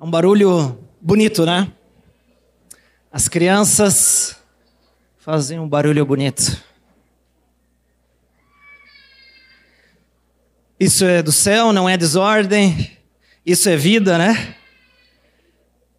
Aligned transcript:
É 0.00 0.04
um 0.04 0.10
barulho 0.12 0.78
bonito, 1.00 1.44
né? 1.44 1.72
As 3.10 3.28
crianças 3.28 4.36
fazem 5.18 5.58
um 5.58 5.68
barulho 5.68 6.06
bonito. 6.06 6.62
Isso 10.78 11.04
é 11.04 11.20
do 11.20 11.32
céu, 11.32 11.72
não 11.72 11.88
é 11.88 11.96
desordem. 11.96 12.96
Isso 13.44 13.68
é 13.68 13.76
vida, 13.76 14.16
né? 14.16 14.54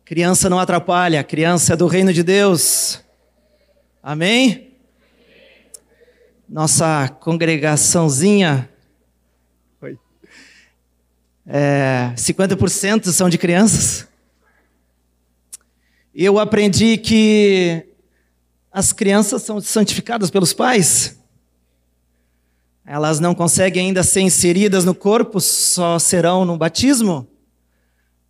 Criança 0.06 0.50
não 0.50 0.60
atrapalha, 0.60 1.22
criança 1.22 1.74
é 1.74 1.76
do 1.76 1.86
reino 1.86 2.14
de 2.14 2.24
Deus. 2.24 3.04
Amém? 4.02 4.78
Nossa 6.48 7.10
congregaçãozinha. 7.20 8.69
É, 11.52 12.14
50% 12.16 13.12
são 13.12 13.28
de 13.28 13.36
crianças. 13.36 14.08
Eu 16.14 16.38
aprendi 16.38 16.96
que 16.96 17.88
as 18.72 18.94
crianças 18.94 19.42
são 19.42 19.60
santificadas 19.60 20.30
pelos 20.30 20.54
pais. 20.54 21.20
Elas 22.86 23.20
não 23.20 23.34
conseguem 23.34 23.88
ainda 23.88 24.04
ser 24.04 24.22
inseridas 24.22 24.86
no 24.86 24.94
corpo, 24.94 25.42
só 25.42 25.98
serão 25.98 26.46
no 26.46 26.56
batismo, 26.56 27.28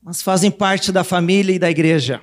mas 0.01 0.21
fazem 0.21 0.49
parte 0.49 0.89
da 0.89 1.03
família 1.03 1.53
e 1.53 1.59
da 1.59 1.69
igreja. 1.69 2.21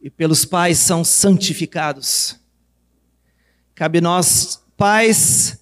E 0.00 0.08
pelos 0.08 0.46
pais 0.46 0.78
são 0.78 1.04
santificados. 1.04 2.40
Cabe 3.74 4.00
nós, 4.00 4.62
pais, 4.74 5.60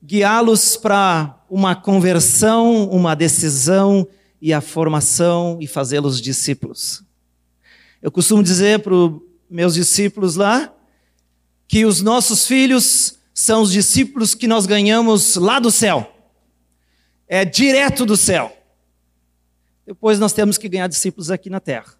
guiá-los 0.00 0.76
para 0.76 1.35
uma 1.48 1.74
conversão, 1.74 2.88
uma 2.88 3.14
decisão 3.14 4.06
e 4.40 4.52
a 4.52 4.60
formação 4.60 5.58
e 5.60 5.66
fazê-los 5.66 6.20
discípulos. 6.20 7.02
Eu 8.02 8.10
costumo 8.10 8.42
dizer 8.42 8.80
para 8.80 8.94
os 8.94 9.20
meus 9.48 9.74
discípulos 9.74 10.36
lá 10.36 10.72
que 11.66 11.84
os 11.84 12.00
nossos 12.00 12.46
filhos 12.46 13.18
são 13.34 13.62
os 13.62 13.72
discípulos 13.72 14.34
que 14.34 14.46
nós 14.46 14.66
ganhamos 14.66 15.36
lá 15.36 15.58
do 15.58 15.70
céu. 15.70 16.12
É 17.28 17.44
direto 17.44 18.06
do 18.06 18.16
céu. 18.16 18.56
Depois 19.84 20.18
nós 20.18 20.32
temos 20.32 20.58
que 20.58 20.68
ganhar 20.68 20.88
discípulos 20.88 21.30
aqui 21.30 21.50
na 21.50 21.60
terra. 21.60 21.94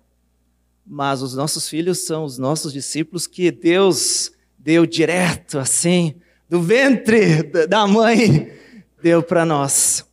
Mas 0.86 1.22
os 1.22 1.34
nossos 1.34 1.68
filhos 1.68 2.06
são 2.06 2.24
os 2.24 2.38
nossos 2.38 2.72
discípulos 2.72 3.26
que 3.26 3.50
Deus 3.50 4.30
deu 4.58 4.86
direto 4.86 5.58
assim, 5.58 6.14
do 6.48 6.60
ventre 6.60 7.42
da 7.68 7.86
mãe, 7.86 8.52
deu 9.02 9.22
para 9.22 9.44
nós. 9.44 10.06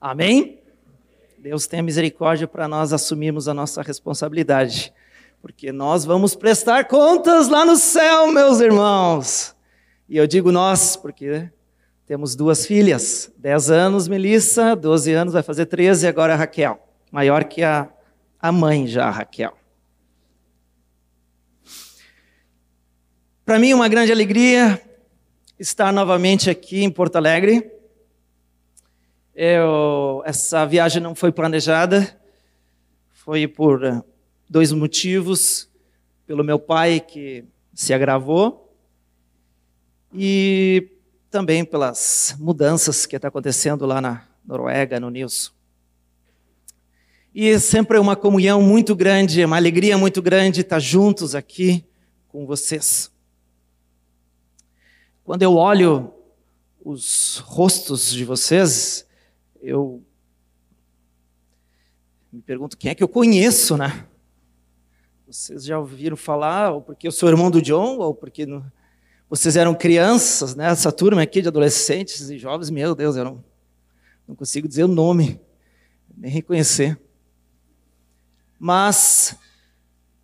Amém? 0.00 0.60
Deus 1.38 1.66
tenha 1.66 1.82
misericórdia 1.82 2.46
para 2.46 2.68
nós 2.68 2.92
assumirmos 2.92 3.48
a 3.48 3.54
nossa 3.54 3.80
responsabilidade, 3.80 4.92
porque 5.40 5.70
nós 5.72 6.04
vamos 6.04 6.34
prestar 6.34 6.86
contas 6.86 7.48
lá 7.48 7.64
no 7.64 7.76
céu, 7.76 8.30
meus 8.32 8.60
irmãos. 8.60 9.54
E 10.08 10.16
eu 10.16 10.26
digo 10.26 10.50
nós, 10.50 10.96
porque 10.96 11.48
temos 12.06 12.34
duas 12.34 12.66
filhas, 12.66 13.32
10 13.38 13.70
anos 13.70 14.08
Melissa, 14.08 14.74
12 14.74 15.12
anos, 15.12 15.32
vai 15.34 15.42
fazer 15.42 15.66
13, 15.66 16.06
agora 16.06 16.34
Raquel, 16.34 16.78
maior 17.10 17.44
que 17.44 17.62
a, 17.62 17.88
a 18.40 18.50
mãe 18.50 18.86
já, 18.86 19.06
a 19.06 19.10
Raquel. 19.10 19.56
Para 23.44 23.58
mim, 23.58 23.72
uma 23.72 23.88
grande 23.88 24.12
alegria 24.12 24.82
estar 25.58 25.92
novamente 25.92 26.50
aqui 26.50 26.84
em 26.84 26.90
Porto 26.90 27.16
Alegre. 27.16 27.77
Eu, 29.40 30.20
essa 30.24 30.66
viagem 30.66 31.00
não 31.00 31.14
foi 31.14 31.30
planejada, 31.30 32.20
foi 33.12 33.46
por 33.46 34.04
dois 34.50 34.72
motivos. 34.72 35.68
Pelo 36.26 36.42
meu 36.42 36.58
pai, 36.58 36.98
que 36.98 37.44
se 37.72 37.94
agravou, 37.94 38.76
e 40.12 40.90
também 41.30 41.64
pelas 41.64 42.34
mudanças 42.36 43.06
que 43.06 43.14
está 43.14 43.28
acontecendo 43.28 43.86
lá 43.86 44.00
na 44.00 44.26
Noruega, 44.44 44.98
no 44.98 45.08
Nilson. 45.08 45.52
E 47.32 47.60
sempre 47.60 47.96
é 47.96 48.00
uma 48.00 48.16
comunhão 48.16 48.60
muito 48.60 48.96
grande, 48.96 49.44
uma 49.44 49.56
alegria 49.56 49.96
muito 49.96 50.20
grande 50.20 50.62
estar 50.62 50.80
juntos 50.80 51.36
aqui 51.36 51.86
com 52.26 52.44
vocês. 52.44 53.08
Quando 55.22 55.44
eu 55.44 55.54
olho 55.54 56.12
os 56.84 57.38
rostos 57.46 58.12
de 58.12 58.24
vocês, 58.24 59.06
eu 59.60 60.02
me 62.32 62.42
pergunto 62.42 62.76
quem 62.76 62.90
é 62.90 62.94
que 62.94 63.02
eu 63.02 63.08
conheço, 63.08 63.76
né? 63.76 64.06
Vocês 65.26 65.64
já 65.64 65.78
ouviram 65.78 66.16
falar, 66.16 66.72
ou 66.72 66.80
porque 66.80 67.06
eu 67.06 67.12
sou 67.12 67.28
irmão 67.28 67.50
do 67.50 67.60
John, 67.60 67.98
ou 67.98 68.14
porque 68.14 68.46
vocês 69.28 69.56
eram 69.56 69.74
crianças, 69.74 70.54
né? 70.54 70.70
Essa 70.70 70.90
turma 70.90 71.22
aqui 71.22 71.42
de 71.42 71.48
adolescentes 71.48 72.30
e 72.30 72.38
jovens, 72.38 72.70
meu 72.70 72.94
Deus, 72.94 73.16
eu 73.16 73.24
não, 73.24 73.44
não 74.26 74.34
consigo 74.34 74.66
dizer 74.66 74.84
o 74.84 74.88
nome, 74.88 75.40
nem 76.16 76.30
reconhecer. 76.30 76.98
Mas, 78.58 79.36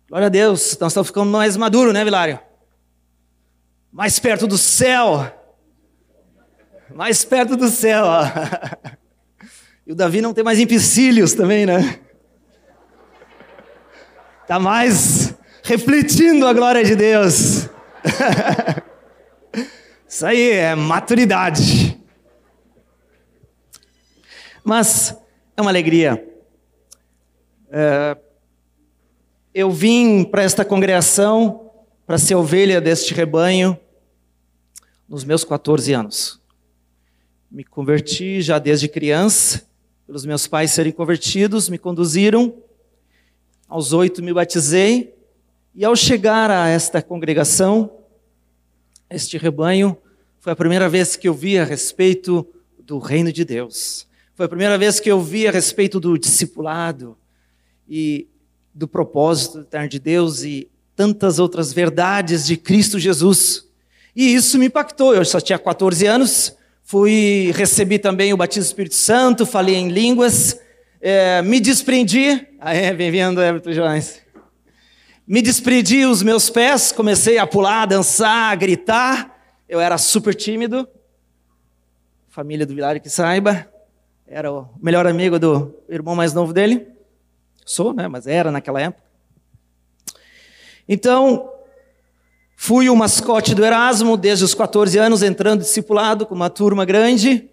glória 0.07 0.27
a 0.27 0.29
Deus, 0.29 0.77
nós 0.79 0.91
estamos 0.91 1.07
ficando 1.07 1.31
mais 1.31 1.55
maduros, 1.55 1.93
né, 1.93 2.03
Vilário? 2.03 2.39
Mais 3.91 4.19
perto 4.19 4.47
do 4.47 4.57
céu. 4.57 5.31
Mais 6.93 7.23
perto 7.23 7.55
do 7.55 7.69
céu. 7.69 8.05
E 9.85 9.91
o 9.91 9.95
Davi 9.95 10.19
não 10.19 10.33
tem 10.33 10.43
mais 10.43 10.59
empecilhos 10.59 11.33
também, 11.33 11.65
né? 11.65 11.99
Está 14.41 14.59
mais 14.59 15.35
refletindo 15.63 16.47
a 16.47 16.53
glória 16.53 16.83
de 16.83 16.95
Deus. 16.95 17.69
Isso 20.07 20.25
aí 20.25 20.51
é 20.51 20.75
maturidade. 20.75 21.99
Mas 24.63 25.15
é 25.55 25.61
uma 25.61 25.69
alegria. 25.69 26.27
É, 27.69 28.17
eu 29.53 29.71
vim 29.71 30.23
para 30.23 30.43
esta 30.43 30.65
congregação 30.65 31.71
para 32.05 32.17
ser 32.17 32.35
ovelha 32.35 32.81
deste 32.81 33.13
rebanho 33.13 33.79
nos 35.07 35.23
meus 35.23 35.43
14 35.43 35.93
anos. 35.93 36.41
Me 37.49 37.63
converti 37.63 38.41
já 38.41 38.59
desde 38.59 38.87
criança, 38.87 39.67
pelos 40.05 40.25
meus 40.25 40.47
pais 40.47 40.71
serem 40.71 40.91
convertidos, 40.91 41.69
me 41.69 41.77
conduziram. 41.77 42.53
Aos 43.67 43.93
oito 43.93 44.21
me 44.21 44.31
batizei, 44.31 45.13
e 45.73 45.83
ao 45.83 45.95
chegar 45.95 46.49
a 46.51 46.67
esta 46.67 47.01
congregação, 47.01 47.91
este 49.09 49.37
rebanho, 49.37 49.97
foi 50.39 50.53
a 50.53 50.55
primeira 50.55 50.87
vez 50.87 51.15
que 51.15 51.27
eu 51.27 51.33
vi 51.33 51.57
a 51.57 51.65
respeito 51.65 52.47
do 52.79 52.99
reino 52.99 53.33
de 53.33 53.43
Deus. 53.43 54.07
Foi 54.35 54.45
a 54.45 54.49
primeira 54.49 54.77
vez 54.77 54.99
que 54.99 55.11
eu 55.11 55.19
vi 55.19 55.47
a 55.47 55.51
respeito 55.51 55.99
do 55.99 56.17
discipulado 56.17 57.17
e 57.89 58.27
do 58.73 58.87
propósito 58.87 59.61
eterno 59.61 59.89
de 59.89 59.99
Deus 59.99 60.43
e 60.43 60.69
tantas 60.95 61.39
outras 61.39 61.73
verdades 61.73 62.45
de 62.45 62.55
Cristo 62.55 62.99
Jesus. 62.99 63.67
E 64.15 64.33
isso 64.33 64.57
me 64.59 64.67
impactou. 64.67 65.15
Eu 65.15 65.25
só 65.25 65.41
tinha 65.41 65.57
14 65.57 66.05
anos, 66.05 66.55
fui 66.85 67.51
recebi 67.55 67.97
também 67.97 68.31
o 68.31 68.37
batismo 68.37 68.63
do 68.63 68.67
Espírito 68.67 68.95
Santo, 68.95 69.43
falei 69.45 69.75
em 69.75 69.89
línguas, 69.89 70.61
é, 71.01 71.41
me 71.41 71.59
desprendi. 71.59 72.47
É, 72.61 72.93
bem-vindo, 72.93 73.41
Everton 73.41 73.71
Jones. 73.71 74.21
Me 75.27 75.41
desprendi 75.41 76.05
os 76.05 76.21
meus 76.21 76.51
pés, 76.51 76.91
comecei 76.91 77.39
a 77.39 77.47
pular, 77.47 77.87
dançar, 77.87 78.51
a 78.51 78.55
gritar. 78.55 79.35
Eu 79.67 79.79
era 79.79 79.97
super 79.97 80.35
tímido. 80.35 80.87
Família 82.29 82.65
do 82.65 82.75
Vilário 82.75 83.01
que 83.01 83.09
saiba. 83.09 83.67
Era 84.27 84.51
o 84.51 84.69
melhor 84.79 85.07
amigo 85.07 85.39
do 85.39 85.73
irmão 85.89 86.15
mais 86.15 86.33
novo 86.33 86.53
dele. 86.53 86.87
Sou, 87.65 87.93
né? 87.93 88.07
Mas 88.07 88.27
era 88.27 88.51
naquela 88.51 88.79
época. 88.79 89.03
Então, 90.87 91.51
fui 92.55 92.89
o 92.89 92.95
mascote 92.95 93.53
do 93.53 93.63
Erasmo 93.63 94.17
desde 94.17 94.45
os 94.45 94.53
14 94.53 94.97
anos, 94.97 95.21
entrando 95.21 95.61
discipulado 95.61 96.25
com 96.25 96.33
uma 96.33 96.49
turma 96.49 96.85
grande. 96.85 97.49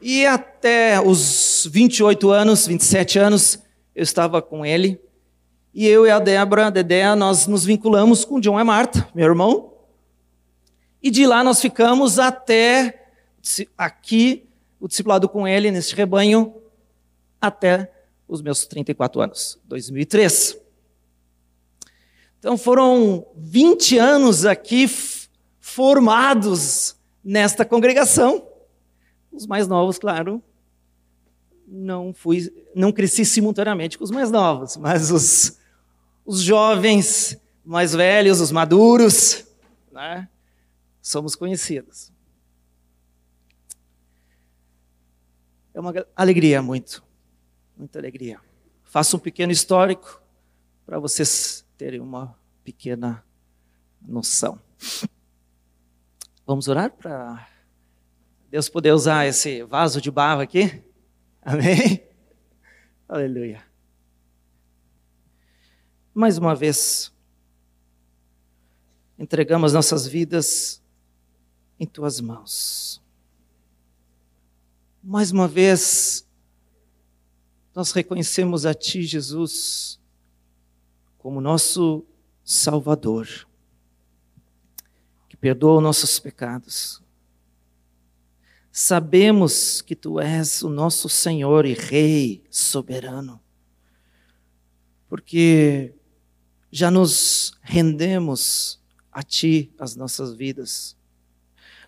E 0.00 0.24
até 0.26 1.00
os 1.00 1.68
28 1.70 2.30
anos, 2.30 2.66
27 2.66 3.18
anos, 3.18 3.58
eu 3.94 4.02
estava 4.02 4.40
com 4.40 4.64
ele. 4.64 5.00
E 5.72 5.86
eu 5.86 6.06
e 6.06 6.10
a 6.10 6.18
Débora, 6.18 6.70
Dedé, 6.70 7.14
nós 7.14 7.46
nos 7.46 7.64
vinculamos 7.64 8.24
com 8.24 8.40
John 8.40 8.58
e 8.58 8.64
Marta, 8.64 9.08
meu 9.14 9.26
irmão. 9.26 9.72
E 11.02 11.10
de 11.10 11.26
lá 11.26 11.44
nós 11.44 11.60
ficamos 11.60 12.18
até 12.18 13.06
aqui, 13.76 14.48
o 14.78 14.88
discipulado 14.88 15.28
com 15.28 15.46
ele, 15.46 15.70
nesse 15.70 15.94
rebanho, 15.94 16.54
até 17.40 17.90
os 18.26 18.42
meus 18.42 18.66
34 18.66 19.20
anos, 19.20 19.58
2003. 19.64 20.58
Então 22.40 22.56
foram 22.56 23.26
20 23.36 23.98
anos 23.98 24.46
aqui 24.46 24.88
formados 25.60 26.96
nesta 27.22 27.66
congregação. 27.66 28.48
Os 29.30 29.46
mais 29.46 29.68
novos, 29.68 29.98
claro, 29.98 30.42
não 31.68 32.14
fui, 32.14 32.50
não 32.74 32.90
cresci 32.90 33.26
simultaneamente 33.26 33.98
com 33.98 34.04
os 34.04 34.10
mais 34.10 34.30
novos, 34.30 34.78
mas 34.78 35.10
os, 35.10 35.58
os 36.24 36.40
jovens, 36.40 37.38
mais 37.62 37.94
velhos, 37.94 38.40
os 38.40 38.50
maduros, 38.50 39.44
né? 39.92 40.26
somos 41.02 41.36
conhecidos. 41.36 42.10
É 45.74 45.78
uma 45.78 45.92
alegria 46.16 46.62
muito, 46.62 47.04
muita 47.76 47.98
alegria. 47.98 48.40
Faço 48.82 49.18
um 49.18 49.20
pequeno 49.20 49.52
histórico 49.52 50.22
para 50.86 50.98
vocês 50.98 51.66
terem 51.80 51.98
uma 51.98 52.38
pequena 52.62 53.24
noção. 54.02 54.60
Vamos 56.46 56.68
orar 56.68 56.90
para 56.90 57.48
Deus 58.50 58.68
poder 58.68 58.92
usar 58.92 59.26
esse 59.26 59.62
vaso 59.62 59.98
de 59.98 60.10
barro 60.10 60.42
aqui? 60.42 60.84
Amém? 61.40 62.06
Aleluia. 63.08 63.64
Mais 66.12 66.36
uma 66.36 66.54
vez, 66.54 67.10
entregamos 69.18 69.72
nossas 69.72 70.06
vidas 70.06 70.82
em 71.78 71.86
tuas 71.86 72.20
mãos. 72.20 73.02
Mais 75.02 75.32
uma 75.32 75.48
vez, 75.48 76.28
nós 77.74 77.90
reconhecemos 77.92 78.66
a 78.66 78.74
Ti, 78.74 79.02
Jesus, 79.02 79.99
como 81.20 81.40
nosso 81.40 82.02
Salvador, 82.42 83.28
que 85.28 85.36
perdoa 85.36 85.80
nossos 85.80 86.18
pecados. 86.18 87.02
Sabemos 88.72 89.82
que 89.82 89.94
Tu 89.94 90.18
és 90.18 90.62
o 90.62 90.70
nosso 90.70 91.08
Senhor 91.10 91.66
e 91.66 91.74
Rei 91.74 92.42
soberano, 92.50 93.38
porque 95.08 95.94
já 96.72 96.90
nos 96.90 97.52
rendemos 97.60 98.80
a 99.12 99.22
Ti 99.22 99.70
as 99.78 99.94
nossas 99.94 100.32
vidas. 100.32 100.96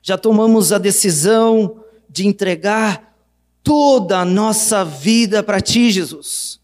Já 0.03 0.19
tomamos 0.19 0.73
a 0.73 0.79
decisão 0.79 1.83
de 2.07 2.27
entregar 2.27 3.17
toda 3.63 4.19
a 4.19 4.25
nossa 4.27 4.85
vida 4.85 5.43
para 5.43 5.61
Ti, 5.63 5.91
Jesus. 5.91 6.62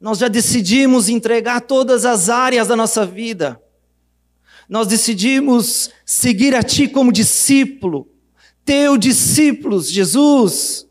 Nós 0.00 0.18
já 0.18 0.28
decidimos 0.28 1.08
entregar 1.08 1.60
todas 1.60 2.06
as 2.06 2.30
áreas 2.30 2.68
da 2.68 2.74
nossa 2.74 3.04
vida. 3.04 3.60
Nós 4.68 4.86
decidimos 4.86 5.90
seguir 6.06 6.54
a 6.54 6.62
Ti 6.62 6.88
como 6.88 7.12
discípulo, 7.12 8.08
Teu 8.64 8.96
discípulos, 8.96 9.90
Jesus. 9.90 10.86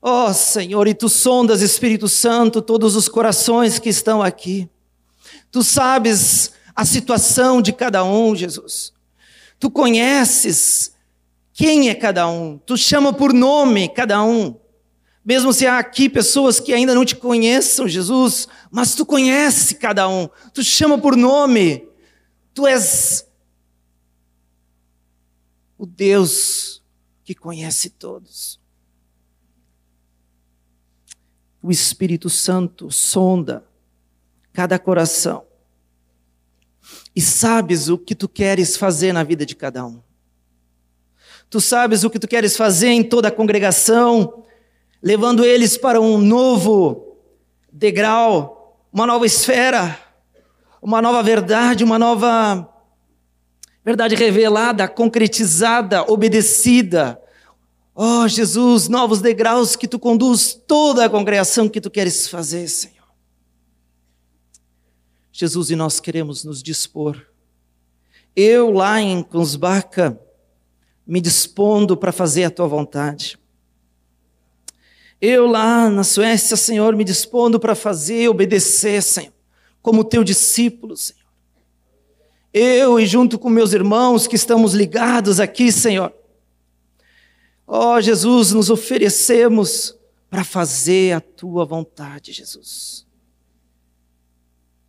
Ó 0.00 0.28
oh, 0.28 0.32
Senhor, 0.32 0.88
e 0.88 0.94
Tu 0.94 1.08
sondas, 1.08 1.60
Espírito 1.60 2.08
Santo, 2.08 2.62
todos 2.62 2.96
os 2.96 3.08
corações 3.08 3.78
que 3.78 3.90
estão 3.90 4.22
aqui. 4.22 4.68
Tu 5.50 5.62
sabes 5.62 6.52
a 6.74 6.84
situação 6.86 7.60
de 7.60 7.72
cada 7.72 8.02
um, 8.02 8.34
Jesus. 8.34 8.92
Tu 9.58 9.70
conheces 9.70 10.94
quem 11.52 11.90
é 11.90 11.94
cada 11.94 12.26
um. 12.28 12.56
Tu 12.56 12.78
chama 12.78 13.12
por 13.12 13.34
nome 13.34 13.88
cada 13.90 14.22
um. 14.22 14.58
Mesmo 15.24 15.52
se 15.52 15.66
há 15.66 15.78
aqui 15.78 16.08
pessoas 16.08 16.58
que 16.58 16.72
ainda 16.72 16.94
não 16.94 17.04
te 17.04 17.14
conheçam, 17.14 17.86
Jesus, 17.86 18.48
mas 18.70 18.94
tu 18.94 19.04
conhece 19.04 19.74
cada 19.74 20.08
um. 20.08 20.28
Tu 20.54 20.64
chama 20.64 20.98
por 20.98 21.16
nome. 21.16 21.88
Tu 22.54 22.66
és 22.66 23.26
o 25.76 25.86
Deus 25.86 26.82
que 27.22 27.34
conhece 27.34 27.90
todos. 27.90 28.58
O 31.62 31.70
Espírito 31.70 32.30
Santo 32.30 32.90
sonda 32.90 33.64
cada 34.52 34.78
coração. 34.78 35.44
E 37.14 37.20
sabes 37.20 37.88
o 37.88 37.98
que 37.98 38.14
tu 38.14 38.28
queres 38.28 38.76
fazer 38.76 39.12
na 39.12 39.22
vida 39.22 39.44
de 39.44 39.54
cada 39.54 39.86
um. 39.86 40.02
Tu 41.50 41.60
sabes 41.60 42.04
o 42.04 42.10
que 42.10 42.18
tu 42.18 42.28
queres 42.28 42.56
fazer 42.56 42.88
em 42.88 43.02
toda 43.02 43.28
a 43.28 43.32
congregação, 43.32 44.44
levando 45.02 45.44
eles 45.44 45.76
para 45.76 46.00
um 46.00 46.18
novo 46.18 47.16
degrau, 47.72 48.78
uma 48.92 49.06
nova 49.06 49.24
esfera, 49.24 49.98
uma 50.82 51.00
nova 51.00 51.22
verdade, 51.22 51.84
uma 51.84 51.98
nova 51.98 52.68
verdade 53.84 54.14
revelada, 54.14 54.88
concretizada, 54.88 56.02
obedecida. 56.10 57.20
Oh, 57.94 58.26
Jesus, 58.28 58.88
novos 58.88 59.20
degraus 59.20 59.76
que 59.76 59.88
tu 59.88 59.98
conduz 59.98 60.54
toda 60.54 61.04
a 61.04 61.10
congregação 61.10 61.68
que 61.68 61.80
tu 61.80 61.90
queres 61.90 62.28
fazer, 62.28 62.68
Senhor. 62.68 63.00
Jesus, 65.32 65.70
e 65.70 65.76
nós 65.76 66.00
queremos 66.00 66.44
nos 66.44 66.62
dispor. 66.62 67.26
Eu 68.36 68.70
lá 68.70 69.00
em 69.00 69.22
Kunsbaka, 69.22 70.20
me 71.06 71.20
dispondo 71.20 71.96
para 71.96 72.12
fazer 72.12 72.44
a 72.44 72.50
tua 72.50 72.68
vontade. 72.68 73.39
Eu 75.20 75.46
lá 75.46 75.90
na 75.90 76.02
Suécia, 76.02 76.56
Senhor, 76.56 76.96
me 76.96 77.04
dispondo 77.04 77.60
para 77.60 77.74
fazer, 77.74 78.28
obedecer, 78.28 79.02
Senhor, 79.02 79.34
como 79.82 80.02
teu 80.02 80.24
discípulo, 80.24 80.96
Senhor. 80.96 81.20
Eu 82.52 82.98
e 82.98 83.06
junto 83.06 83.38
com 83.38 83.50
meus 83.50 83.72
irmãos 83.72 84.26
que 84.26 84.34
estamos 84.34 84.72
ligados 84.72 85.38
aqui, 85.38 85.70
Senhor. 85.70 86.12
Ó 87.66 87.96
oh, 87.96 88.00
Jesus, 88.00 88.52
nos 88.52 88.70
oferecemos 88.70 89.96
para 90.28 90.42
fazer 90.42 91.12
a 91.12 91.20
tua 91.20 91.64
vontade, 91.64 92.32
Jesus. 92.32 93.06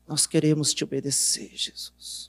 Nós 0.08 0.26
queremos 0.26 0.74
te 0.74 0.84
obedecer, 0.84 1.52
Jesus. 1.54 2.28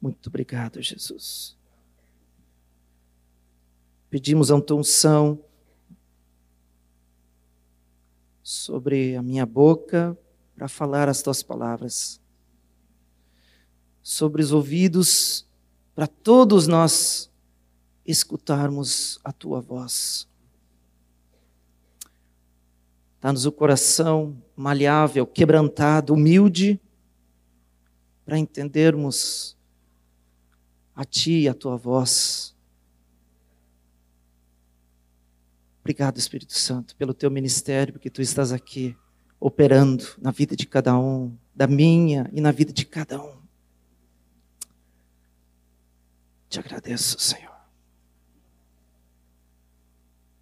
Muito 0.00 0.28
obrigado, 0.28 0.82
Jesus. 0.82 1.56
Pedimos 4.08 4.50
a 4.50 4.60
tua 4.60 4.78
unção 4.78 5.42
sobre 8.50 9.14
a 9.14 9.22
minha 9.22 9.46
boca 9.46 10.18
para 10.56 10.66
falar 10.66 11.08
as 11.08 11.22
tuas 11.22 11.40
palavras, 11.40 12.20
sobre 14.02 14.42
os 14.42 14.50
ouvidos 14.50 15.46
para 15.94 16.08
todos 16.08 16.66
nós 16.66 17.30
escutarmos 18.04 19.20
a 19.22 19.30
tua 19.30 19.60
voz. 19.60 20.26
Dá-nos 23.20 23.46
o 23.46 23.52
coração 23.52 24.36
maleável, 24.56 25.24
quebrantado, 25.28 26.12
humilde, 26.12 26.80
para 28.24 28.36
entendermos 28.36 29.56
a 30.92 31.04
Ti 31.04 31.42
e 31.42 31.48
a 31.48 31.54
Tua 31.54 31.76
voz. 31.76 32.56
Obrigado, 35.80 36.18
Espírito 36.18 36.52
Santo, 36.52 36.94
pelo 36.96 37.14
Teu 37.14 37.30
ministério, 37.30 37.94
porque 37.94 38.10
Tu 38.10 38.20
estás 38.22 38.52
aqui 38.52 38.96
operando 39.38 40.04
na 40.20 40.30
vida 40.30 40.54
de 40.54 40.66
cada 40.66 40.98
um, 40.98 41.34
da 41.54 41.66
minha 41.66 42.28
e 42.32 42.40
na 42.40 42.52
vida 42.52 42.72
de 42.72 42.84
cada 42.84 43.20
um. 43.20 43.40
Te 46.50 46.58
agradeço, 46.58 47.18
Senhor. 47.18 47.54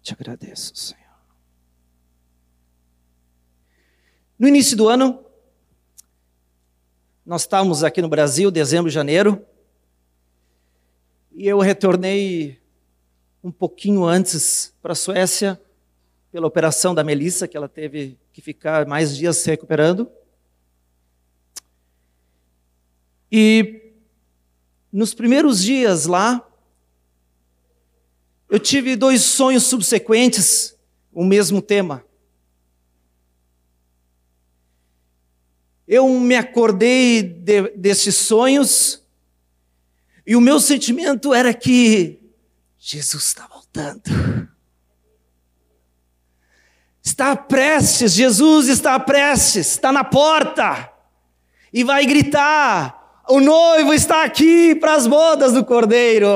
Te 0.01 0.13
agradeço, 0.13 0.75
Senhor. 0.75 0.99
No 4.37 4.47
início 4.47 4.75
do 4.75 4.89
ano, 4.89 5.23
nós 7.25 7.41
estávamos 7.41 7.83
aqui 7.83 8.01
no 8.01 8.09
Brasil, 8.09 8.49
dezembro, 8.49 8.89
janeiro, 8.89 9.45
e 11.31 11.47
eu 11.47 11.59
retornei 11.59 12.58
um 13.43 13.51
pouquinho 13.51 14.03
antes 14.03 14.73
para 14.81 14.93
a 14.93 14.95
Suécia, 14.95 15.59
pela 16.31 16.47
operação 16.47 16.93
da 16.93 17.03
Melissa, 17.03 17.47
que 17.47 17.57
ela 17.57 17.69
teve 17.69 18.17
que 18.31 18.41
ficar 18.41 18.85
mais 18.85 19.15
dias 19.15 19.37
se 19.37 19.49
recuperando. 19.49 20.09
E 23.31 23.93
nos 24.91 25.13
primeiros 25.13 25.63
dias 25.63 26.05
lá, 26.05 26.45
eu 28.49 28.59
tive 28.59 28.95
dois 28.95 29.21
sonhos 29.21 29.63
subsequentes, 29.63 30.75
o 31.13 31.23
mesmo 31.23 31.61
tema. 31.61 32.03
eu 35.89 36.07
me 36.07 36.35
acordei 36.35 37.23
de, 37.23 37.69
desses 37.69 38.15
sonhos 38.15 39.03
e 40.23 40.35
o 40.35 40.41
meu 40.41 40.59
sentimento 40.59 41.33
era 41.33 41.51
que 41.51 42.18
Jesus 42.79 43.25
está 43.25 43.47
voltando. 43.47 44.49
Está 47.03 47.35
prestes, 47.35 48.13
Jesus 48.13 48.67
está 48.67 48.99
prestes, 48.99 49.67
está 49.67 49.91
na 49.91 50.03
porta 50.03 50.91
e 51.73 51.83
vai 51.83 52.05
gritar: 52.05 53.23
o 53.27 53.39
noivo 53.39 53.93
está 53.93 54.23
aqui 54.23 54.73
para 54.75 54.95
as 54.95 55.05
bodas 55.05 55.53
do 55.53 55.65
cordeiro. 55.65 56.29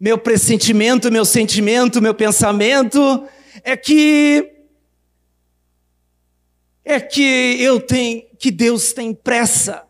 meu 0.00 0.16
pressentimento, 0.16 1.12
meu 1.12 1.26
sentimento, 1.26 2.00
meu 2.00 2.14
pensamento 2.14 3.28
é 3.62 3.76
que 3.76 4.56
é 6.82 6.98
que 6.98 7.56
eu 7.60 7.78
tenho 7.78 8.24
que 8.38 8.50
Deus 8.50 8.94
tem 8.94 9.12
pressa. 9.12 9.86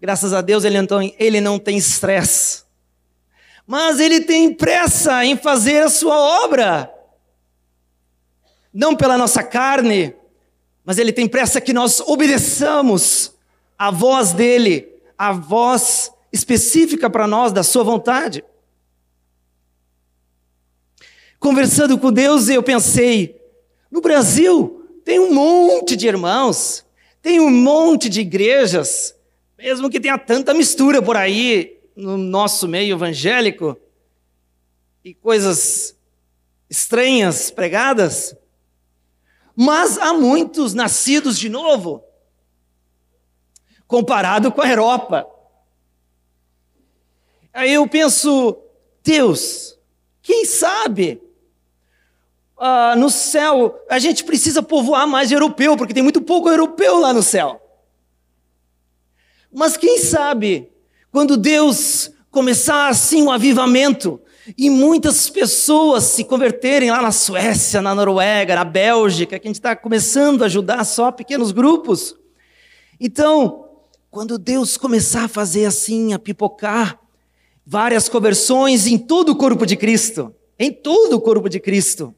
Graças 0.00 0.32
a 0.32 0.40
Deus 0.40 0.64
ele 0.64 0.80
não, 0.80 0.88
ele 1.18 1.40
não 1.40 1.58
tem 1.58 1.76
estresse. 1.76 2.62
Mas 3.66 4.00
ele 4.00 4.20
tem 4.20 4.54
pressa 4.54 5.24
em 5.24 5.36
fazer 5.36 5.82
a 5.82 5.90
sua 5.90 6.16
obra. 6.44 6.92
Não 8.72 8.96
pela 8.96 9.18
nossa 9.18 9.42
carne, 9.42 10.14
mas 10.84 10.98
ele 10.98 11.12
tem 11.12 11.28
pressa 11.28 11.60
que 11.60 11.72
nós 11.72 12.00
obedeçamos 12.00 13.34
a 13.76 13.90
voz 13.90 14.32
dele, 14.32 14.88
a 15.18 15.32
voz 15.32 16.12
específica 16.32 17.10
para 17.10 17.26
nós 17.26 17.52
da 17.52 17.62
sua 17.62 17.84
vontade. 17.84 18.44
Conversando 21.38 21.98
com 21.98 22.12
Deus, 22.12 22.48
eu 22.48 22.62
pensei: 22.62 23.40
no 23.90 24.00
Brasil 24.00 24.86
tem 25.04 25.18
um 25.18 25.32
monte 25.32 25.96
de 25.96 26.06
irmãos, 26.06 26.84
tem 27.20 27.40
um 27.40 27.50
monte 27.50 28.08
de 28.08 28.20
igrejas, 28.20 29.14
mesmo 29.58 29.90
que 29.90 29.98
tenha 29.98 30.16
tanta 30.16 30.54
mistura 30.54 31.02
por 31.02 31.16
aí 31.16 31.80
no 31.96 32.16
nosso 32.16 32.68
meio 32.68 32.94
evangélico 32.94 33.76
e 35.04 35.12
coisas 35.12 35.96
estranhas 36.70 37.50
pregadas, 37.50 38.36
mas 39.56 39.98
há 39.98 40.14
muitos 40.14 40.74
nascidos 40.74 41.36
de 41.36 41.48
novo, 41.48 42.04
comparado 43.88 44.52
com 44.52 44.62
a 44.62 44.68
Europa. 44.68 45.28
Aí 47.52 47.74
eu 47.74 47.88
penso, 47.88 48.56
Deus, 49.02 49.76
quem 50.22 50.44
sabe 50.44 51.20
ah, 52.56 52.94
no 52.96 53.10
céu, 53.10 53.84
a 53.90 53.98
gente 53.98 54.22
precisa 54.22 54.62
povoar 54.62 55.08
mais 55.08 55.32
europeu, 55.32 55.76
porque 55.76 55.94
tem 55.94 56.02
muito 56.02 56.22
pouco 56.22 56.48
europeu 56.48 57.00
lá 57.00 57.12
no 57.12 57.24
céu. 57.24 57.67
Mas 59.52 59.76
quem 59.76 59.98
sabe, 59.98 60.70
quando 61.10 61.36
Deus 61.36 62.10
começar 62.30 62.88
assim 62.88 63.22
um 63.22 63.30
avivamento, 63.30 64.20
e 64.56 64.70
muitas 64.70 65.28
pessoas 65.28 66.04
se 66.04 66.24
converterem 66.24 66.90
lá 66.90 67.02
na 67.02 67.12
Suécia, 67.12 67.82
na 67.82 67.94
Noruega, 67.94 68.54
na 68.54 68.64
Bélgica, 68.64 69.38
que 69.38 69.46
a 69.46 69.50
gente 69.50 69.56
está 69.56 69.76
começando 69.76 70.42
a 70.42 70.46
ajudar 70.46 70.84
só 70.84 71.12
pequenos 71.12 71.52
grupos. 71.52 72.16
Então, 72.98 73.66
quando 74.10 74.38
Deus 74.38 74.76
começar 74.76 75.24
a 75.24 75.28
fazer 75.28 75.66
assim, 75.66 76.14
a 76.14 76.18
pipocar 76.18 76.98
várias 77.66 78.08
conversões 78.08 78.86
em 78.86 78.96
todo 78.96 79.30
o 79.32 79.36
corpo 79.36 79.66
de 79.66 79.76
Cristo, 79.76 80.34
em 80.58 80.72
todo 80.72 81.14
o 81.14 81.20
corpo 81.20 81.48
de 81.48 81.60
Cristo, 81.60 82.14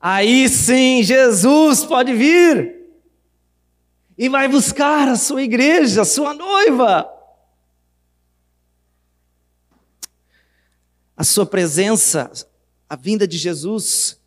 Aí 0.00 0.48
sim, 0.48 1.02
Jesus 1.02 1.84
pode 1.84 2.14
vir 2.14 2.79
e 4.20 4.28
vai 4.28 4.46
buscar 4.48 5.08
a 5.08 5.16
sua 5.16 5.42
igreja, 5.42 6.02
a 6.02 6.04
sua 6.04 6.34
noiva. 6.34 7.10
A 11.16 11.24
sua 11.24 11.46
presença, 11.46 12.30
a 12.86 12.96
vinda 12.96 13.26
de 13.26 13.38
Jesus, 13.38 14.20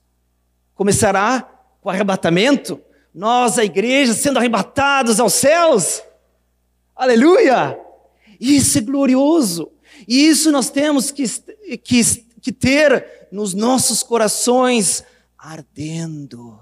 começará 0.74 1.44
com 1.80 1.90
o 1.90 1.92
arrebatamento, 1.92 2.82
nós, 3.14 3.60
a 3.60 3.64
igreja, 3.64 4.16
sendo 4.16 4.40
arrebatados 4.40 5.20
aos 5.20 5.34
céus. 5.34 6.02
Aleluia! 6.96 7.80
Isso 8.40 8.80
é 8.80 8.82
glorioso. 8.82 9.72
E 10.08 10.28
isso 10.28 10.52
nós 10.52 10.72
temos 10.72 11.12
que, 11.12 11.30
que, 11.78 12.04
que 12.42 12.52
ter 12.52 13.28
nos 13.32 13.54
nossos 13.54 14.02
corações 14.02 15.04
ardendo, 15.38 16.60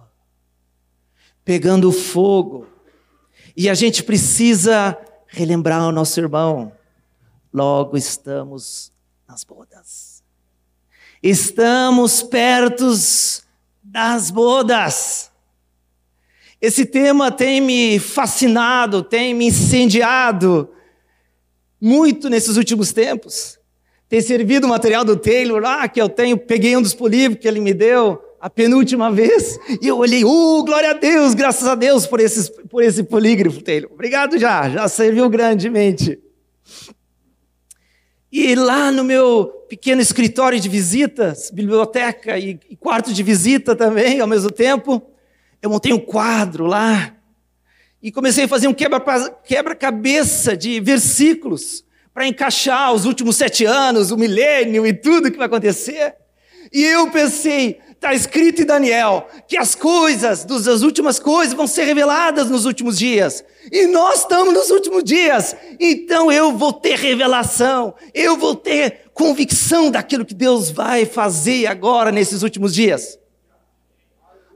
pegando 1.45 1.93
fogo. 1.93 2.67
E 3.55 3.69
a 3.69 3.73
gente 3.73 4.03
precisa 4.03 4.97
relembrar 5.27 5.87
o 5.87 5.91
nosso 5.91 6.19
irmão. 6.19 6.71
Logo 7.53 7.97
estamos 7.97 8.91
nas 9.27 9.43
bodas. 9.43 10.23
Estamos 11.21 12.23
perto 12.23 12.91
das 13.83 14.31
bodas. 14.31 15.31
Esse 16.61 16.85
tema 16.85 17.31
tem 17.31 17.59
me 17.59 17.99
fascinado, 17.99 19.01
tem 19.01 19.33
me 19.33 19.47
incendiado 19.47 20.69
muito 21.79 22.29
nesses 22.29 22.55
últimos 22.55 22.93
tempos. 22.93 23.59
Tem 24.07 24.21
servido 24.21 24.67
o 24.67 24.69
material 24.69 25.03
do 25.03 25.17
Taylor 25.17 25.61
lá, 25.61 25.87
que 25.87 25.99
eu 25.99 26.07
tenho, 26.07 26.37
peguei 26.37 26.77
um 26.77 26.81
dos 26.81 26.93
políticos 26.93 27.41
que 27.41 27.47
ele 27.47 27.59
me 27.59 27.73
deu, 27.73 28.21
a 28.41 28.49
penúltima 28.49 29.11
vez, 29.11 29.59
e 29.79 29.87
eu 29.87 29.99
olhei, 29.99 30.25
uh, 30.25 30.65
glória 30.65 30.89
a 30.89 30.93
Deus, 30.93 31.35
graças 31.35 31.67
a 31.67 31.75
Deus 31.75 32.07
por, 32.07 32.19
esses, 32.19 32.49
por 32.49 32.83
esse 32.83 33.03
polígrafo, 33.03 33.61
Taylor. 33.61 33.91
Obrigado 33.93 34.35
já, 34.39 34.67
já 34.67 34.87
serviu 34.87 35.29
grandemente. 35.29 36.17
E 38.31 38.55
lá 38.55 38.91
no 38.91 39.03
meu 39.03 39.45
pequeno 39.69 40.01
escritório 40.01 40.59
de 40.59 40.67
visitas, 40.67 41.51
biblioteca 41.51 42.39
e, 42.39 42.59
e 42.67 42.75
quarto 42.75 43.13
de 43.13 43.21
visita 43.21 43.75
também, 43.75 44.19
ao 44.19 44.27
mesmo 44.27 44.49
tempo, 44.49 45.03
eu 45.61 45.69
montei 45.69 45.93
um 45.93 45.99
quadro 45.99 46.65
lá 46.65 47.15
e 48.01 48.11
comecei 48.11 48.45
a 48.45 48.47
fazer 48.47 48.67
um 48.67 48.73
quebra-cabeça 48.73 50.57
de 50.57 50.79
versículos 50.79 51.85
para 52.11 52.25
encaixar 52.25 52.91
os 52.91 53.05
últimos 53.05 53.35
sete 53.35 53.65
anos, 53.65 54.09
o 54.09 54.17
milênio 54.17 54.87
e 54.87 54.93
tudo 54.93 55.29
que 55.29 55.37
vai 55.37 55.45
acontecer. 55.45 56.15
E 56.73 56.83
eu 56.83 57.11
pensei, 57.11 57.79
Está 58.01 58.15
escrito 58.15 58.63
em 58.63 58.65
Daniel 58.65 59.27
que 59.47 59.55
as 59.55 59.75
coisas, 59.75 60.43
das 60.43 60.81
últimas 60.81 61.19
coisas, 61.19 61.53
vão 61.53 61.67
ser 61.67 61.83
reveladas 61.83 62.49
nos 62.49 62.65
últimos 62.65 62.97
dias. 62.97 63.43
E 63.71 63.85
nós 63.85 64.21
estamos 64.21 64.55
nos 64.55 64.71
últimos 64.71 65.03
dias. 65.03 65.55
Então 65.79 66.31
eu 66.31 66.51
vou 66.57 66.73
ter 66.73 66.97
revelação, 66.97 67.93
eu 68.11 68.35
vou 68.35 68.55
ter 68.55 69.11
convicção 69.13 69.91
daquilo 69.91 70.25
que 70.25 70.33
Deus 70.33 70.71
vai 70.71 71.05
fazer 71.05 71.67
agora 71.67 72.11
nesses 72.11 72.41
últimos 72.41 72.73
dias. 72.73 73.19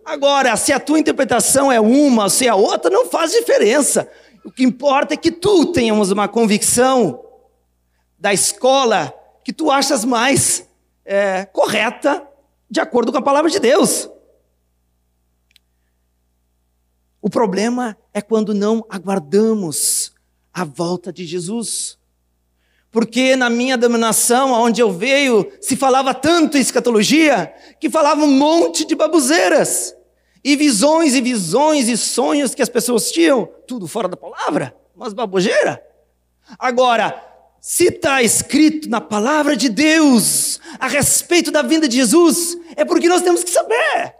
Agora, 0.03 0.57
se 0.57 0.73
a 0.73 0.79
tua 0.79 0.97
interpretação 0.97 1.71
é 1.71 1.79
uma 1.79 2.31
se 2.31 2.47
é 2.47 2.53
outra, 2.55 2.89
não 2.89 3.05
faz 3.05 3.31
diferença. 3.31 4.09
O 4.43 4.51
que 4.51 4.63
importa 4.63 5.13
é 5.13 5.17
que 5.17 5.29
tu 5.29 5.67
tenhamos 5.67 6.09
uma 6.09 6.27
convicção 6.27 7.23
da 8.17 8.33
escola 8.33 9.13
que 9.43 9.53
tu 9.53 9.69
achas 9.69 10.03
mais 10.03 10.67
é, 11.05 11.45
correta 11.45 12.27
de 12.69 12.79
acordo 12.79 13.11
com 13.11 13.17
a 13.17 13.21
palavra 13.21 13.49
de 13.49 13.59
Deus. 13.59 14.09
O 17.21 17.29
problema 17.29 17.97
é 18.13 18.21
quando 18.21 18.53
não 18.53 18.85
aguardamos 18.89 20.13
a 20.53 20.63
volta 20.63 21.11
de 21.11 21.25
Jesus. 21.25 21.97
Porque 22.91 23.35
na 23.35 23.49
minha 23.49 23.77
dominação, 23.77 24.53
onde 24.53 24.79
eu 24.81 24.91
veio, 24.91 25.51
se 25.59 25.75
falava 25.75 26.13
tanto 26.13 26.57
escatologia, 26.57 27.53
que 27.79 27.89
falava 27.89 28.23
um 28.23 28.31
monte 28.31 28.85
de 28.85 28.95
babuzeiras, 28.95 29.95
e 30.43 30.55
visões 30.55 31.15
e 31.15 31.21
visões 31.21 31.89
e 31.89 31.97
sonhos 31.97 32.53
que 32.53 32.61
as 32.61 32.69
pessoas 32.69 33.11
tinham, 33.11 33.49
tudo 33.67 33.87
fora 33.87 34.07
da 34.07 34.15
palavra, 34.15 34.73
mas 34.95 35.11
babogeira. 35.11 35.83
Agora, 36.59 37.21
se 37.67 37.85
está 37.85 38.21
escrito 38.21 38.87
na 38.87 39.01
palavra 39.01 39.57
de 39.57 39.69
Deus 39.69 40.59
a 40.79 40.87
respeito 40.87 41.49
da 41.49 41.63
vinda 41.63 41.87
de 41.87 41.95
Jesus, 41.95 42.55
é 42.75 42.85
porque 42.85 43.09
nós 43.09 43.23
temos 43.23 43.43
que 43.43 43.49
saber. 43.49 44.13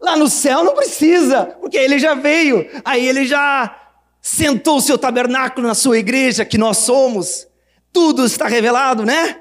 Lá 0.00 0.16
no 0.16 0.28
céu 0.28 0.62
não 0.62 0.76
precisa, 0.76 1.46
porque 1.60 1.76
ele 1.76 1.98
já 1.98 2.14
veio, 2.14 2.70
aí 2.84 3.04
ele 3.04 3.26
já 3.26 3.76
sentou 4.22 4.76
o 4.76 4.80
seu 4.80 4.96
tabernáculo 4.96 5.66
na 5.66 5.74
sua 5.74 5.98
igreja, 5.98 6.44
que 6.44 6.56
nós 6.56 6.76
somos. 6.76 7.48
Tudo 7.92 8.24
está 8.24 8.46
revelado, 8.46 9.04
né? 9.04 9.40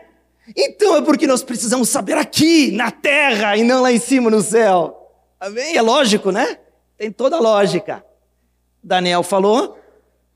Então 0.55 0.95
é 0.95 1.03
porque 1.03 1.27
nós 1.27 1.43
precisamos 1.43 1.89
saber 1.89 2.17
aqui, 2.17 2.71
na 2.71 2.89
terra, 2.89 3.55
e 3.55 3.61
não 3.61 3.83
lá 3.83 3.91
em 3.91 3.99
cima 3.99 4.31
no 4.31 4.41
céu. 4.41 5.11
Amém? 5.39 5.77
É 5.77 5.81
lógico, 5.83 6.31
né? 6.31 6.57
Tem 6.97 7.11
toda 7.11 7.35
a 7.35 7.39
lógica. 7.39 8.03
Daniel 8.81 9.21
falou 9.21 9.77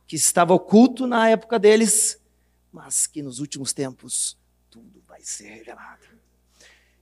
que 0.05 0.15
estava 0.15 0.53
oculto 0.53 1.07
na 1.07 1.29
época 1.29 1.57
deles, 1.57 2.20
mas 2.71 3.07
que 3.07 3.21
nos 3.21 3.39
últimos 3.39 3.73
tempos 3.73 4.37
tudo 4.69 5.03
vai 5.07 5.21
ser 5.21 5.49
revelado. 5.49 6.05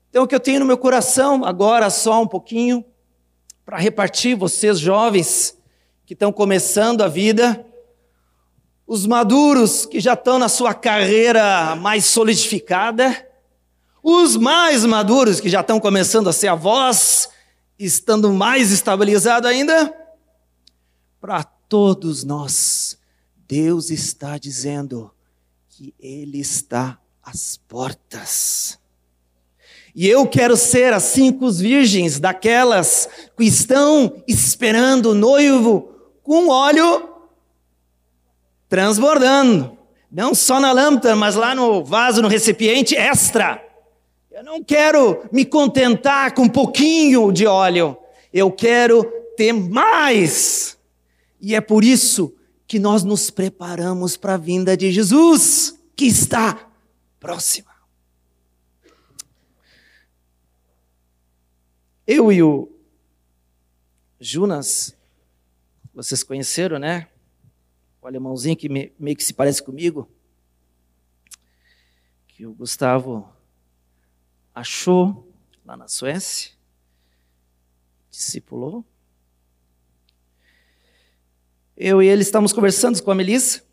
Então, 0.10 0.24
o 0.24 0.28
que 0.28 0.34
eu 0.34 0.40
tenho 0.40 0.60
no 0.60 0.66
meu 0.66 0.78
coração 0.78 1.46
agora, 1.46 1.90
só 1.90 2.24
um 2.24 2.28
pouquinho, 2.28 2.84
para 3.64 3.78
repartir 3.78 4.36
vocês 4.36 4.80
jovens 4.80 5.56
que 6.06 6.14
estão 6.14 6.32
começando 6.32 7.04
a 7.04 7.08
vida, 7.08 7.64
os 8.88 9.06
maduros 9.06 9.86
que 9.86 10.00
já 10.00 10.14
estão 10.14 10.40
na 10.40 10.50
sua 10.50 10.74
carreira 10.74 11.76
mais 11.76 12.06
solidificada, 12.06 13.28
os 14.02 14.36
mais 14.36 14.84
maduros 14.84 15.40
que 15.40 15.50
já 15.50 15.62
estão 15.62 15.80
começando 15.80 16.28
a 16.28 16.34
ser 16.34 16.48
avós, 16.48 17.30
estando 17.78 18.34
mais 18.34 18.72
estabilizado 18.72 19.48
ainda, 19.48 19.96
para 21.22 21.44
todos 21.44 22.24
nós, 22.24 22.98
Deus 23.48 23.92
está 23.92 24.40
dizendo: 24.40 25.12
que 25.80 25.96
Ele 25.98 26.42
está 26.42 27.00
as 27.24 27.56
portas. 27.56 28.78
E 29.96 30.06
eu 30.06 30.28
quero 30.28 30.58
ser 30.58 30.92
as 30.92 31.04
cinco 31.04 31.50
virgens, 31.50 32.20
daquelas 32.20 33.08
que 33.38 33.46
estão 33.46 34.22
esperando 34.28 35.12
o 35.12 35.16
noivo 35.16 35.90
com 36.22 36.50
óleo 36.50 37.08
transbordando. 38.68 39.78
Não 40.12 40.36
só 40.36 40.60
na 40.60 40.74
lâmpada, 40.74 41.16
mas 41.16 41.36
lá 41.36 41.56
no 41.56 41.82
vaso, 41.82 42.22
no 42.22 42.28
recipiente 42.28 42.94
extra. 42.94 43.66
Eu 44.30 44.44
não 44.44 44.62
quero 44.62 45.24
me 45.32 45.46
contentar 45.46 46.34
com 46.34 46.42
um 46.42 46.50
pouquinho 46.50 47.32
de 47.32 47.48
óleo. 47.48 47.98
Eu 48.34 48.52
quero 48.52 49.06
ter 49.38 49.54
mais. 49.54 50.78
E 51.40 51.56
é 51.56 51.62
por 51.62 51.86
isso 51.86 52.34
que 52.70 52.78
nós 52.78 53.04
nos 53.04 53.32
preparamos 53.32 54.16
para 54.16 54.36
a 54.36 54.38
vinda 54.38 54.78
de 54.78 54.92
Jesus, 54.92 55.76
que 55.96 56.06
está 56.06 56.72
próxima. 57.20 57.74
Eu 62.06 62.32
e 62.32 62.44
o 62.44 62.72
Jonas, 64.20 64.96
vocês 65.92 66.22
conheceram, 66.22 66.78
né? 66.78 67.08
O 68.00 68.06
alemãozinho 68.06 68.56
que 68.56 68.70
me, 68.70 68.94
meio 69.00 69.18
que 69.18 69.24
se 69.24 69.34
parece 69.34 69.64
comigo, 69.64 70.08
que 72.28 72.46
o 72.46 72.54
Gustavo 72.54 73.28
achou 74.54 75.28
lá 75.66 75.76
na 75.76 75.88
Suécia, 75.88 76.52
discipulou. 78.12 78.86
Eu 81.82 82.04
e 82.04 82.08
ele 82.08 82.24
estamos 82.24 82.52
conversando 82.52 83.02
com 83.02 83.10
a 83.10 83.16
Melissa, 83.16 83.64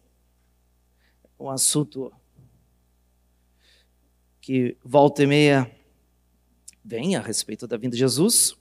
um 1.41 1.51
assunto 1.51 2.13
que 4.41 4.77
volta 4.85 5.25
e 5.25 5.27
meia 5.27 5.69
vem 6.85 7.17
a 7.17 7.21
respeito 7.21 7.67
da 7.67 7.77
vinda 7.77 7.97
de 7.97 7.99
Jesus. 7.99 8.57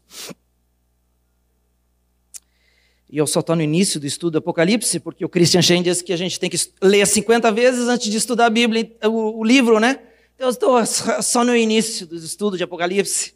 E 3.07 3.19
eu 3.19 3.27
só 3.27 3.41
estou 3.41 3.55
no 3.55 3.61
início 3.61 3.99
do 3.99 4.07
estudo 4.07 4.31
do 4.31 4.37
Apocalipse, 4.39 4.99
porque 4.99 5.23
o 5.23 5.29
Christian 5.29 5.61
Shen 5.61 5.83
diz 5.83 6.01
que 6.01 6.11
a 6.11 6.17
gente 6.17 6.39
tem 6.39 6.49
que 6.49 6.57
ler 6.81 7.05
50 7.05 7.51
vezes 7.51 7.87
antes 7.87 8.09
de 8.09 8.17
estudar 8.17 8.47
a 8.47 8.49
Bíblia, 8.49 8.97
o, 9.03 9.41
o 9.41 9.43
livro, 9.43 9.79
né? 9.79 9.99
Então 10.33 10.47
eu 10.47 10.51
estou 10.51 10.83
só 11.21 11.43
no 11.43 11.55
início 11.55 12.07
do 12.07 12.15
estudo 12.15 12.57
de 12.57 12.63
Apocalipse, 12.63 13.35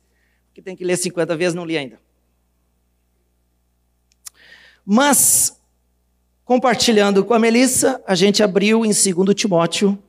que 0.55 0.61
tem 0.63 0.75
que 0.75 0.83
ler 0.83 0.97
50 0.97 1.37
vezes, 1.37 1.53
não 1.53 1.65
li 1.65 1.77
ainda. 1.77 2.01
Mas, 4.83 5.58
compartilhando 6.49 7.23
com 7.23 7.35
a 7.35 7.37
Melissa, 7.37 8.03
a 8.07 8.15
gente 8.15 8.41
abriu 8.41 8.83
em 8.83 8.89
2 8.89 9.35
Timóteo 9.35 10.01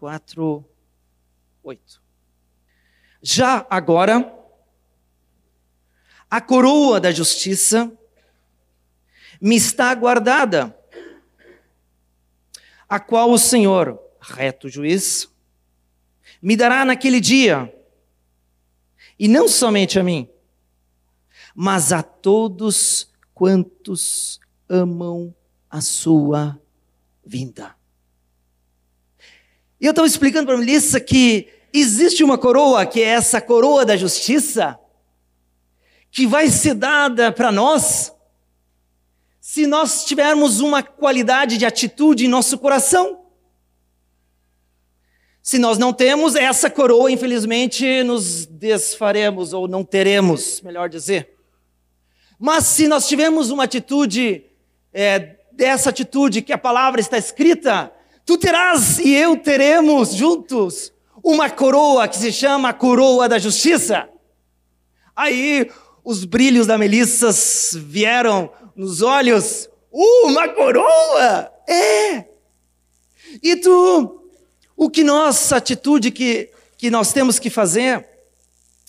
4, 0.00 0.64
8. 1.62 2.02
Já 3.20 3.66
agora, 3.68 4.34
a 6.30 6.40
coroa 6.40 6.98
da 6.98 7.12
justiça 7.12 7.92
me 9.38 9.54
está 9.54 9.94
guardada, 9.94 10.74
a 12.88 12.98
qual 12.98 13.30
o 13.30 13.38
Senhor, 13.38 14.00
reto 14.18 14.70
juiz, 14.70 15.28
me 16.40 16.56
dará 16.56 16.86
naquele 16.86 17.20
dia, 17.20 17.70
e 19.18 19.28
não 19.28 19.46
somente 19.46 19.98
a 19.98 20.02
mim, 20.02 20.26
mas 21.54 21.92
a 21.92 22.02
todos 22.02 23.14
quantos 23.36 24.40
amam 24.66 25.34
a 25.68 25.82
sua 25.82 26.58
vinda. 27.22 27.76
E 29.78 29.84
eu 29.84 29.90
estava 29.90 30.08
explicando 30.08 30.46
para 30.46 30.54
a 30.54 30.58
Melissa 30.58 30.98
que 30.98 31.46
existe 31.70 32.24
uma 32.24 32.38
coroa, 32.38 32.86
que 32.86 33.02
é 33.02 33.08
essa 33.08 33.38
coroa 33.38 33.84
da 33.84 33.94
justiça, 33.94 34.80
que 36.10 36.26
vai 36.26 36.48
ser 36.48 36.72
dada 36.72 37.30
para 37.30 37.52
nós 37.52 38.10
se 39.38 39.66
nós 39.66 40.06
tivermos 40.06 40.60
uma 40.60 40.82
qualidade 40.82 41.58
de 41.58 41.66
atitude 41.66 42.24
em 42.24 42.28
nosso 42.28 42.56
coração. 42.56 43.26
Se 45.42 45.58
nós 45.58 45.76
não 45.76 45.92
temos 45.92 46.34
essa 46.34 46.70
coroa, 46.70 47.12
infelizmente 47.12 48.02
nos 48.02 48.46
desfaremos 48.46 49.52
ou 49.52 49.68
não 49.68 49.84
teremos, 49.84 50.62
melhor 50.62 50.88
dizer. 50.88 51.35
Mas 52.38 52.64
se 52.64 52.86
nós 52.86 53.08
tivermos 53.08 53.50
uma 53.50 53.64
atitude, 53.64 54.44
é, 54.92 55.36
dessa 55.52 55.90
atitude 55.90 56.42
que 56.42 56.52
a 56.52 56.58
palavra 56.58 57.00
está 57.00 57.16
escrita, 57.16 57.92
tu 58.24 58.36
terás 58.36 58.98
e 58.98 59.14
eu 59.14 59.36
teremos 59.36 60.12
juntos 60.14 60.92
uma 61.22 61.50
coroa 61.50 62.06
que 62.06 62.16
se 62.16 62.32
chama 62.32 62.72
coroa 62.72 63.28
da 63.28 63.38
justiça. 63.38 64.08
Aí 65.14 65.70
os 66.04 66.24
brilhos 66.24 66.66
da 66.66 66.78
Melissa 66.78 67.30
vieram 67.80 68.50
nos 68.76 69.02
olhos. 69.02 69.68
Uh, 69.90 70.28
uma 70.28 70.48
coroa! 70.48 71.50
É! 71.66 72.24
E 73.42 73.56
tu, 73.56 74.22
o 74.76 74.90
que 74.90 75.02
nossa 75.02 75.56
atitude 75.56 76.10
que, 76.10 76.50
que 76.76 76.90
nós 76.90 77.12
temos 77.12 77.38
que 77.38 77.50
fazer? 77.50 78.06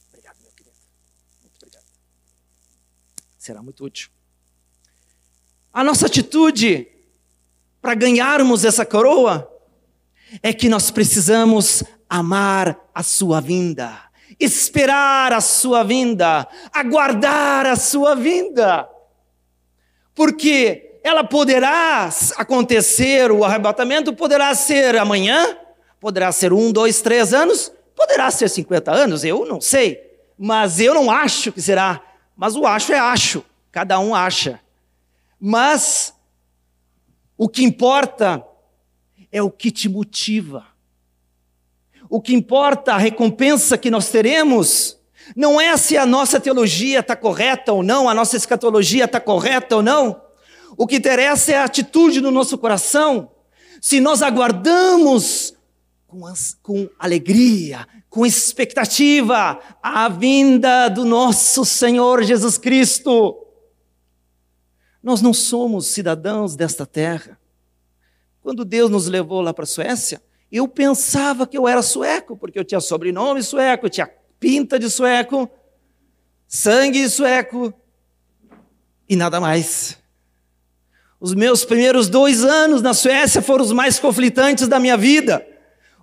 Obrigado, 0.10 0.38
meu 0.42 0.52
querido. 0.52 0.76
Muito 1.42 1.56
obrigado. 1.64 1.86
Será 3.48 3.64
muito 3.64 3.86
útil. 3.86 4.10
A 5.72 5.82
nossa 5.82 6.06
atitude 6.06 6.86
para 7.82 7.96
ganharmos 7.96 8.66
essa 8.66 8.86
coroa 8.86 9.50
é 10.44 10.52
que 10.52 10.68
nós 10.68 10.92
precisamos 10.92 11.82
amar 12.10 12.78
a 12.94 13.02
sua 13.02 13.40
vinda, 13.40 13.98
esperar 14.38 15.32
a 15.32 15.40
sua 15.40 15.82
vinda, 15.82 16.46
aguardar 16.74 17.66
a 17.68 17.78
sua 17.78 18.16
vinda. 18.16 18.86
Porque 20.14 21.00
ela 21.02 21.24
poderá 21.24 22.10
acontecer, 22.36 23.32
o 23.32 23.46
arrebatamento 23.46 24.12
poderá 24.12 24.54
ser 24.56 24.98
amanhã, 24.98 25.58
poderá 26.02 26.34
ser 26.34 26.52
um, 26.52 26.70
dois, 26.70 27.00
três 27.00 27.34
anos, 27.34 27.72
poderá 27.96 28.30
ser 28.30 28.50
50 28.50 28.92
anos, 28.92 29.24
eu 29.24 29.46
não 29.46 29.62
sei, 29.62 30.02
mas 30.38 30.82
eu 30.82 30.94
não 30.94 31.10
acho 31.10 31.54
que 31.54 31.62
será. 31.62 32.07
Mas 32.38 32.56
o 32.56 32.68
acho 32.68 32.94
é 32.94 33.00
acho, 33.00 33.44
cada 33.72 34.00
um 34.00 34.14
acha. 34.14 34.60
Mas 35.40 36.14
o 37.36 37.50
que 37.50 37.64
importa 37.64 38.46
é 39.32 39.42
o 39.42 39.50
que 39.50 39.72
te 39.72 39.90
motiva. 39.90 40.66
O 42.10 42.22
que 42.22 42.34
importa, 42.34 42.94
a 42.94 42.98
recompensa 42.98 43.78
que 43.78 43.92
nós 43.92 44.10
teremos, 44.10 44.98
não 45.36 45.60
é 45.60 45.76
se 45.76 45.98
a 45.98 46.06
nossa 46.06 46.40
teologia 46.40 47.00
está 47.00 47.16
correta 47.16 47.74
ou 47.74 47.84
não, 47.84 48.08
a 48.08 48.14
nossa 48.14 48.38
escatologia 48.38 49.06
está 49.06 49.20
correta 49.20 49.76
ou 49.76 49.82
não. 49.82 50.22
O 50.78 50.86
que 50.86 50.96
interessa 50.98 51.52
é 51.52 51.58
a 51.58 51.66
atitude 51.66 52.22
do 52.22 52.32
nosso 52.32 52.58
coração. 52.58 53.32
Se 53.82 54.00
nós 54.00 54.22
aguardamos 54.22 55.54
com, 56.08 56.26
as, 56.26 56.58
com 56.62 56.88
alegria, 56.98 57.88
com 58.18 58.26
expectativa, 58.26 59.60
a 59.80 60.10
vinda 60.10 60.90
do 60.90 61.06
nosso 61.06 61.64
Senhor 61.64 62.24
Jesus 62.24 62.58
Cristo. 62.58 63.46
Nós 65.04 65.22
não 65.22 65.32
somos 65.32 65.86
cidadãos 65.86 66.56
desta 66.56 66.84
terra. 66.84 67.40
Quando 68.42 68.66
Deus 68.66 68.90
nos 68.90 69.06
levou 69.06 69.40
lá 69.40 69.54
para 69.54 69.66
a 69.66 69.68
Suécia, 69.68 70.20
eu 70.52 70.68
pensava 70.68 71.46
que 71.46 71.56
eu 71.56 71.68
era 71.68 71.84
sueco, 71.84 72.36
porque 72.36 72.58
eu 72.58 72.66
tinha 72.66 72.82
sobrenome 72.82 73.44
sueco, 73.44 73.88
tinha 73.88 74.10
pinta 74.40 74.80
de 74.80 74.90
sueco, 74.90 75.48
sangue 76.48 77.08
sueco 77.08 77.72
e 79.08 79.16
nada 79.16 79.40
mais. 79.40 79.96
Os 81.20 81.36
meus 81.36 81.64
primeiros 81.64 82.10
dois 82.10 82.44
anos 82.44 82.82
na 82.82 82.96
Suécia 82.96 83.44
foram 83.44 83.64
os 83.64 83.72
mais 83.72 84.00
conflitantes 84.00 84.68
da 84.68 84.80
minha 84.80 84.98
vida. 84.98 85.46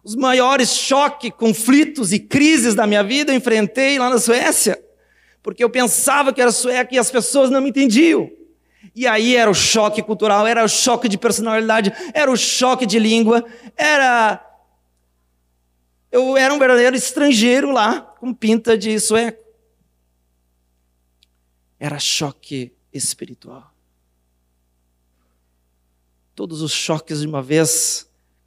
Os 0.05 0.15
maiores 0.15 0.77
choques, 0.77 1.33
conflitos 1.37 2.13
e 2.13 2.19
crises 2.19 2.75
da 2.75 2.87
minha 2.87 3.03
vida 3.03 3.33
eu 3.33 3.37
enfrentei 3.37 3.99
lá 3.99 4.11
na 4.11 4.19
Suécia, 4.19 4.79
porque 5.43 5.65
eu 5.65 5.71
pensava 5.71 6.31
que 6.31 6.43
era 6.43 6.53
sueco 6.53 6.95
e 6.95 6.99
as 6.99 7.11
pessoas 7.11 7.49
não 7.49 7.63
me 7.63 7.71
entendiam. 7.71 8.31
E 8.95 9.07
aí 9.07 9.35
era 9.35 9.51
o 9.51 9.55
choque 9.55 10.03
cultural, 10.03 10.47
era 10.47 10.63
o 10.63 10.69
choque 10.69 11.09
de 11.09 11.17
personalidade, 11.17 11.91
era 12.13 12.31
o 12.31 12.37
choque 12.37 12.85
de 12.85 12.99
língua, 12.99 13.45
era. 13.77 14.45
Eu 16.13 16.37
era 16.37 16.53
um 16.53 16.59
verdadeiro 16.59 16.95
estrangeiro 16.95 17.73
lá, 17.73 18.01
com 18.01 18.33
pinta 18.33 18.77
de 18.77 19.01
sueco. 19.01 19.43
Era 21.81 21.99
choque 21.99 22.73
espiritual. 22.93 23.75
Todos 26.35 26.63
os 26.63 26.73
choques 26.73 27.21
de 27.21 27.27
uma 27.27 27.43
vez, 27.43 28.04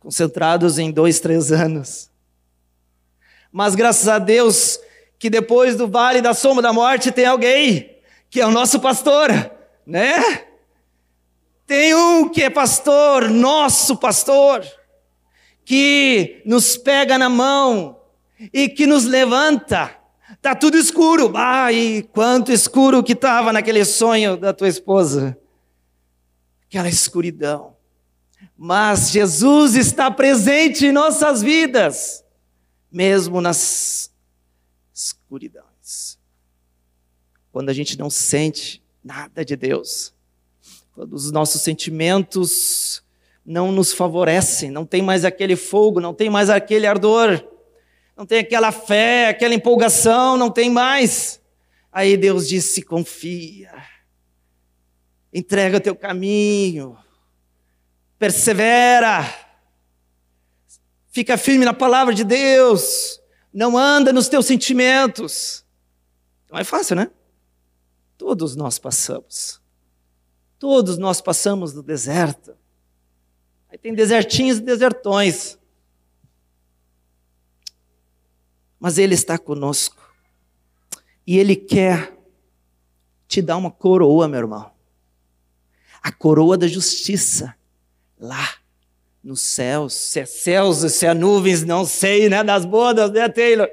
concentrados 0.07 0.79
em 0.79 0.89
dois, 0.89 1.19
três 1.19 1.51
anos. 1.51 2.09
Mas 3.51 3.75
graças 3.75 4.07
a 4.07 4.17
Deus, 4.17 4.79
que 5.19 5.29
depois 5.29 5.75
do 5.75 5.87
vale 5.87 6.21
da 6.21 6.33
sombra 6.33 6.63
da 6.63 6.73
morte 6.73 7.11
tem 7.11 7.25
alguém, 7.25 7.97
que 8.29 8.39
é 8.41 8.47
o 8.47 8.51
nosso 8.51 8.79
pastor 8.79 9.29
né? 9.87 10.43
Tem 11.65 11.95
um 11.95 12.27
que 12.27 12.43
é 12.43 12.49
pastor, 12.49 13.29
nosso 13.29 13.95
pastor, 13.95 14.65
que 15.63 16.41
nos 16.45 16.75
pega 16.75 17.17
na 17.17 17.29
mão 17.29 18.01
e 18.53 18.67
que 18.67 18.85
nos 18.85 19.05
levanta. 19.05 19.95
Tá 20.41 20.53
tudo 20.53 20.77
escuro. 20.77 21.31
Ai, 21.35 22.05
quanto 22.11 22.51
escuro 22.51 23.01
que 23.01 23.13
estava 23.13 23.53
naquele 23.53 23.85
sonho 23.85 24.35
da 24.35 24.53
tua 24.53 24.67
esposa. 24.67 25.37
Aquela 26.67 26.89
escuridão. 26.89 27.76
Mas 28.57 29.11
Jesus 29.11 29.75
está 29.75 30.09
presente 30.09 30.87
em 30.87 30.91
nossas 30.91 31.43
vidas, 31.43 32.25
mesmo 32.91 33.39
nas 33.39 34.11
escuridões. 34.91 36.17
Quando 37.51 37.69
a 37.69 37.73
gente 37.73 37.99
não 37.99 38.09
sente 38.09 38.81
nada 39.03 39.45
de 39.45 39.55
Deus, 39.55 40.11
quando 40.93 41.13
os 41.13 41.31
nossos 41.31 41.61
sentimentos 41.61 43.03
não 43.45 43.71
nos 43.71 43.93
favorecem, 43.93 44.71
não 44.71 44.85
tem 44.85 45.03
mais 45.03 45.23
aquele 45.23 45.55
fogo, 45.55 45.99
não 45.99 46.13
tem 46.13 46.27
mais 46.27 46.49
aquele 46.49 46.87
ardor, 46.87 47.41
não 48.15 48.25
tem 48.25 48.39
aquela 48.39 48.71
fé, 48.71 49.27
aquela 49.27 49.53
empolgação, 49.53 50.35
não 50.35 50.49
tem 50.49 50.71
mais. 50.71 51.39
Aí 51.91 52.17
Deus 52.17 52.49
disse: 52.49 52.81
confia, 52.81 53.71
entrega 55.31 55.79
teu 55.79 55.95
caminho, 55.95 56.97
persevera, 58.17 59.23
fica 61.11 61.37
firme 61.37 61.65
na 61.65 61.73
palavra 61.73 62.13
de 62.13 62.23
Deus, 62.23 63.21
não 63.53 63.77
anda 63.77 64.13
nos 64.13 64.27
teus 64.27 64.45
sentimentos. 64.45 65.65
Não 66.51 66.59
é 66.59 66.63
fácil, 66.63 66.95
né? 66.95 67.09
Todos 68.17 68.55
nós 68.55 68.79
passamos. 68.79 69.59
Todos 70.59 70.97
nós 70.97 71.21
passamos 71.21 71.73
no 71.73 71.83
deserto. 71.83 72.55
Aí 73.69 73.77
tem 73.77 73.93
desertinhos 73.93 74.59
e 74.59 74.61
desertões. 74.61 75.57
Mas 78.79 78.97
Ele 78.97 79.15
está 79.15 79.37
conosco. 79.37 79.97
E 81.25 81.37
Ele 81.37 81.55
quer 81.55 82.15
te 83.27 83.41
dar 83.41 83.57
uma 83.57 83.71
coroa, 83.71 84.27
meu 84.27 84.39
irmão. 84.39 84.71
A 86.01 86.11
coroa 86.11 86.57
da 86.57 86.67
justiça. 86.67 87.56
Lá 88.19 88.47
nos 89.23 89.41
céus. 89.41 89.93
Se 89.93 90.19
é 90.19 90.25
céus, 90.25 90.77
se 90.93 91.05
é 91.05 91.13
nuvens, 91.13 91.63
não 91.63 91.85
sei, 91.85 92.29
né? 92.29 92.43
Das 92.43 92.65
bodas, 92.65 93.11
né, 93.11 93.27
Taylor? 93.29 93.67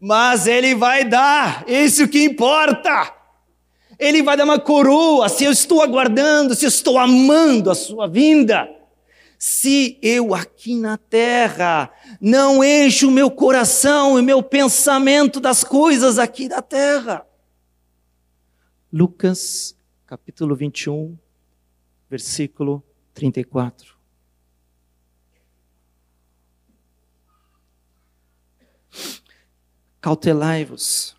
Mas 0.00 0.46
Ele 0.46 0.74
vai 0.74 1.04
dar. 1.04 1.64
Isso 1.68 2.08
que 2.08 2.22
importa. 2.24 3.14
Ele 3.98 4.22
vai 4.22 4.36
dar 4.36 4.44
uma 4.44 4.58
coroa. 4.58 5.28
Se 5.28 5.44
eu 5.44 5.52
estou 5.52 5.82
aguardando, 5.82 6.54
se 6.54 6.64
eu 6.64 6.68
estou 6.68 6.98
amando 6.98 7.70
a 7.70 7.74
sua 7.74 8.06
vinda 8.06 8.68
se 9.38 9.96
eu 10.02 10.34
aqui 10.34 10.74
na 10.74 10.98
terra 10.98 11.92
não 12.20 12.64
encho 12.64 13.08
o 13.08 13.12
meu 13.12 13.30
coração 13.30 14.18
e 14.18 14.22
meu 14.22 14.42
pensamento 14.42 15.38
das 15.38 15.62
coisas 15.62 16.18
aqui 16.18 16.48
da 16.48 16.60
terra. 16.60 17.24
Lucas, 18.92 19.76
capítulo 20.06 20.56
21, 20.56 21.16
versículo 22.10 22.82
34. 23.18 23.98
Cautelai-vos 30.00 31.16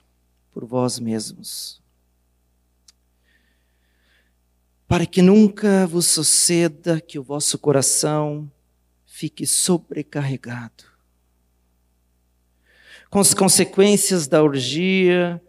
por 0.53 0.65
vós 0.65 0.97
mesmos 0.97 1.81
para 4.87 5.05
que 5.05 5.21
nunca 5.21 5.85
vos 5.85 6.07
suceda 6.07 7.01
que 7.01 7.19
o 7.19 7.23
vosso 7.23 7.59
coração 7.59 8.49
fique 9.05 9.45
sobrecarregado 9.45 10.85
com 13.09 13.19
as 13.19 13.33
consequências 13.33 14.25
da 14.25 14.41
orgia, 14.41 15.41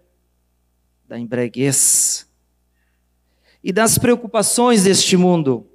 da 1.07 1.19
embriaguez 1.19 2.27
e 3.63 3.73
das 3.73 3.99
preocupações 3.99 4.85
deste 4.85 5.17
mundo, 5.17 5.70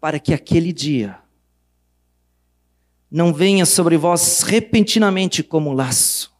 para 0.00 0.18
que 0.18 0.32
aquele 0.32 0.72
dia 0.72 1.18
não 3.10 3.32
venha 3.32 3.64
sobre 3.64 3.96
vós 3.96 4.42
repentinamente 4.42 5.42
como 5.42 5.72
laço 5.72 6.36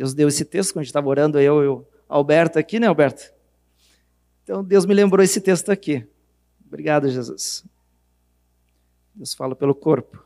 Deus 0.00 0.14
deu 0.14 0.28
esse 0.28 0.46
texto 0.46 0.72
quando 0.72 0.80
a 0.80 0.84
gente 0.84 0.88
estava 0.88 1.10
orando, 1.10 1.38
eu 1.38 1.62
e 1.62 1.66
o 1.66 1.86
Alberto 2.08 2.58
aqui, 2.58 2.80
né, 2.80 2.86
Alberto? 2.86 3.30
Então 4.42 4.64
Deus 4.64 4.86
me 4.86 4.94
lembrou 4.94 5.22
esse 5.22 5.42
texto 5.42 5.70
aqui. 5.70 6.08
Obrigado, 6.66 7.10
Jesus. 7.10 7.62
Deus 9.14 9.34
fala 9.34 9.54
pelo 9.54 9.74
corpo. 9.74 10.24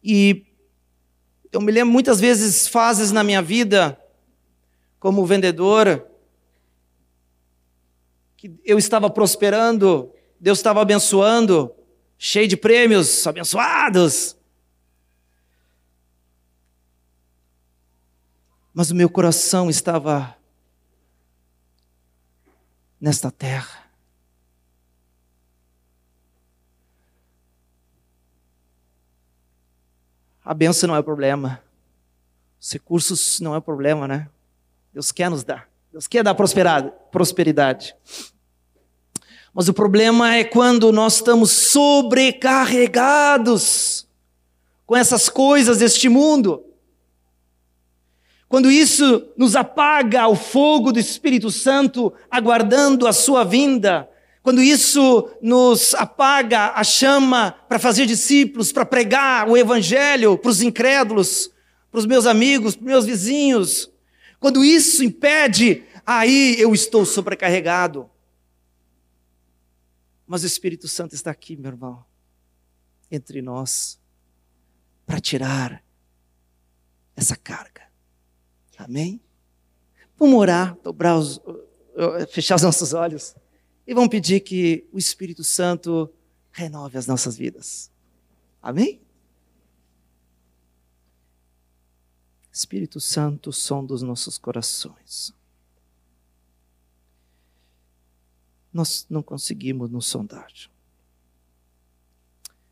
E 0.00 0.46
eu 1.50 1.60
me 1.60 1.72
lembro 1.72 1.92
muitas 1.92 2.20
vezes 2.20 2.68
fases 2.68 3.10
na 3.10 3.24
minha 3.24 3.42
vida, 3.42 4.00
como 5.00 5.26
vendedor, 5.26 6.06
que 8.48 8.60
eu 8.64 8.78
estava 8.78 9.08
prosperando, 9.08 10.10
Deus 10.38 10.58
estava 10.58 10.82
abençoando, 10.82 11.72
cheio 12.18 12.48
de 12.48 12.56
prêmios, 12.56 13.26
abençoados. 13.26 14.36
mas 18.74 18.90
o 18.90 18.94
meu 18.94 19.08
coração 19.08 19.70
estava 19.70 20.36
nesta 23.00 23.30
terra. 23.30 23.84
A 30.44 30.52
benção 30.52 30.88
não 30.88 30.96
é 30.96 31.02
problema. 31.02 31.62
Os 32.60 32.72
recursos 32.72 33.38
não 33.38 33.54
é 33.54 33.60
problema, 33.60 34.08
né? 34.08 34.28
Deus 34.92 35.12
quer 35.12 35.30
nos 35.30 35.44
dar. 35.44 35.70
Deus 35.92 36.08
quer 36.08 36.24
dar 36.24 36.34
prosperidade. 36.34 37.94
Mas 39.54 39.68
o 39.68 39.72
problema 39.72 40.34
é 40.34 40.42
quando 40.42 40.90
nós 40.90 41.14
estamos 41.14 41.52
sobrecarregados 41.52 44.04
com 44.84 44.96
essas 44.96 45.28
coisas 45.28 45.78
deste 45.78 46.08
mundo. 46.08 46.64
Quando 48.48 48.68
isso 48.70 49.28
nos 49.36 49.54
apaga 49.54 50.26
o 50.26 50.34
fogo 50.34 50.90
do 50.90 50.98
Espírito 50.98 51.50
Santo, 51.50 52.12
aguardando 52.28 53.06
a 53.06 53.12
sua 53.12 53.44
vinda, 53.44 54.10
quando 54.42 54.60
isso 54.60 55.30
nos 55.40 55.94
apaga 55.94 56.72
a 56.74 56.82
chama 56.82 57.54
para 57.68 57.78
fazer 57.78 58.06
discípulos, 58.06 58.72
para 58.72 58.84
pregar 58.84 59.48
o 59.48 59.56
Evangelho 59.56 60.36
para 60.36 60.50
os 60.50 60.62
incrédulos, 60.62 61.48
para 61.90 62.00
os 62.00 62.06
meus 62.06 62.26
amigos, 62.26 62.74
para 62.74 62.82
os 62.82 62.86
meus 62.86 63.06
vizinhos, 63.06 63.88
quando 64.40 64.64
isso 64.64 65.04
impede, 65.04 65.84
aí 66.04 66.56
eu 66.58 66.74
estou 66.74 67.06
sobrecarregado. 67.06 68.10
Mas 70.26 70.42
o 70.42 70.46
Espírito 70.46 70.88
Santo 70.88 71.14
está 71.14 71.30
aqui, 71.30 71.56
meu 71.56 71.72
irmão, 71.72 72.04
entre 73.10 73.42
nós, 73.42 74.00
para 75.06 75.20
tirar 75.20 75.84
essa 77.14 77.36
carga. 77.36 77.82
Amém? 78.78 79.20
Vamos 80.16 80.38
orar, 80.38 80.76
dobrar 80.82 81.16
os, 81.16 81.40
fechar 82.30 82.56
os 82.56 82.62
nossos 82.62 82.92
olhos 82.92 83.34
e 83.86 83.94
vamos 83.94 84.08
pedir 84.08 84.40
que 84.40 84.86
o 84.92 84.98
Espírito 84.98 85.44
Santo 85.44 86.12
renove 86.50 86.96
as 86.98 87.06
nossas 87.06 87.36
vidas. 87.36 87.90
Amém? 88.62 89.00
Espírito 92.50 93.00
Santo, 93.00 93.52
som 93.52 93.84
dos 93.84 94.00
nossos 94.02 94.38
corações. 94.38 95.34
Nós 98.74 99.06
não 99.08 99.22
conseguimos 99.22 99.88
nos 99.88 100.04
sondar, 100.04 100.52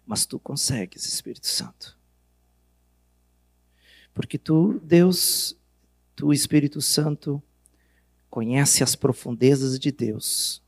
mas 0.05 0.27
tu 0.27 0.39
consegues, 0.39 1.07
Espírito 1.07 1.47
Santo. 1.47 1.97
Porque 4.13 4.37
tu, 4.37 4.79
Deus, 4.81 5.57
Tu, 6.15 6.33
Espírito 6.33 6.81
Santo, 6.81 7.43
conhece 8.29 8.83
as 8.83 8.95
profundezas 8.95 9.79
de 9.79 9.91
Deus. 9.91 10.63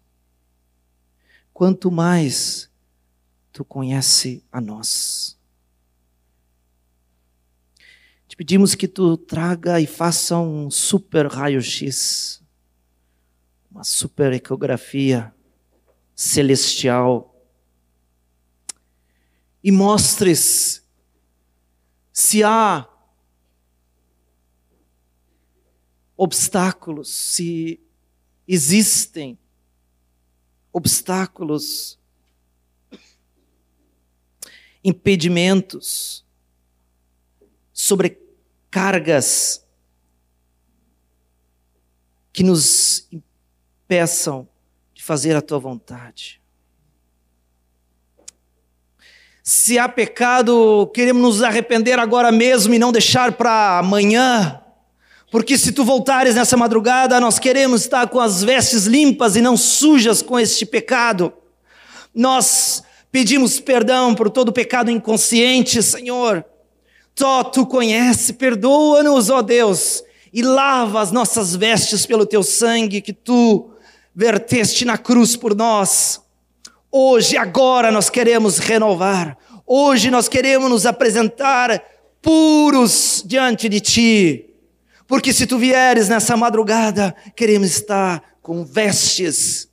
Quanto 1.52 1.90
mais 1.90 2.70
tu 3.52 3.64
conhece 3.64 4.42
a 4.50 4.60
nós. 4.60 5.38
Te 8.26 8.36
pedimos 8.36 8.74
que 8.74 8.88
tu 8.88 9.16
traga 9.16 9.80
e 9.80 9.86
faça 9.86 10.36
um 10.38 10.70
super 10.70 11.28
raio-x, 11.28 12.42
uma 13.74 13.82
super 13.82 14.32
ecografia 14.32 15.34
celestial. 16.14 17.34
E 19.64 19.72
mostres 19.72 20.86
se 22.12 22.44
há 22.44 22.88
obstáculos, 26.16 27.12
se 27.12 27.80
existem 28.46 29.36
obstáculos, 30.72 31.98
impedimentos, 34.84 36.24
sobrecargas 37.72 39.66
que 42.32 42.44
nos 42.44 43.08
impeçam 43.84 44.48
de 44.94 45.02
fazer 45.02 45.36
a 45.36 45.42
tua 45.42 45.58
vontade. 45.58 46.40
Se 49.42 49.78
há 49.78 49.86
pecado, 49.86 50.90
queremos 50.94 51.22
nos 51.22 51.42
arrepender 51.42 51.98
agora 51.98 52.32
mesmo 52.32 52.72
e 52.72 52.78
não 52.78 52.90
deixar 52.90 53.32
para 53.32 53.78
amanhã. 53.78 54.60
Porque 55.30 55.58
se 55.58 55.70
tu 55.72 55.84
voltares 55.84 56.34
nessa 56.34 56.56
madrugada, 56.56 57.20
nós 57.20 57.38
queremos 57.38 57.82
estar 57.82 58.08
com 58.08 58.20
as 58.20 58.42
vestes 58.42 58.86
limpas 58.86 59.36
e 59.36 59.42
não 59.42 59.56
sujas 59.56 60.22
com 60.22 60.40
este 60.40 60.64
pecado. 60.64 61.30
Nós 62.14 62.82
pedimos 63.12 63.60
perdão 63.60 64.14
por 64.14 64.30
todo 64.30 64.52
pecado 64.52 64.90
inconsciente, 64.90 65.82
Senhor. 65.82 66.42
Só 67.14 67.44
tu 67.44 67.66
conhece, 67.66 68.32
perdoa-nos, 68.32 69.28
ó 69.28 69.42
Deus, 69.42 70.02
e 70.32 70.40
lava 70.42 71.02
as 71.02 71.12
nossas 71.12 71.54
vestes 71.54 72.06
pelo 72.06 72.24
teu 72.24 72.42
sangue 72.42 73.02
que 73.02 73.12
tu 73.12 73.73
verteste 74.14 74.84
na 74.84 74.96
cruz 74.96 75.36
por 75.36 75.54
nós. 75.54 76.22
Hoje, 76.90 77.36
agora, 77.36 77.90
nós 77.90 78.08
queremos 78.08 78.58
renovar. 78.58 79.36
Hoje 79.66 80.10
nós 80.10 80.28
queremos 80.28 80.70
nos 80.70 80.86
apresentar 80.86 81.82
puros 82.22 83.22
diante 83.26 83.68
de 83.68 83.80
Ti. 83.80 84.50
Porque 85.06 85.32
se 85.32 85.46
Tu 85.46 85.58
vieres 85.58 86.08
nessa 86.08 86.36
madrugada, 86.36 87.14
queremos 87.34 87.68
estar 87.70 88.22
com 88.40 88.64
vestes 88.64 89.68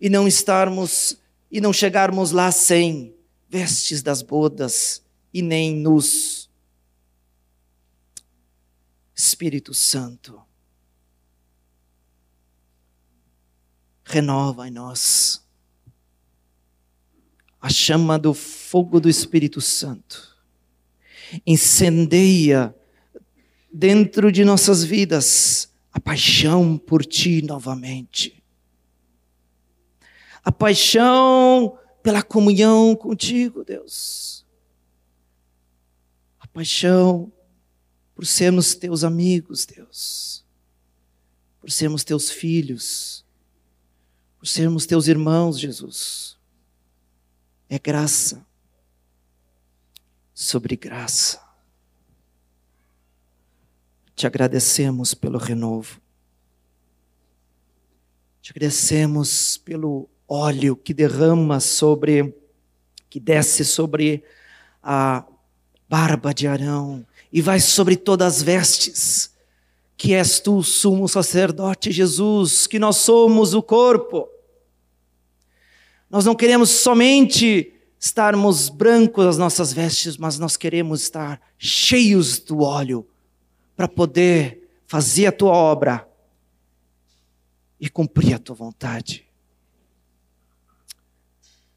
e 0.00 0.08
não 0.08 0.28
estarmos 0.28 1.18
e 1.50 1.60
não 1.60 1.72
chegarmos 1.72 2.30
lá 2.30 2.50
sem 2.50 3.14
vestes 3.48 4.02
das 4.02 4.22
bodas 4.22 5.02
e 5.32 5.42
nem 5.42 5.76
nus. 5.76 6.50
Espírito 9.14 9.72
Santo, 9.72 10.41
renova 14.12 14.68
em 14.68 14.70
nós 14.70 15.42
a 17.62 17.70
chama 17.70 18.18
do 18.18 18.34
fogo 18.34 18.98
do 18.98 19.08
Espírito 19.08 19.60
Santo. 19.60 20.36
Incendeia 21.46 22.74
dentro 23.72 24.32
de 24.32 24.44
nossas 24.44 24.82
vidas 24.82 25.72
a 25.92 26.00
paixão 26.00 26.76
por 26.76 27.04
Ti 27.06 27.40
novamente. 27.40 28.42
A 30.42 30.50
paixão 30.50 31.78
pela 32.02 32.20
comunhão 32.20 32.96
contigo, 32.96 33.64
Deus. 33.64 34.44
A 36.40 36.48
paixão 36.48 37.32
por 38.12 38.26
sermos 38.26 38.74
Teus 38.74 39.04
amigos, 39.04 39.64
Deus. 39.64 40.44
Por 41.60 41.70
sermos 41.70 42.02
Teus 42.02 42.28
filhos. 42.28 43.21
Por 44.42 44.48
sermos 44.48 44.86
Teus 44.86 45.06
irmãos, 45.06 45.56
Jesus 45.56 46.36
é 47.68 47.78
graça 47.78 48.44
sobre 50.34 50.74
graça. 50.74 51.40
Te 54.16 54.26
agradecemos 54.26 55.14
pelo 55.14 55.38
renovo. 55.38 56.00
Te 58.40 58.50
agradecemos 58.50 59.58
pelo 59.58 60.10
óleo 60.26 60.74
que 60.74 60.92
derrama 60.92 61.60
sobre, 61.60 62.34
que 63.08 63.20
desce 63.20 63.64
sobre 63.64 64.24
a 64.82 65.24
barba 65.88 66.34
de 66.34 66.48
Arão 66.48 67.06
e 67.32 67.40
vai 67.40 67.60
sobre 67.60 67.94
todas 67.94 68.38
as 68.38 68.42
vestes, 68.42 69.31
que 70.02 70.14
és 70.14 70.40
tu, 70.40 70.62
sumo 70.64 71.08
sacerdote 71.08 71.92
Jesus, 71.92 72.66
que 72.66 72.78
nós 72.78 72.96
somos 72.96 73.54
o 73.54 73.62
corpo 73.62 74.28
nós 76.12 76.26
não 76.26 76.34
queremos 76.34 76.68
somente 76.68 77.72
estarmos 77.98 78.68
brancos 78.68 79.24
as 79.24 79.38
nossas 79.38 79.72
vestes, 79.72 80.18
mas 80.18 80.38
nós 80.38 80.58
queremos 80.58 81.00
estar 81.00 81.40
cheios 81.56 82.38
do 82.38 82.60
óleo 82.60 83.08
para 83.74 83.88
poder 83.88 84.68
fazer 84.86 85.24
a 85.24 85.32
tua 85.32 85.52
obra 85.52 86.06
e 87.80 87.88
cumprir 87.88 88.34
a 88.34 88.38
tua 88.38 88.54
vontade. 88.54 89.24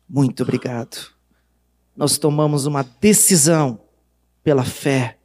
Muito 0.07 0.43
obrigado. 0.43 1.13
Nós 1.95 2.17
tomamos 2.17 2.65
uma 2.65 2.83
decisão 2.83 3.79
pela 4.43 4.65
fé, 4.65 5.17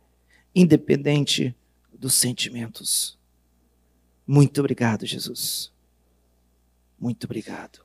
independente 0.54 1.52
dos 2.00 2.14
sentimentos. 2.14 3.18
Muito 4.26 4.58
obrigado, 4.58 5.04
Jesus. 5.04 5.70
Muito 6.98 7.24
obrigado. 7.24 7.84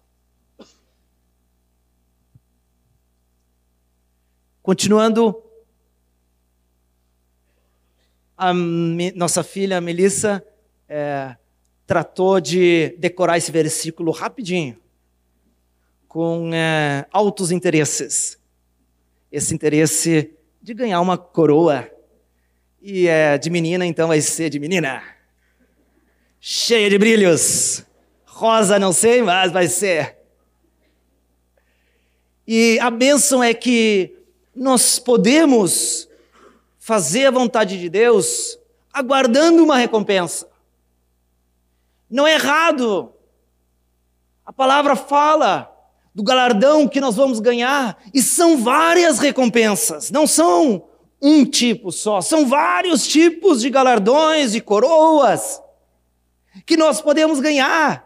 Continuando, 4.63 5.43
a 8.37 8.53
nossa 9.15 9.43
filha 9.43 9.81
Melissa 9.81 10.43
é, 10.87 11.35
tratou 11.85 12.39
de 12.39 12.95
decorar 12.97 13.37
esse 13.37 13.51
versículo 13.51 14.11
rapidinho, 14.11 14.79
com 16.07 16.51
é, 16.53 17.05
altos 17.11 17.51
interesses. 17.51 18.39
Esse 19.29 19.53
interesse 19.53 20.33
de 20.61 20.73
ganhar 20.73 21.01
uma 21.01 21.17
coroa. 21.17 21.94
E 22.87 23.07
é, 23.07 23.35
de 23.35 23.49
menina, 23.49 23.83
então 23.83 24.09
vai 24.09 24.21
ser 24.21 24.47
de 24.47 24.59
menina. 24.59 25.01
Cheia 26.39 26.87
de 26.87 26.99
brilhos. 26.99 27.83
Rosa, 28.27 28.77
não 28.77 28.93
sei, 28.93 29.23
mas 29.23 29.51
vai 29.51 29.67
ser. 29.67 30.15
E 32.45 32.79
a 32.79 32.91
bênção 32.91 33.43
é 33.43 33.55
que 33.55 34.15
nós 34.55 34.99
podemos 34.99 36.07
fazer 36.77 37.25
a 37.25 37.31
vontade 37.31 37.79
de 37.79 37.89
Deus 37.89 38.59
aguardando 38.93 39.63
uma 39.63 39.77
recompensa. 39.77 40.47
Não 42.07 42.27
é 42.27 42.35
errado. 42.35 43.11
A 44.45 44.53
palavra 44.53 44.95
fala 44.95 45.75
do 46.13 46.21
galardão 46.21 46.87
que 46.87 47.01
nós 47.01 47.15
vamos 47.15 47.39
ganhar, 47.39 47.97
e 48.13 48.21
são 48.21 48.61
várias 48.61 49.17
recompensas, 49.17 50.11
não 50.11 50.27
são 50.27 50.87
um 51.25 51.45
tipo 51.45 51.91
só, 51.91 52.21
são 52.21 52.45
vários 52.47 53.07
tipos 53.07 53.61
de 53.61 53.69
galardões 53.69 54.53
e 54.53 54.61
coroas 54.61 55.61
que 56.65 56.77
nós 56.77 57.01
podemos 57.01 57.39
ganhar. 57.39 58.05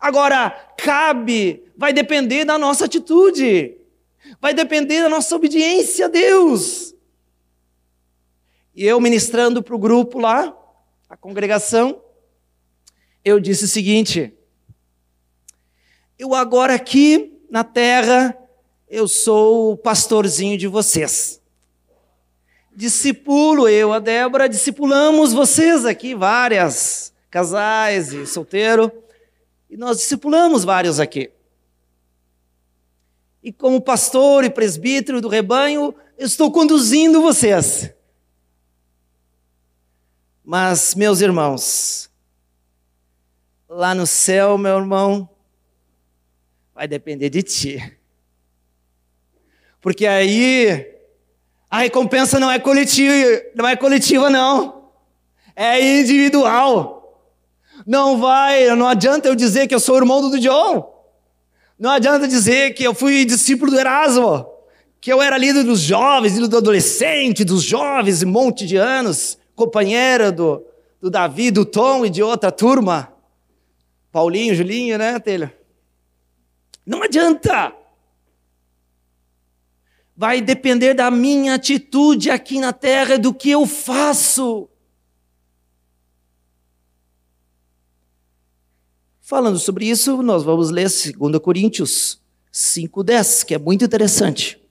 Agora, 0.00 0.50
cabe, 0.76 1.64
vai 1.76 1.92
depender 1.92 2.44
da 2.44 2.58
nossa 2.58 2.86
atitude 2.86 3.78
vai 4.40 4.54
depender 4.54 5.02
da 5.02 5.08
nossa 5.08 5.34
obediência 5.36 6.06
a 6.06 6.08
Deus. 6.08 6.94
E 8.74 8.84
eu 8.84 9.00
ministrando 9.00 9.62
para 9.62 9.74
o 9.74 9.78
grupo 9.78 10.18
lá, 10.18 10.56
a 11.08 11.16
congregação, 11.16 12.00
eu 13.24 13.38
disse 13.38 13.64
o 13.64 13.68
seguinte: 13.68 14.32
eu 16.18 16.34
agora 16.34 16.74
aqui 16.74 17.40
na 17.50 17.62
terra, 17.62 18.36
eu 18.88 19.06
sou 19.06 19.72
o 19.72 19.76
pastorzinho 19.76 20.58
de 20.58 20.66
vocês. 20.66 21.40
Discipulo 22.74 23.68
eu, 23.68 23.92
a 23.92 23.98
Débora, 23.98 24.48
discipulamos 24.48 25.32
vocês 25.32 25.84
aqui, 25.84 26.14
várias 26.14 27.12
casais 27.30 28.12
e 28.12 28.26
solteiro, 28.26 28.90
e 29.70 29.76
nós 29.76 29.98
discipulamos 29.98 30.64
vários 30.64 31.00
aqui 31.00 31.30
e 33.44 33.52
como 33.52 33.78
pastor 33.78 34.42
e 34.42 34.48
presbítero 34.48 35.20
do 35.20 35.28
rebanho, 35.28 35.94
eu 36.16 36.26
estou 36.26 36.50
conduzindo 36.50 37.20
vocês. 37.20 37.92
Mas, 40.42 40.94
meus 40.94 41.20
irmãos, 41.20 42.10
lá 43.68 43.94
no 43.94 44.06
céu, 44.06 44.56
meu 44.56 44.78
irmão, 44.78 45.28
vai 46.74 46.88
depender 46.88 47.28
de 47.28 47.42
ti. 47.42 47.98
Porque 49.78 50.06
aí 50.06 50.93
a 51.74 51.78
recompensa 51.78 52.38
não 52.38 52.48
é 52.48 52.56
coletiva, 52.60 53.42
não 53.52 53.66
é 53.66 53.74
coletiva 53.74 54.30
não. 54.30 54.90
É 55.56 55.98
individual. 55.98 57.26
Não 57.84 58.16
vai, 58.16 58.68
não 58.76 58.86
adianta 58.86 59.26
eu 59.26 59.34
dizer 59.34 59.66
que 59.66 59.74
eu 59.74 59.80
sou 59.80 59.96
irmão 59.96 60.30
do 60.30 60.38
John. 60.38 60.88
Não 61.76 61.90
adianta 61.90 62.28
dizer 62.28 62.74
que 62.74 62.84
eu 62.84 62.94
fui 62.94 63.24
discípulo 63.24 63.72
do 63.72 63.80
Erasmo, 63.80 64.46
que 65.00 65.12
eu 65.12 65.20
era 65.20 65.36
líder 65.36 65.64
dos 65.64 65.80
jovens, 65.80 66.34
líder 66.34 66.46
do 66.46 66.58
adolescente, 66.58 67.42
dos 67.42 67.64
jovens, 67.64 68.22
um 68.22 68.30
monte 68.30 68.68
de 68.68 68.76
anos, 68.76 69.36
companheiro 69.56 70.30
do, 70.30 70.64
do 71.00 71.10
Davi, 71.10 71.50
do 71.50 71.64
Tom 71.64 72.06
e 72.06 72.08
de 72.08 72.22
outra 72.22 72.52
turma. 72.52 73.12
Paulinho, 74.12 74.54
Julinho, 74.54 74.96
né, 74.96 75.18
Telha? 75.18 75.52
Não 76.86 77.02
adianta. 77.02 77.72
Vai 80.16 80.40
depender 80.40 80.94
da 80.94 81.10
minha 81.10 81.54
atitude 81.54 82.30
aqui 82.30 82.60
na 82.60 82.72
terra, 82.72 83.18
do 83.18 83.34
que 83.34 83.50
eu 83.50 83.66
faço. 83.66 84.68
Falando 89.20 89.58
sobre 89.58 89.86
isso, 89.86 90.22
nós 90.22 90.44
vamos 90.44 90.70
ler 90.70 90.88
2 90.88 91.38
Coríntios 91.38 92.22
5,10, 92.52 93.44
que 93.44 93.54
é 93.54 93.58
muito 93.58 93.84
interessante. 93.84 94.62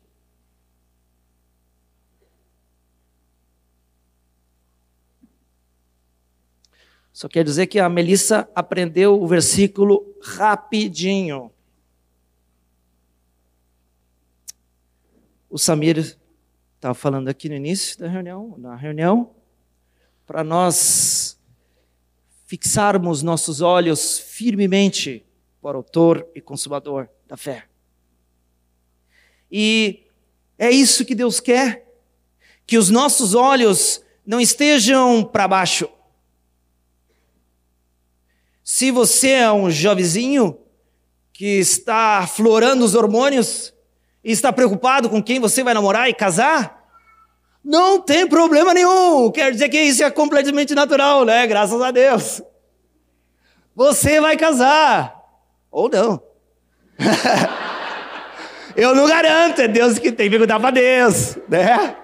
Só 7.13 7.29
quer 7.29 7.43
dizer 7.45 7.67
que 7.67 7.79
a 7.79 7.87
Melissa 7.87 8.49
aprendeu 8.55 9.21
o 9.21 9.27
versículo 9.27 10.03
rapidinho. 10.21 11.52
O 15.53 15.59
Samir 15.59 16.17
estava 16.73 16.95
falando 16.95 17.27
aqui 17.27 17.47
no 17.47 17.53
início 17.53 17.99
da 17.99 18.07
reunião, 18.07 18.55
na 18.57 18.75
reunião, 18.75 19.35
para 20.25 20.43
nós 20.43 21.39
fixarmos 22.47 23.21
nossos 23.21 23.61
olhos 23.61 24.17
firmemente 24.17 25.23
para 25.61 25.77
o 25.77 25.81
autor 25.81 26.27
e 26.33 26.41
consumador 26.41 27.07
da 27.27 27.37
fé. 27.37 27.67
E 29.51 30.07
é 30.57 30.71
isso 30.71 31.05
que 31.05 31.13
Deus 31.13 31.39
quer, 31.39 31.87
que 32.65 32.75
os 32.75 32.89
nossos 32.89 33.35
olhos 33.35 34.03
não 34.25 34.41
estejam 34.41 35.23
para 35.23 35.47
baixo. 35.47 35.87
Se 38.63 38.89
você 38.89 39.33
é 39.33 39.51
um 39.51 39.69
jovenzinho 39.69 40.59
que 41.31 41.59
está 41.59 42.25
florando 42.25 42.83
os 42.83 42.95
hormônios 42.95 43.72
e 44.23 44.31
está 44.31 44.53
preocupado 44.53 45.09
com 45.09 45.21
quem 45.21 45.39
você 45.39 45.63
vai 45.63 45.73
namorar 45.73 46.09
e 46.09 46.13
casar, 46.13 46.83
não 47.63 48.01
tem 48.01 48.27
problema 48.27 48.73
nenhum. 48.73 49.31
Quer 49.31 49.51
dizer 49.51 49.69
que 49.69 49.81
isso 49.81 50.03
é 50.03 50.11
completamente 50.11 50.75
natural, 50.75 51.25
né? 51.25 51.45
Graças 51.47 51.81
a 51.81 51.91
Deus. 51.91 52.41
Você 53.75 54.19
vai 54.19 54.37
casar. 54.37 55.15
Ou 55.71 55.89
não. 55.89 56.21
Eu 58.75 58.95
não 58.95 59.07
garanto, 59.07 59.61
é 59.61 59.67
Deus 59.67 59.99
que 59.99 60.11
tem 60.11 60.25
que 60.25 60.31
perguntar 60.31 60.59
para 60.59 60.71
Deus, 60.71 61.37
né? 61.47 61.95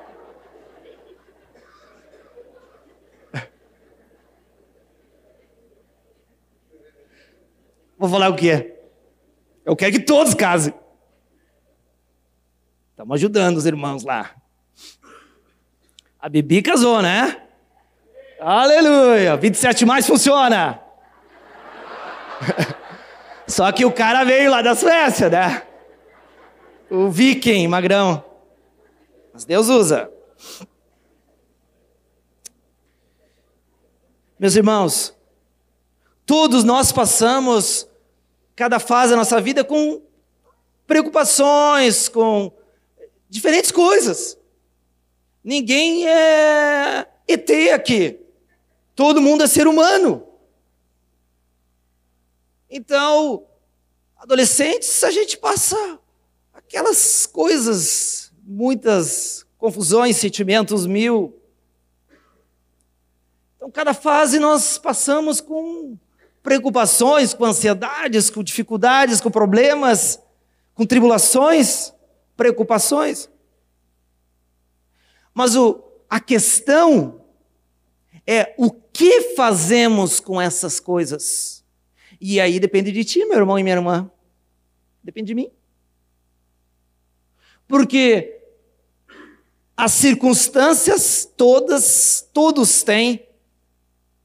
Vou 7.97 8.07
falar 8.07 8.29
o 8.29 8.35
quê? 8.35 8.75
Eu 9.65 9.75
quero 9.75 9.91
que 9.91 9.99
todos 9.99 10.33
casem. 10.33 10.73
Estamos 12.99 13.15
ajudando 13.15 13.55
os 13.55 13.65
irmãos 13.65 14.03
lá. 14.03 14.35
A 16.19 16.27
Bibi 16.27 16.61
casou, 16.61 17.01
né? 17.01 17.43
Aleluia! 18.41 19.37
27 19.37 19.85
mais 19.85 20.05
funciona. 20.05 20.81
Só 23.47 23.71
que 23.71 23.85
o 23.85 23.91
cara 23.93 24.25
veio 24.25 24.51
lá 24.51 24.61
da 24.61 24.75
Suécia, 24.75 25.29
né? 25.29 25.63
O 26.91 27.09
viking, 27.09 27.69
magrão. 27.69 28.21
Mas 29.31 29.45
Deus 29.45 29.69
usa. 29.69 30.11
Meus 34.37 34.57
irmãos, 34.57 35.15
todos 36.25 36.65
nós 36.65 36.91
passamos 36.91 37.87
cada 38.57 38.77
fase 38.77 39.11
da 39.11 39.17
nossa 39.19 39.39
vida 39.39 39.63
com 39.63 40.01
preocupações, 40.85 42.09
com 42.09 42.51
diferentes 43.29 43.71
coisas. 43.71 44.37
Ninguém 45.43 46.07
é 46.07 47.07
ET 47.27 47.49
aqui. 47.73 48.19
Todo 48.95 49.21
mundo 49.21 49.43
é 49.43 49.47
ser 49.47 49.67
humano. 49.67 50.27
Então, 52.69 53.45
adolescentes, 54.17 55.03
a 55.03 55.11
gente 55.11 55.37
passa 55.37 55.99
aquelas 56.53 57.25
coisas, 57.25 58.31
muitas 58.43 59.45
confusões, 59.57 60.17
sentimentos 60.17 60.85
mil. 60.85 61.39
Então, 63.55 63.71
cada 63.71 63.93
fase 63.93 64.39
nós 64.39 64.77
passamos 64.77 65.39
com 65.39 65.97
preocupações, 66.43 67.33
com 67.33 67.45
ansiedades, 67.45 68.29
com 68.29 68.43
dificuldades, 68.43 69.21
com 69.21 69.31
problemas, 69.31 70.19
com 70.73 70.85
tribulações 70.85 71.93
preocupações. 72.39 73.29
Mas 75.33 75.57
o, 75.57 75.83
a 76.09 76.21
questão 76.21 77.25
é 78.25 78.55
o 78.57 78.71
que 78.71 79.35
fazemos 79.35 80.21
com 80.21 80.41
essas 80.41 80.79
coisas. 80.79 81.65
E 82.19 82.39
aí 82.39 82.57
depende 82.57 82.93
de 82.93 83.03
ti, 83.03 83.25
meu 83.25 83.37
irmão 83.37 83.59
e 83.59 83.63
minha 83.63 83.75
irmã. 83.75 84.09
Depende 85.03 85.27
de 85.27 85.35
mim. 85.35 85.51
Porque 87.67 88.41
as 89.75 89.91
circunstâncias 89.91 91.29
todas, 91.35 92.25
todos 92.33 92.83
têm 92.83 93.27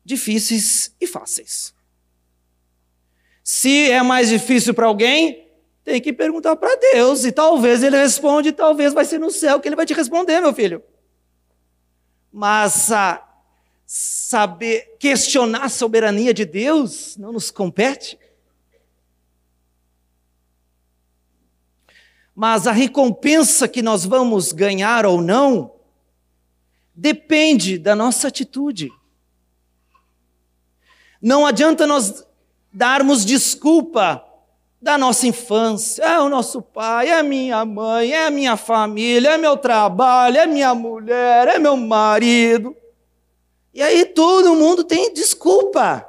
difíceis 0.05 0.95
e 1.01 1.07
fáceis. 1.07 1.75
Se 3.43 3.91
é 3.91 4.03
mais 4.03 4.29
difícil 4.29 4.73
para 4.73 4.87
alguém, 4.87 5.44
tem 5.85 6.01
que 6.01 6.13
perguntar 6.15 6.57
para 6.57 6.75
Deus, 6.77 7.25
e 7.25 7.31
talvez 7.31 7.83
ele 7.83 7.97
responde, 7.97 8.53
talvez 8.53 8.95
vai 8.95 9.05
ser 9.05 9.19
no 9.19 9.31
céu 9.31 9.61
que 9.61 9.69
ele 9.69 9.77
vai 9.77 9.85
te 9.85 9.93
responder, 9.93 10.41
meu 10.41 10.55
filho. 10.55 10.83
Mas 12.33 12.91
a 12.91 13.23
saber 13.87 14.97
questionar 14.99 15.65
a 15.65 15.69
soberania 15.69 16.33
de 16.33 16.47
Deus 16.47 17.19
não 17.19 17.33
nos 17.33 17.51
compete. 17.51 18.19
Mas 22.35 22.67
a 22.67 22.73
recompensa 22.73 23.69
que 23.69 23.83
nós 23.83 24.07
vamos 24.07 24.53
ganhar 24.53 25.05
ou 25.05 25.21
não 25.21 25.75
depende 26.95 27.79
da 27.79 27.95
nossa 27.95 28.29
atitude. 28.29 28.91
Não 31.21 31.47
adianta 31.47 31.87
nós 31.87 32.27
darmos 32.73 33.25
desculpa 33.25 34.25
da 34.85 34.99
nossa 34.99 35.27
infância. 35.27 36.03
É 36.05 36.21
o 36.21 36.29
nosso 36.29 36.61
pai, 36.61 37.09
é 37.09 37.23
minha 37.23 37.65
mãe, 37.65 38.13
é 38.13 38.29
minha 38.29 38.55
família, 38.55 39.31
é 39.31 39.39
meu 39.39 39.57
trabalho, 39.57 40.37
é 40.37 40.47
minha 40.47 40.75
mulher, 40.75 41.49
é 41.49 41.59
meu 41.59 41.75
marido. 41.75 42.77
E 43.73 43.81
aí 43.83 44.05
todo 44.05 44.55
mundo 44.55 44.85
tem 44.85 45.13
desculpa. 45.15 46.07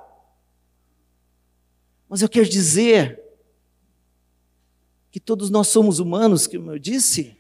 Mas 2.09 2.21
eu 2.21 2.27
quero 2.27 2.49
dizer 2.49 3.23
que 5.09 5.21
todos 5.21 5.49
nós 5.49 5.69
somos 5.69 5.99
humanos, 5.99 6.45
como 6.45 6.73
eu 6.73 6.77
disse, 6.77 7.37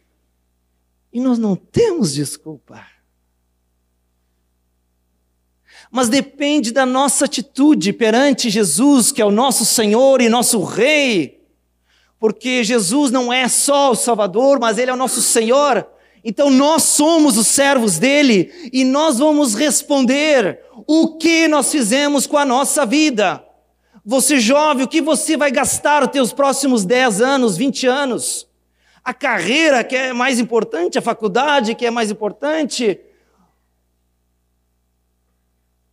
e 1.11 1.19
nós 1.19 1.37
não 1.37 1.53
temos 1.53 2.13
desculpa. 2.13 2.94
Mas 5.91 6.09
depende 6.09 6.71
da 6.71 6.85
nossa 6.85 7.25
atitude 7.25 7.93
perante 7.93 8.49
Jesus, 8.49 9.11
que 9.11 9.21
é 9.21 9.25
o 9.25 9.31
nosso 9.31 9.63
Senhor 9.65 10.21
e 10.21 10.29
nosso 10.29 10.63
Rei. 10.63 11.41
Porque 12.19 12.63
Jesus 12.63 13.11
não 13.11 13.31
é 13.31 13.47
só 13.47 13.91
o 13.91 13.95
Salvador, 13.95 14.59
mas 14.59 14.77
Ele 14.77 14.91
é 14.91 14.93
o 14.93 14.97
nosso 14.97 15.21
Senhor. 15.21 15.87
Então 16.23 16.49
nós 16.49 16.83
somos 16.83 17.37
os 17.37 17.45
servos 17.45 17.99
dele 17.99 18.51
e 18.73 18.83
nós 18.83 19.19
vamos 19.19 19.53
responder 19.53 20.59
o 20.87 21.17
que 21.17 21.47
nós 21.47 21.71
fizemos 21.71 22.25
com 22.25 22.37
a 22.37 22.43
nossa 22.43 22.83
vida. 22.83 23.45
Você 24.03 24.39
jovem, 24.39 24.83
o 24.83 24.87
que 24.87 25.01
você 25.01 25.37
vai 25.37 25.51
gastar 25.51 26.03
os 26.03 26.09
teus 26.09 26.33
próximos 26.33 26.83
10 26.83 27.21
anos, 27.21 27.57
20 27.57 27.87
anos? 27.87 28.47
A 29.03 29.13
carreira 29.13 29.83
que 29.83 29.95
é 29.95 30.13
mais 30.13 30.39
importante, 30.39 30.97
a 30.97 31.01
faculdade 31.01 31.75
que 31.75 31.85
é 31.85 31.91
mais 31.91 32.09
importante, 32.09 32.99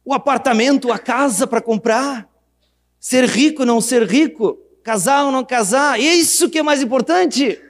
o 0.04 0.12
apartamento, 0.12 0.92
a 0.92 0.98
casa 0.98 1.46
para 1.46 1.60
comprar, 1.60 2.28
ser 2.98 3.24
rico, 3.24 3.64
não 3.64 3.80
ser 3.80 4.08
rico, 4.08 4.58
casar 4.82 5.24
ou 5.24 5.32
não 5.32 5.44
casar, 5.44 6.00
isso 6.00 6.50
que 6.50 6.58
é 6.58 6.62
mais 6.62 6.82
importante? 6.82 7.60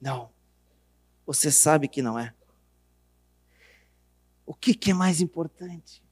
Não, 0.00 0.30
você 1.26 1.50
sabe 1.50 1.88
que 1.88 2.00
não 2.00 2.18
é. 2.18 2.32
O 4.46 4.54
que, 4.54 4.74
que 4.74 4.90
é 4.90 4.94
mais 4.94 5.20
importante? 5.20 6.02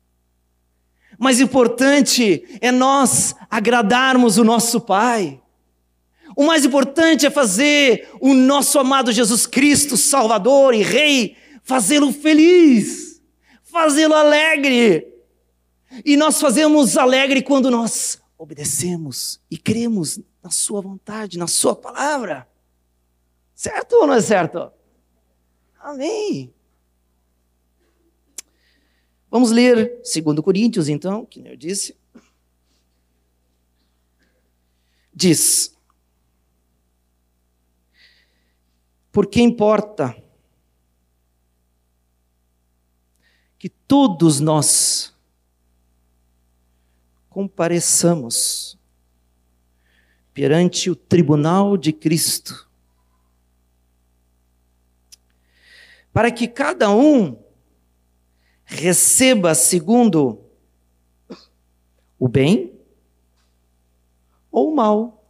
Mais 1.19 1.41
importante 1.41 2.45
é 2.61 2.71
nós 2.71 3.35
agradarmos 3.49 4.39
o 4.39 4.45
nosso 4.45 4.81
Pai. 4.81 5.41
O 6.37 6.45
mais 6.45 6.65
importante 6.65 7.27
é 7.27 7.31
fazer 7.31 8.09
o 8.21 8.35
nosso 8.35 8.79
amado 8.79 9.11
Jesus 9.11 9.47
Cristo, 9.47 9.97
Salvador 9.97 10.75
e 10.75 10.83
Rei, 10.83 11.37
fazê-lo 11.65 12.13
feliz 12.13 13.08
fazê-lo 13.71 14.15
alegre. 14.15 15.07
E 16.05 16.17
nós 16.17 16.41
fazemos 16.41 16.97
alegre 16.97 17.43
quando 17.43 17.71
nós 17.71 18.21
obedecemos 18.37 19.41
e 19.51 19.57
cremos 19.57 20.21
na 20.43 20.51
Sua 20.51 20.81
vontade, 20.81 21.39
na 21.39 21.47
Sua 21.47 21.75
palavra. 21.75 22.49
Certo 23.55 23.95
ou 23.95 24.07
não 24.07 24.15
é 24.15 24.21
certo? 24.21 24.71
Amém. 25.81 26.53
Vamos 29.31 29.51
ler 29.51 30.01
2 30.03 30.41
Coríntios, 30.41 30.89
então, 30.89 31.27
que 31.27 31.47
eu 31.47 31.57
disse. 31.57 31.97
Diz: 35.13 35.77
Porque 39.11 39.41
importa 39.41 40.17
que 43.59 43.69
todos 43.69 44.41
nós 44.41 45.15
compareçamos 47.29 48.79
perante 50.33 50.89
o 50.91 50.95
tribunal 50.95 51.77
de 51.77 51.93
Cristo, 51.93 52.69
para 56.13 56.31
que 56.31 56.47
cada 56.47 56.91
um 56.91 57.37
receba 58.65 59.55
segundo 59.55 60.45
o 62.19 62.29
bem 62.29 62.79
ou 64.51 64.73
o 64.73 64.75
mal 64.77 65.25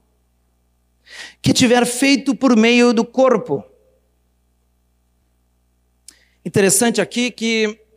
que 1.41 1.53
tiver 1.53 1.87
feito 1.87 2.35
por 2.35 2.57
meio 2.57 2.93
do 2.93 3.05
corpo. 3.05 3.64
Interessante 6.45 7.01
aqui 7.01 7.31
que, 7.31 7.88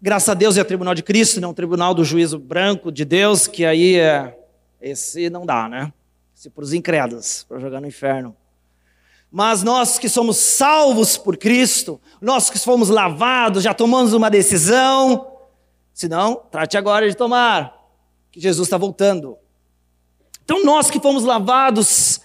graças 0.00 0.28
a 0.28 0.34
Deus, 0.34 0.56
é 0.56 0.62
o 0.62 0.64
tribunal 0.64 0.94
de 0.94 1.02
Cristo, 1.02 1.40
não 1.40 1.50
o 1.50 1.54
tribunal 1.54 1.94
do 1.94 2.04
juízo 2.04 2.38
branco 2.38 2.90
de 2.90 3.04
Deus, 3.04 3.46
que 3.46 3.64
aí 3.64 3.96
é. 3.96 4.36
Esse 4.80 5.28
não 5.28 5.44
dá, 5.44 5.68
né? 5.68 5.92
Esse 6.34 6.48
para 6.48 6.64
os 6.64 6.72
incrédulos, 6.72 7.44
para 7.46 7.58
jogar 7.58 7.80
no 7.80 7.86
inferno. 7.86 8.34
Mas 9.30 9.62
nós 9.62 9.98
que 9.98 10.08
somos 10.08 10.38
salvos 10.38 11.18
por 11.18 11.36
Cristo, 11.36 12.00
nós 12.20 12.48
que 12.48 12.58
fomos 12.58 12.88
lavados, 12.88 13.62
já 13.62 13.74
tomamos 13.74 14.12
uma 14.14 14.30
decisão. 14.30 15.36
Se 15.92 16.08
não, 16.08 16.36
trate 16.50 16.78
agora 16.78 17.08
de 17.08 17.14
tomar, 17.14 17.76
que 18.32 18.40
Jesus 18.40 18.66
está 18.66 18.78
voltando. 18.78 19.36
Então, 20.42 20.64
nós 20.64 20.90
que 20.90 20.98
fomos 20.98 21.24
lavados, 21.24 22.20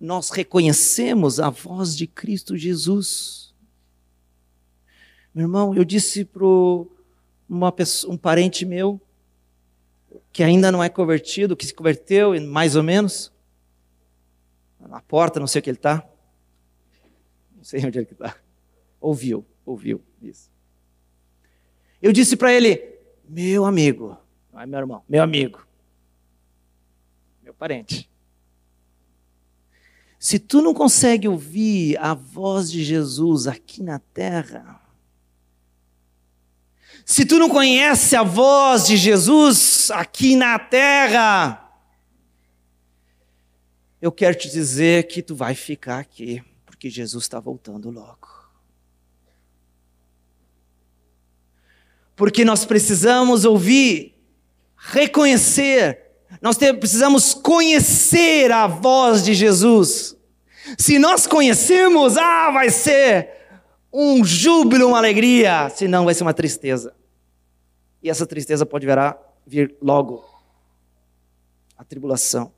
nós 0.00 0.30
reconhecemos 0.30 1.38
a 1.38 1.50
voz 1.50 1.94
de 1.94 2.06
Cristo 2.06 2.56
Jesus. 2.56 3.54
Meu 5.34 5.44
irmão, 5.44 5.74
eu 5.74 5.84
disse 5.84 6.24
para 7.48 7.84
um 8.08 8.16
parente 8.16 8.64
meu, 8.64 9.00
que 10.32 10.42
ainda 10.42 10.72
não 10.72 10.82
é 10.82 10.88
convertido, 10.88 11.56
que 11.56 11.66
se 11.66 11.74
converteu, 11.74 12.40
mais 12.42 12.76
ou 12.76 12.82
menos, 12.82 13.32
na 14.80 15.00
porta, 15.00 15.40
não 15.40 15.46
sei 15.46 15.60
o 15.60 15.62
que 15.62 15.70
ele 15.70 15.78
está. 15.78 16.06
Não 17.56 17.64
sei 17.64 17.84
onde 17.84 17.98
ele 17.98 18.08
está. 18.10 18.36
Ouviu, 19.00 19.44
ouviu 19.64 20.02
isso. 20.20 20.50
Eu 22.00 22.12
disse 22.12 22.36
para 22.36 22.52
ele, 22.52 22.98
meu 23.28 23.64
amigo, 23.64 24.16
não 24.52 24.60
é 24.60 24.66
meu 24.66 24.78
irmão, 24.78 25.02
meu 25.08 25.22
amigo, 25.22 25.66
meu 27.42 27.54
parente. 27.54 28.10
Se 30.18 30.38
tu 30.38 30.62
não 30.62 30.72
consegue 30.72 31.28
ouvir 31.28 31.98
a 31.98 32.14
voz 32.14 32.70
de 32.70 32.82
Jesus 32.82 33.46
aqui 33.46 33.82
na 33.82 33.98
terra, 33.98 34.80
se 37.04 37.24
tu 37.24 37.38
não 37.38 37.48
conhece 37.48 38.16
a 38.16 38.22
voz 38.22 38.86
de 38.86 38.96
Jesus 38.96 39.90
aqui 39.90 40.36
na 40.36 40.58
terra, 40.58 41.60
eu 44.00 44.10
quero 44.12 44.36
te 44.36 44.50
dizer 44.50 45.06
que 45.06 45.22
tu 45.22 45.34
vai 45.34 45.54
ficar 45.54 45.98
aqui 45.98 46.42
que 46.84 46.90
Jesus 46.90 47.24
está 47.24 47.40
voltando 47.40 47.90
logo. 47.90 48.28
Porque 52.14 52.44
nós 52.44 52.66
precisamos 52.66 53.46
ouvir, 53.46 54.14
reconhecer, 54.76 55.98
nós 56.42 56.58
precisamos 56.58 57.32
conhecer 57.32 58.52
a 58.52 58.66
voz 58.66 59.24
de 59.24 59.32
Jesus. 59.32 60.14
Se 60.78 60.98
nós 60.98 61.26
conhecemos, 61.26 62.18
ah, 62.18 62.50
vai 62.50 62.68
ser 62.68 63.30
um 63.94 64.24
júbilo, 64.24 64.88
uma 64.88 64.98
alegria, 64.98 65.70
senão 65.70 66.04
vai 66.04 66.14
ser 66.14 66.24
uma 66.24 66.34
tristeza. 66.34 66.94
E 68.02 68.10
essa 68.10 68.26
tristeza 68.26 68.66
pode 68.66 68.86
vir 69.46 69.76
logo 69.80 70.24
a 71.78 71.84
tribulação 71.84 72.52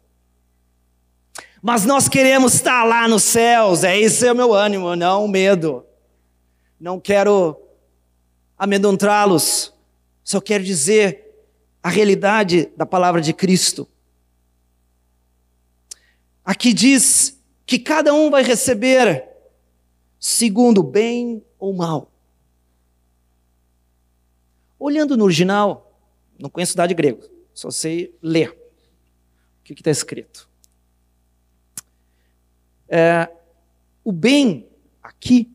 mas 1.66 1.84
nós 1.84 2.08
queremos 2.08 2.54
estar 2.54 2.84
lá 2.84 3.08
nos 3.08 3.24
céus, 3.24 3.82
é 3.82 3.98
esse 3.98 4.24
é 4.24 4.30
o 4.30 4.36
meu 4.36 4.54
ânimo, 4.54 4.94
não 4.94 5.24
o 5.24 5.28
medo. 5.28 5.84
Não 6.78 7.00
quero 7.00 7.60
amedrontá-los, 8.56 9.74
só 10.22 10.40
quero 10.40 10.62
dizer 10.62 11.24
a 11.82 11.88
realidade 11.88 12.70
da 12.76 12.86
palavra 12.86 13.20
de 13.20 13.32
Cristo. 13.32 13.88
Aqui 16.44 16.72
diz 16.72 17.36
que 17.66 17.80
cada 17.80 18.14
um 18.14 18.30
vai 18.30 18.44
receber 18.44 19.28
segundo 20.18 20.82
bem 20.82 21.44
ou 21.58 21.72
mal. 21.72 22.10
Olhando 24.78 25.16
no 25.16 25.24
original, 25.24 25.98
não 26.38 26.50
conheço 26.50 26.76
nada 26.76 26.88
de 26.88 26.94
grego, 26.94 27.22
só 27.52 27.70
sei 27.70 28.14
ler 28.22 28.50
o 29.60 29.64
que 29.64 29.72
está 29.72 29.90
escrito. 29.90 30.48
É, 32.88 33.28
o 34.04 34.12
bem 34.12 34.68
aqui 35.02 35.50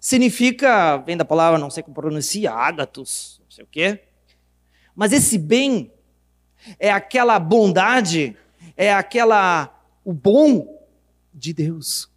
significa, 0.00 0.96
vem 0.98 1.16
da 1.16 1.24
palavra, 1.24 1.58
não 1.58 1.70
sei 1.70 1.82
como 1.82 1.94
pronuncia, 1.94 2.52
ágatos, 2.52 3.40
não 3.44 3.50
sei 3.50 3.64
o 3.64 3.66
quê. 3.66 4.02
Mas 4.94 5.12
esse 5.12 5.38
bem 5.38 5.92
é 6.78 6.90
aquela 6.90 7.38
bondade, 7.38 8.36
é 8.76 8.92
aquela 8.92 9.78
o 10.04 10.12
bom 10.12 10.86
de 11.32 11.52
Deus. 11.52 12.11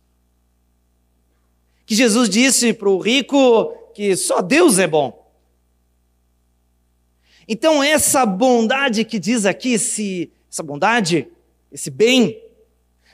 Que 1.85 1.95
Jesus 1.95 2.29
disse 2.29 2.73
para 2.73 2.89
o 2.89 2.99
rico 2.99 3.73
que 3.93 4.15
só 4.15 4.41
Deus 4.41 4.79
é 4.79 4.87
bom. 4.87 5.25
Então 7.47 7.83
essa 7.83 8.25
bondade 8.25 9.05
que 9.05 9.19
diz 9.19 9.45
aqui, 9.45 9.73
esse, 9.73 10.31
essa 10.51 10.63
bondade, 10.63 11.27
esse 11.71 11.91
bem, 11.91 12.41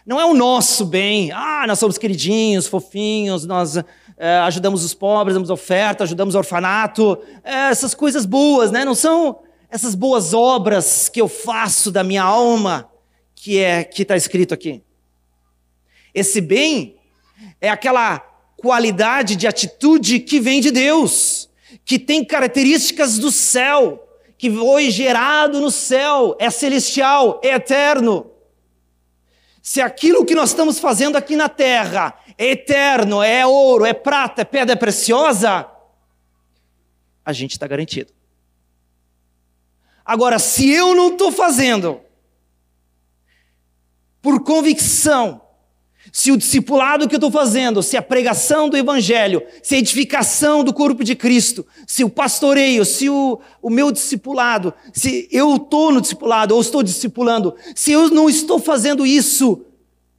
não 0.05 0.19
é 0.19 0.26
o 0.26 0.34
nosso 0.34 0.86
bem. 0.86 1.32
Ah, 1.32 1.65
nós 1.67 1.80
somos 1.80 1.97
queridinhos, 1.97 2.67
fofinhos, 2.67 3.45
nós 3.45 3.78
é, 4.17 4.38
ajudamos 4.39 4.84
os 4.84 4.93
pobres, 4.93 5.34
damos 5.36 5.49
oferta, 5.49 6.03
ajudamos 6.03 6.34
o 6.34 6.38
orfanato. 6.38 7.22
É, 7.43 7.69
essas 7.69 7.93
coisas 7.93 8.26
boas, 8.26 8.72
né? 8.72 8.86
Não 8.86 8.95
são 8.95 9.39
essas 9.69 9.95
boas 9.95 10.34
obras 10.34 11.09
que 11.09 11.22
eu 11.22 11.28
faço 11.28 11.91
da 11.91 12.03
minha 12.03 12.24
alma 12.24 12.89
que 13.36 13.59
é 13.59 13.84
que 13.84 14.03
está 14.03 14.15
escrito 14.15 14.53
aqui. 14.53 14.84
Esse 16.13 16.41
bem 16.41 16.97
é 17.59 17.69
aquela 17.69 18.30
qualidade 18.62 19.36
de 19.36 19.47
atitude 19.47 20.20
que 20.20 20.39
vem 20.39 20.62
de 20.62 20.70
Deus, 20.70 21.49
que 21.84 21.97
tem 21.97 22.24
características 22.24 23.18
do 23.18 23.32
céu, 23.32 24.07
que 24.38 24.51
foi 24.51 24.91
gerado 24.91 25.59
no 25.59 25.72
céu, 25.72 26.36
é 26.39 26.49
celestial, 26.51 27.41
é 27.43 27.55
eterno. 27.55 28.30
Se 29.64 29.82
aquilo 29.82 30.26
que 30.26 30.36
nós 30.36 30.49
estamos 30.49 30.80
fazendo 30.80 31.16
aqui 31.16 31.36
na 31.36 31.49
terra 31.49 32.14
é 32.38 32.51
eterno, 32.51 33.24
é 33.24 33.45
ouro, 33.45 33.84
é 33.84 33.93
prata, 33.93 34.43
é 34.43 34.45
pedra 34.45 34.78
preciosa, 34.78 35.68
a 37.26 37.34
gente 37.34 37.51
está 37.51 37.66
garantido. 37.66 38.14
Agora, 40.05 40.38
se 40.38 40.70
eu 40.70 40.93
não 40.93 41.09
estou 41.09 41.32
fazendo, 41.32 42.01
por 44.22 44.43
convicção, 44.43 45.41
se 46.12 46.32
o 46.32 46.38
discipulado 46.38 47.07
que 47.07 47.16
eu 47.16 47.18
estou 47.18 47.32
fazendo, 47.32 47.82
se 47.82 47.95
a 47.95 48.01
pregação 48.01 48.70
do 48.70 48.76
Evangelho, 48.76 49.41
se 49.64 49.76
a 49.76 49.78
edificação 49.78 50.64
do 50.64 50.74
corpo 50.74 51.03
de 51.03 51.16
Cristo, 51.16 51.66
se 51.88 52.03
o 52.03 52.09
pastoreio, 52.09 52.84
se 52.84 53.09
o, 53.09 53.39
o 53.62 53.70
meu 53.70 53.91
discipulado, 53.91 54.74
se 54.91 55.30
eu 55.32 55.55
estou 55.55 55.91
no 55.91 56.01
discipulado 56.01 56.53
ou 56.53 56.59
estou 56.59 56.84
discipulando, 56.84 57.55
se 57.74 57.93
eu 57.93 58.09
não 58.09 58.30
estou 58.30 58.59
fazendo 58.59 59.05
isso 59.05 59.66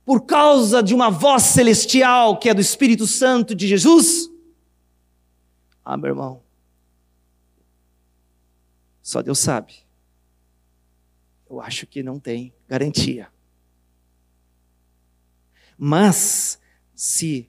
por 0.04 0.22
causa 0.22 0.82
de 0.82 0.94
uma 0.94 1.10
voz 1.10 1.42
celestial 1.42 2.38
que 2.38 2.48
é 2.48 2.54
do 2.54 2.60
Espírito 2.60 3.06
Santo 3.06 3.54
de 3.54 3.68
Jesus, 3.68 4.30
ah, 5.84 5.96
meu 5.96 6.10
irmão, 6.10 6.40
só 9.02 9.20
Deus 9.20 9.40
sabe. 9.40 9.74
Eu 11.50 11.60
acho 11.60 11.86
que 11.86 12.02
não 12.02 12.18
tem 12.18 12.52
garantia. 12.68 13.31
Mas, 15.78 16.58
se 16.94 17.48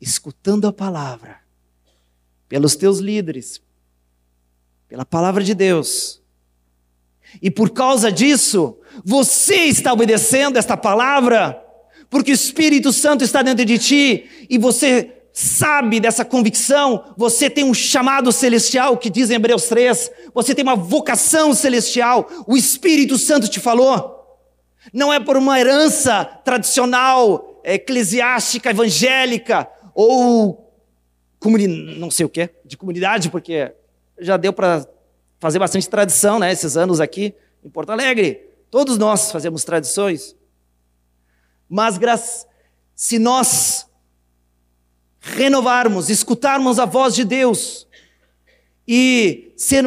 escutando 0.00 0.66
a 0.66 0.72
palavra, 0.72 1.40
pelos 2.48 2.74
teus 2.76 2.98
líderes, 2.98 3.62
pela 4.88 5.04
palavra 5.04 5.44
de 5.44 5.54
Deus, 5.54 6.20
E 7.40 7.50
por 7.50 7.70
causa 7.70 8.10
disso, 8.10 8.78
você 9.04 9.64
está 9.66 9.92
obedecendo 9.92 10.56
esta 10.56 10.76
palavra, 10.76 11.62
porque 12.08 12.32
o 12.32 12.34
Espírito 12.34 12.92
Santo 12.92 13.22
está 13.22 13.42
dentro 13.42 13.64
de 13.64 13.78
ti 13.78 14.46
e 14.48 14.58
você 14.58 15.16
sabe 15.32 16.00
dessa 16.00 16.24
convicção, 16.24 17.14
você 17.16 17.48
tem 17.48 17.62
um 17.62 17.72
chamado 17.72 18.32
celestial, 18.32 18.96
que 18.96 19.08
diz 19.08 19.30
em 19.30 19.34
Hebreus 19.34 19.64
3, 19.64 20.10
você 20.34 20.54
tem 20.54 20.64
uma 20.64 20.74
vocação 20.74 21.54
celestial, 21.54 22.28
o 22.48 22.56
Espírito 22.56 23.16
Santo 23.16 23.48
te 23.48 23.60
falou. 23.60 24.18
Não 24.92 25.12
é 25.12 25.20
por 25.20 25.36
uma 25.36 25.60
herança 25.60 26.24
tradicional, 26.24 27.49
eclesiástica, 27.64 28.70
evangélica, 28.70 29.68
ou 29.94 30.72
não 31.98 32.10
sei 32.10 32.26
o 32.26 32.28
que, 32.28 32.50
de 32.64 32.76
comunidade, 32.76 33.30
porque 33.30 33.72
já 34.18 34.36
deu 34.36 34.52
para 34.52 34.86
fazer 35.38 35.58
bastante 35.58 35.88
tradição, 35.88 36.38
né, 36.38 36.52
esses 36.52 36.76
anos 36.76 37.00
aqui 37.00 37.34
em 37.64 37.70
Porto 37.70 37.90
Alegre. 37.90 38.50
Todos 38.70 38.98
nós 38.98 39.32
fazemos 39.32 39.64
tradições. 39.64 40.36
Mas 41.68 41.98
se 42.94 43.18
nós 43.18 43.86
renovarmos, 45.20 46.10
escutarmos 46.10 46.78
a 46.78 46.84
voz 46.84 47.14
de 47.14 47.24
Deus 47.24 47.86
e 48.86 49.52
ser, 49.56 49.84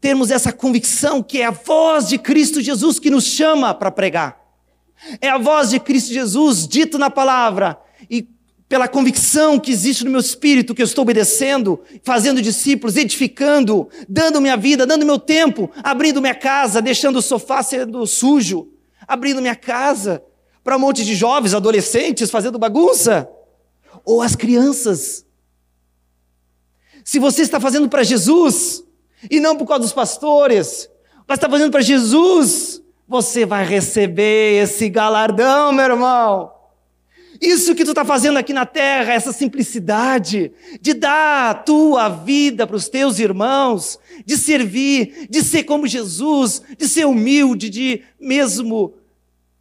termos 0.00 0.30
essa 0.30 0.52
convicção 0.52 1.22
que 1.22 1.40
é 1.40 1.46
a 1.46 1.50
voz 1.50 2.08
de 2.08 2.18
Cristo 2.18 2.60
Jesus 2.60 2.98
que 2.98 3.10
nos 3.10 3.24
chama 3.24 3.74
para 3.74 3.90
pregar. 3.90 4.37
É 5.20 5.28
a 5.28 5.38
voz 5.38 5.70
de 5.70 5.80
Cristo 5.80 6.12
Jesus 6.12 6.66
dito 6.66 6.98
na 6.98 7.10
palavra 7.10 7.78
e 8.10 8.28
pela 8.68 8.86
convicção 8.86 9.58
que 9.58 9.70
existe 9.70 10.04
no 10.04 10.10
meu 10.10 10.20
espírito, 10.20 10.74
que 10.74 10.82
eu 10.82 10.86
estou 10.86 11.02
obedecendo, 11.02 11.80
fazendo 12.02 12.42
discípulos, 12.42 12.96
edificando, 12.96 13.88
dando 14.06 14.40
minha 14.40 14.56
vida, 14.56 14.86
dando 14.86 15.06
meu 15.06 15.18
tempo, 15.18 15.70
abrindo 15.82 16.20
minha 16.20 16.34
casa, 16.34 16.82
deixando 16.82 17.16
o 17.16 17.22
sofá 17.22 17.62
sendo 17.62 18.06
sujo, 18.06 18.68
abrindo 19.06 19.40
minha 19.40 19.56
casa 19.56 20.22
para 20.62 20.76
um 20.76 20.80
monte 20.80 21.02
de 21.02 21.14
jovens, 21.14 21.54
adolescentes 21.54 22.30
fazendo 22.30 22.58
bagunça, 22.58 23.26
ou 24.04 24.20
as 24.20 24.36
crianças. 24.36 25.24
Se 27.02 27.18
você 27.18 27.40
está 27.40 27.58
fazendo 27.58 27.88
para 27.88 28.02
Jesus, 28.02 28.84
e 29.30 29.40
não 29.40 29.56
por 29.56 29.66
causa 29.66 29.80
dos 29.80 29.94
pastores, 29.94 30.90
mas 31.26 31.38
está 31.38 31.48
fazendo 31.48 31.70
para 31.70 31.80
Jesus, 31.80 32.82
você 33.08 33.46
vai 33.46 33.64
receber 33.64 34.62
esse 34.62 34.90
galardão, 34.90 35.72
meu 35.72 35.86
irmão. 35.86 36.52
Isso 37.40 37.74
que 37.74 37.84
tu 37.84 37.90
está 37.92 38.04
fazendo 38.04 38.36
aqui 38.36 38.52
na 38.52 38.66
terra, 38.66 39.12
essa 39.12 39.32
simplicidade 39.32 40.52
de 40.80 40.92
dar 40.92 41.50
a 41.50 41.54
tua 41.54 42.08
vida 42.08 42.66
para 42.66 42.76
os 42.76 42.88
teus 42.88 43.18
irmãos, 43.18 43.98
de 44.26 44.36
servir, 44.36 45.26
de 45.30 45.42
ser 45.42 45.62
como 45.62 45.86
Jesus, 45.86 46.60
de 46.76 46.88
ser 46.88 47.06
humilde, 47.06 47.70
de 47.70 48.02
mesmo 48.20 48.94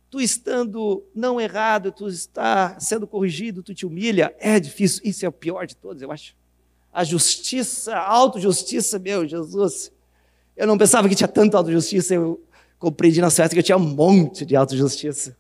tu 0.10 0.20
estando 0.20 1.04
não 1.14 1.40
errado, 1.40 1.92
tu 1.92 2.08
está 2.08 2.78
sendo 2.80 3.06
corrigido, 3.06 3.62
tu 3.62 3.74
te 3.74 3.86
humilha, 3.86 4.36
é 4.40 4.60
difícil. 4.60 5.02
Isso 5.06 5.24
é 5.26 5.30
o 5.30 5.32
pior 5.32 5.68
de 5.68 5.76
todos, 5.76 6.02
eu 6.02 6.12
acho. 6.12 6.36
A 6.92 7.04
justiça, 7.04 7.96
a 7.96 8.10
autojustiça, 8.10 8.98
meu 8.98 9.28
Jesus. 9.28 9.92
Eu 10.56 10.66
não 10.66 10.80
pensava 10.80 11.08
que 11.08 11.14
tinha 11.14 11.28
tanta 11.28 11.56
autojustiça, 11.58 12.16
eu 12.16 12.42
compreendi 12.78 13.22
na 13.22 13.30
festa 13.30 13.56
que 13.56 13.60
eu 13.60 13.64
tinha 13.64 13.78
um 13.78 13.96
monte 13.96 14.46
de 14.46 14.56
autojustiça. 14.56 15.38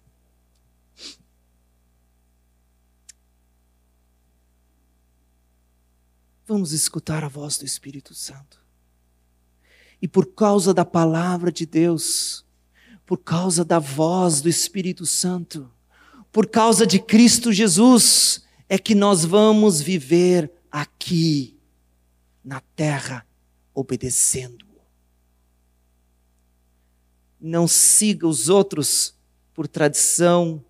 Vamos 6.45 6.71
escutar 6.71 7.23
a 7.23 7.27
voz 7.27 7.57
do 7.57 7.65
Espírito 7.65 8.13
Santo. 8.13 8.65
E 10.01 10.07
por 10.07 10.27
causa 10.27 10.73
da 10.73 10.85
palavra 10.85 11.51
de 11.51 11.65
Deus, 11.65 12.45
por 13.05 13.17
causa 13.17 13.65
da 13.65 13.79
voz 13.79 14.41
do 14.41 14.47
Espírito 14.47 15.05
Santo, 15.05 15.69
por 16.31 16.47
causa 16.47 16.85
de 16.85 16.99
Cristo 16.99 17.51
Jesus, 17.51 18.45
é 18.69 18.77
que 18.77 18.93
nós 18.93 19.25
vamos 19.25 19.81
viver 19.81 20.51
aqui, 20.71 21.57
na 22.43 22.61
terra, 22.75 23.25
obedecendo. 23.73 24.66
Não 27.47 27.65
siga 27.65 28.27
os 28.27 28.49
outros 28.49 29.15
por 29.53 29.69
tradição, 29.69 30.61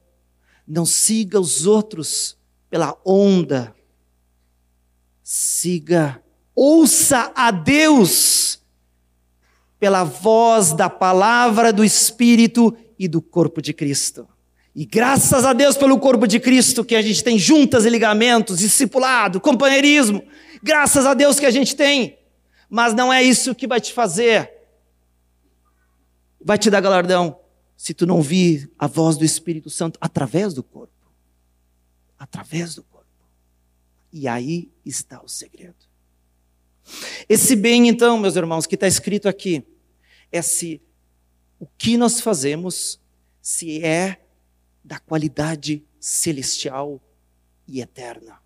não 0.67 0.85
siga 0.85 1.39
os 1.39 1.65
outros 1.65 2.37
pela 2.69 2.95
onda, 3.03 3.73
siga, 5.23 6.21
ouça 6.53 7.31
a 7.35 7.49
Deus 7.49 8.61
pela 9.79 10.03
voz 10.03 10.71
da 10.71 10.87
palavra 10.87 11.73
do 11.73 11.83
Espírito 11.83 12.77
e 12.99 13.07
do 13.07 13.23
corpo 13.23 13.59
de 13.59 13.73
Cristo. 13.73 14.27
E 14.75 14.85
graças 14.85 15.45
a 15.45 15.53
Deus 15.53 15.75
pelo 15.75 15.97
corpo 15.97 16.27
de 16.27 16.39
Cristo 16.39 16.85
que 16.85 16.95
a 16.95 17.01
gente 17.01 17.23
tem 17.23 17.39
juntas 17.39 17.85
e 17.85 17.89
ligamentos, 17.89 18.59
discipulado, 18.59 19.41
companheirismo. 19.41 20.21
Graças 20.61 21.07
a 21.07 21.15
Deus 21.15 21.39
que 21.39 21.47
a 21.47 21.51
gente 21.51 21.75
tem. 21.75 22.19
Mas 22.69 22.93
não 22.93 23.11
é 23.11 23.23
isso 23.23 23.55
que 23.55 23.65
vai 23.65 23.81
te 23.81 23.91
fazer. 23.91 24.56
Vai 26.39 26.57
te 26.57 26.69
dar 26.69 26.81
galardão 26.81 27.39
se 27.75 27.93
tu 27.93 28.05
não 28.05 28.17
ouvir 28.17 28.71
a 28.77 28.87
voz 28.87 29.17
do 29.17 29.25
Espírito 29.25 29.69
Santo 29.69 29.97
através 30.01 30.53
do 30.53 30.63
corpo. 30.63 30.93
Através 32.17 32.75
do 32.75 32.83
corpo. 32.83 33.07
E 34.11 34.27
aí 34.27 34.71
está 34.85 35.21
o 35.21 35.27
segredo. 35.27 35.75
Esse 37.27 37.55
bem, 37.55 37.87
então, 37.87 38.17
meus 38.17 38.35
irmãos, 38.35 38.65
que 38.65 38.75
está 38.75 38.87
escrito 38.87 39.27
aqui, 39.27 39.65
é 40.31 40.41
se 40.41 40.81
o 41.59 41.67
que 41.77 41.97
nós 41.97 42.21
fazemos 42.21 42.99
se 43.41 43.83
é 43.83 44.21
da 44.83 44.99
qualidade 44.99 45.85
celestial 45.99 47.01
e 47.67 47.81
eterna. 47.81 48.39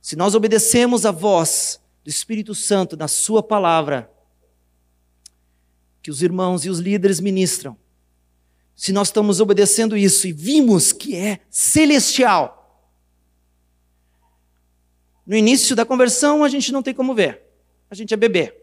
Se 0.00 0.16
nós 0.16 0.34
obedecemos 0.34 1.04
a 1.04 1.10
voz 1.10 1.80
do 2.04 2.10
Espírito 2.10 2.54
Santo 2.54 2.96
na 2.96 3.08
Sua 3.08 3.42
palavra, 3.42 4.10
que 6.02 6.10
os 6.10 6.22
irmãos 6.22 6.64
e 6.64 6.70
os 6.70 6.78
líderes 6.78 7.20
ministram, 7.20 7.76
se 8.74 8.92
nós 8.92 9.08
estamos 9.08 9.40
obedecendo 9.40 9.96
isso 9.96 10.26
e 10.26 10.32
vimos 10.32 10.92
que 10.92 11.14
é 11.14 11.40
celestial, 11.50 12.60
no 15.26 15.36
início 15.36 15.76
da 15.76 15.84
conversão, 15.84 16.42
a 16.42 16.48
gente 16.48 16.72
não 16.72 16.82
tem 16.82 16.94
como 16.94 17.14
ver. 17.14 17.42
A 17.90 17.94
gente 17.94 18.14
é 18.14 18.16
bebê. 18.16 18.56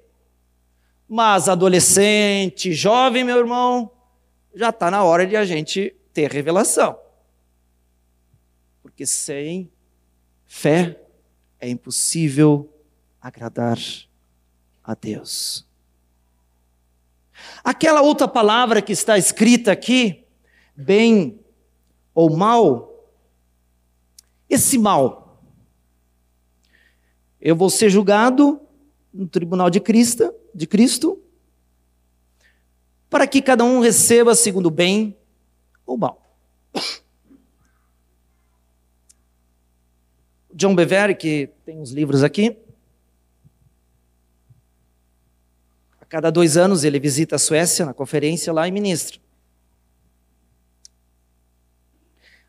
Mas 1.08 1.48
adolescente, 1.48 2.74
jovem, 2.74 3.24
meu 3.24 3.38
irmão, 3.38 3.92
já 4.54 4.70
está 4.70 4.90
na 4.90 5.04
hora 5.04 5.26
de 5.26 5.36
a 5.36 5.46
gente 5.46 5.96
ter 6.12 6.32
revelação. 6.32 7.00
Porque 8.82 9.06
sem 9.06 9.72
fé 10.46 11.00
é 11.60 11.70
impossível 11.70 12.74
agradar 13.22 13.78
a 14.84 14.96
Deus. 14.96 15.67
Aquela 17.68 18.02
outra 18.02 18.30
palavra 18.30 18.82
que 18.82 18.94
está 18.94 19.18
escrita 19.18 19.74
aqui, 19.74 20.24
bem 20.74 21.38
ou 22.14 22.34
mal, 22.34 23.12
esse 24.50 24.78
mal 24.78 25.42
eu 27.42 27.58
vou 27.58 27.70
ser 27.70 27.90
julgado 27.90 28.62
no 29.14 29.28
tribunal 29.28 29.70
de 29.70 29.82
Cristo, 29.82 30.34
de 30.56 30.66
Cristo, 30.66 31.22
para 33.10 33.28
que 33.28 33.42
cada 33.42 33.66
um 33.66 33.82
receba 33.82 34.34
segundo 34.34 34.72
bem 34.72 35.18
ou 35.86 35.98
mal. 35.98 36.22
John 40.54 40.74
Bevere, 40.74 41.16
que 41.16 41.50
tem 41.66 41.78
uns 41.78 41.92
livros 41.92 42.24
aqui, 42.24 42.58
a 45.97 45.97
cada 46.10 46.32
dois 46.32 46.58
anos 46.58 46.84
ele 46.84 47.00
visita 47.00 47.36
a 47.36 47.40
Suécia 47.40 47.86
na 47.86 47.94
conferência 47.94 48.54
lá 48.54 48.68
e 48.68 48.72
ministra. 48.72 49.20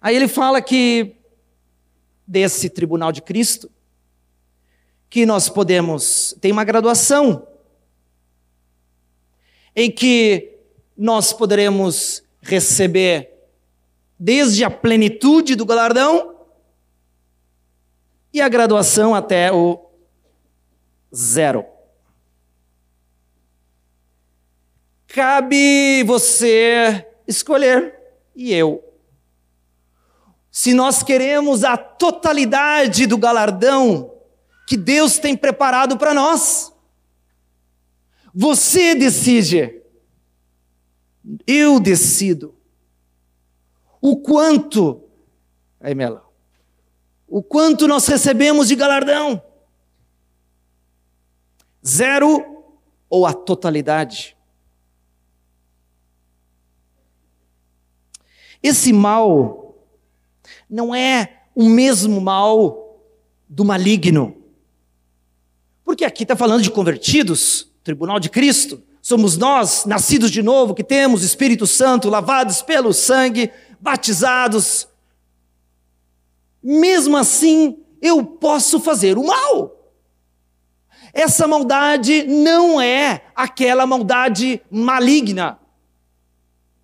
Aí 0.00 0.14
ele 0.14 0.28
fala 0.28 0.62
que 0.62 1.16
desse 2.26 2.70
tribunal 2.70 3.10
de 3.10 3.22
Cristo, 3.22 3.70
que 5.10 5.24
nós 5.24 5.48
podemos, 5.48 6.36
tem 6.40 6.52
uma 6.52 6.64
graduação, 6.64 7.46
em 9.74 9.90
que 9.90 10.58
nós 10.96 11.32
poderemos 11.32 12.22
receber 12.40 13.30
desde 14.18 14.64
a 14.64 14.70
plenitude 14.70 15.54
do 15.54 15.64
galardão 15.64 16.36
e 18.32 18.40
a 18.40 18.48
graduação 18.48 19.14
até 19.14 19.52
o 19.52 19.88
zero. 21.14 21.64
Cabe 25.18 26.04
você 26.04 27.04
escolher 27.26 27.92
e 28.36 28.54
eu. 28.54 28.84
Se 30.48 30.72
nós 30.72 31.02
queremos 31.02 31.64
a 31.64 31.76
totalidade 31.76 33.04
do 33.04 33.18
galardão, 33.18 34.14
que 34.64 34.76
Deus 34.76 35.18
tem 35.18 35.36
preparado 35.36 35.98
para 35.98 36.14
nós. 36.14 36.72
Você 38.32 38.94
decide 38.94 39.82
Eu 41.44 41.80
decido. 41.80 42.54
O 44.00 44.18
quanto, 44.18 45.02
aí 45.80 45.96
Mela, 45.96 46.24
o 47.26 47.42
quanto 47.42 47.88
nós 47.88 48.06
recebemos 48.06 48.68
de 48.68 48.76
galardão? 48.76 49.42
Zero 51.84 52.64
ou 53.10 53.26
a 53.26 53.32
totalidade? 53.32 54.37
Esse 58.62 58.92
mal 58.92 59.76
não 60.68 60.94
é 60.94 61.42
o 61.54 61.68
mesmo 61.68 62.20
mal 62.20 63.00
do 63.48 63.64
maligno. 63.64 64.36
Porque 65.84 66.04
aqui 66.04 66.22
está 66.22 66.36
falando 66.36 66.62
de 66.62 66.70
convertidos, 66.70 67.70
tribunal 67.82 68.20
de 68.20 68.28
Cristo. 68.28 68.82
Somos 69.00 69.36
nós, 69.36 69.84
nascidos 69.86 70.30
de 70.30 70.42
novo, 70.42 70.74
que 70.74 70.84
temos 70.84 71.22
Espírito 71.22 71.66
Santo, 71.66 72.10
lavados 72.10 72.60
pelo 72.60 72.92
sangue, 72.92 73.50
batizados. 73.80 74.86
Mesmo 76.62 77.16
assim, 77.16 77.78
eu 78.02 78.24
posso 78.24 78.78
fazer 78.80 79.16
o 79.16 79.26
mal. 79.26 79.78
Essa 81.12 81.48
maldade 81.48 82.24
não 82.24 82.80
é 82.80 83.22
aquela 83.34 83.86
maldade 83.86 84.60
maligna, 84.70 85.58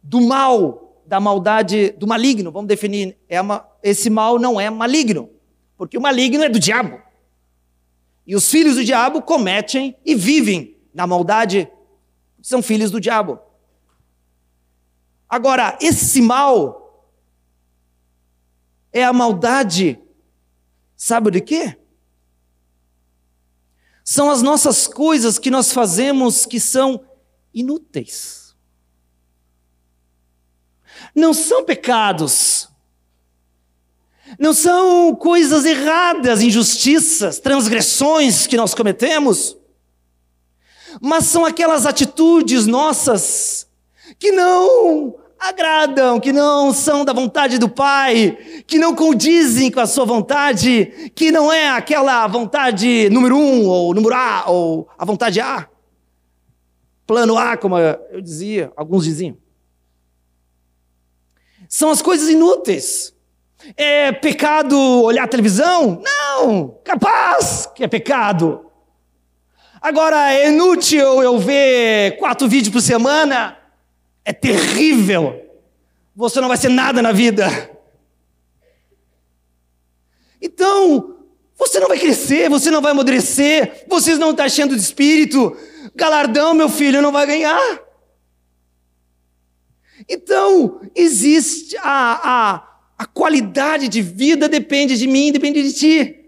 do 0.03 0.21
mal, 0.21 0.84
da 1.07 1.21
maldade 1.21 1.91
do 1.91 2.07
maligno, 2.07 2.51
vamos 2.51 2.69
definir. 2.69 3.17
É 3.29 3.41
uma, 3.41 3.67
esse 3.83 4.09
mal 4.09 4.39
não 4.39 4.61
é 4.61 4.71
maligno, 4.71 5.31
porque 5.77 5.99
o 5.99 6.01
maligno 6.01 6.43
é 6.45 6.49
do 6.49 6.59
diabo. 6.59 7.01
E 8.27 8.35
os 8.35 8.51
filhos 8.51 8.77
do 8.77 8.85
diabo 8.85 9.21
cometem 9.23 9.97
e 10.05 10.15
vivem 10.15 10.77
na 10.95 11.07
maldade, 11.07 11.69
são 12.41 12.63
filhos 12.63 12.91
do 12.91 13.01
diabo. 13.01 13.39
Agora, 15.29 15.79
esse 15.81 16.23
mal 16.23 17.13
é 18.93 19.05
a 19.05 19.13
maldade, 19.13 19.99
sabe 20.97 21.31
de 21.33 21.41
quê? 21.41 21.77
São 24.05 24.31
as 24.31 24.43
nossas 24.43 24.87
coisas 24.87 25.39
que 25.39 25.51
nós 25.51 25.73
fazemos 25.73 26.47
que 26.47 26.61
são 26.61 27.05
inúteis. 27.53 28.44
Não 31.15 31.35
são 31.35 31.65
pecados. 31.65 32.69
Não 34.39 34.53
são 34.53 35.15
coisas 35.15 35.65
erradas, 35.65 36.43
injustiças, 36.43 37.39
transgressões 37.39 38.47
que 38.47 38.57
nós 38.57 38.75
cometemos. 38.75 39.57
Mas 41.01 41.25
são 41.25 41.45
aquelas 41.45 41.87
atitudes 41.87 42.67
nossas 42.67 43.67
que 44.19 44.33
não 44.33 45.17
agradam, 45.39 46.19
que 46.19 46.33
não 46.33 46.73
são 46.73 47.05
da 47.05 47.13
vontade 47.13 47.59
do 47.59 47.69
Pai, 47.69 48.37
que 48.67 48.79
não 48.79 48.95
condizem 48.95 49.71
com 49.71 49.81
a 49.81 49.87
sua 49.87 50.05
vontade, 50.05 51.11
que 51.15 51.31
não 51.31 51.53
é 51.53 51.69
aquela 51.69 52.27
vontade 52.27 53.11
número 53.11 53.37
um, 53.37 53.67
ou 53.67 53.95
número 53.95 54.15
A, 54.15 54.45
ou 54.49 54.89
a 54.97 55.05
vontade 55.05 55.41
A. 55.41 55.69
Plano 57.07 57.37
A, 57.37 57.57
como 57.57 57.79
eu 57.79 58.21
dizia, 58.23 58.73
alguns 58.75 59.05
diziam. 59.05 59.37
São 61.69 61.91
as 61.91 62.01
coisas 62.03 62.29
inúteis. 62.29 63.13
É 63.77 64.13
pecado 64.13 64.79
olhar 65.03 65.27
televisão? 65.29 66.03
Não! 66.03 66.79
Capaz 66.85 67.69
que 67.75 67.83
é 67.83 67.89
pecado. 67.89 68.67
Agora, 69.81 70.33
é 70.33 70.49
inútil 70.49 71.23
eu 71.23 71.39
ver 71.39 72.17
quatro 72.19 72.49
vídeos 72.49 72.73
por 72.73 72.81
semana? 72.81 73.59
é 74.25 74.33
terrível. 74.33 75.41
Você 76.17 76.41
não 76.41 76.49
vai 76.49 76.57
ser 76.57 76.71
nada 76.71 77.03
na 77.03 77.13
vida. 77.13 77.71
Então, 80.41 81.17
você 81.57 81.79
não 81.79 81.89
vai 81.89 81.99
crescer, 81.99 82.49
você 82.49 82.71
não 82.71 82.81
vai 82.81 82.93
amadurecer, 82.93 83.85
você 83.89 84.15
não 84.17 84.31
está 84.31 84.49
cheio 84.49 84.69
de 84.69 84.77
espírito. 84.77 85.57
Galardão, 85.95 86.55
meu 86.55 86.69
filho, 86.69 87.03
não 87.03 87.13
vai 87.13 87.27
ganhar. 87.27 87.81
Então, 90.09 90.81
existe 90.95 91.77
a, 91.79 91.83
a, 92.23 92.75
a 92.99 93.07
qualidade 93.07 93.89
de 93.89 94.03
vida 94.03 94.49
depende 94.49 94.97
de 94.97 95.07
mim, 95.07 95.33
depende 95.33 95.63
de 95.63 95.73
ti. 95.73 96.25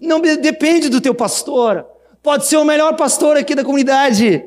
Não 0.00 0.20
depende 0.20 0.88
do 0.88 1.00
teu 1.00 1.14
pastor. 1.14 1.86
Pode 2.22 2.46
ser 2.46 2.56
o 2.56 2.64
melhor 2.64 2.96
pastor 2.96 3.36
aqui 3.36 3.54
da 3.54 3.64
comunidade 3.64 4.44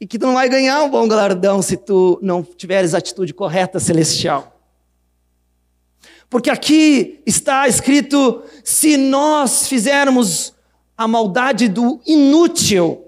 e 0.00 0.06
que 0.06 0.18
tu 0.18 0.26
não 0.26 0.34
vai 0.34 0.48
ganhar 0.48 0.82
um 0.82 0.90
bom 0.90 1.08
galardão 1.08 1.60
se 1.60 1.76
tu 1.76 2.18
não 2.22 2.42
tiveres 2.42 2.94
a 2.94 2.98
atitude 2.98 3.34
correta 3.34 3.80
celestial. 3.80 4.54
Porque 6.30 6.50
aqui 6.50 7.22
está 7.26 7.66
escrito: 7.66 8.42
se 8.62 8.96
nós 8.96 9.66
fizermos 9.66 10.54
a 10.96 11.08
maldade 11.08 11.68
do 11.68 12.00
inútil, 12.06 13.04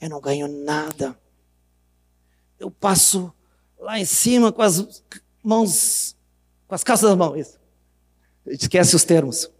eu 0.00 0.08
não 0.08 0.20
ganho 0.20 0.48
nada. 0.48 1.18
Eu 2.58 2.70
passo 2.70 3.32
lá 3.78 3.98
em 3.98 4.04
cima 4.04 4.52
com 4.52 4.62
as 4.62 5.02
mãos, 5.42 6.16
com 6.66 6.74
as 6.74 6.84
calças 6.84 7.08
das 7.08 7.18
mãos. 7.18 7.38
Isso. 7.38 7.60
Esquece 8.46 8.94
os 8.94 9.04
termos. 9.04 9.50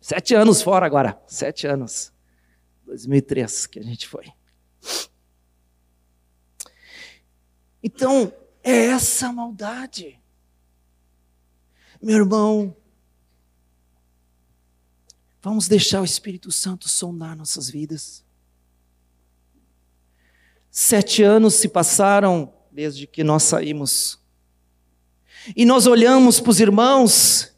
Sete 0.00 0.34
anos 0.34 0.62
fora 0.62 0.86
agora. 0.86 1.20
Sete 1.26 1.66
anos. 1.66 2.12
2003 2.86 3.66
que 3.66 3.78
a 3.78 3.82
gente 3.82 4.06
foi. 4.06 4.32
Então, 7.82 8.32
é 8.62 8.86
essa 8.86 9.30
maldade. 9.30 10.18
Meu 12.00 12.16
irmão, 12.16 12.74
vamos 15.42 15.68
deixar 15.68 16.00
o 16.00 16.04
Espírito 16.04 16.50
Santo 16.50 16.88
sondar 16.88 17.36
nossas 17.36 17.68
vidas. 17.68 18.24
Sete 20.70 21.22
anos 21.22 21.54
se 21.54 21.68
passaram 21.68 22.53
desde 22.74 23.06
que 23.06 23.22
nós 23.22 23.44
saímos. 23.44 24.18
E 25.54 25.64
nós 25.64 25.86
olhamos 25.86 26.40
para 26.40 26.50
os 26.50 26.58
irmãos 26.58 27.52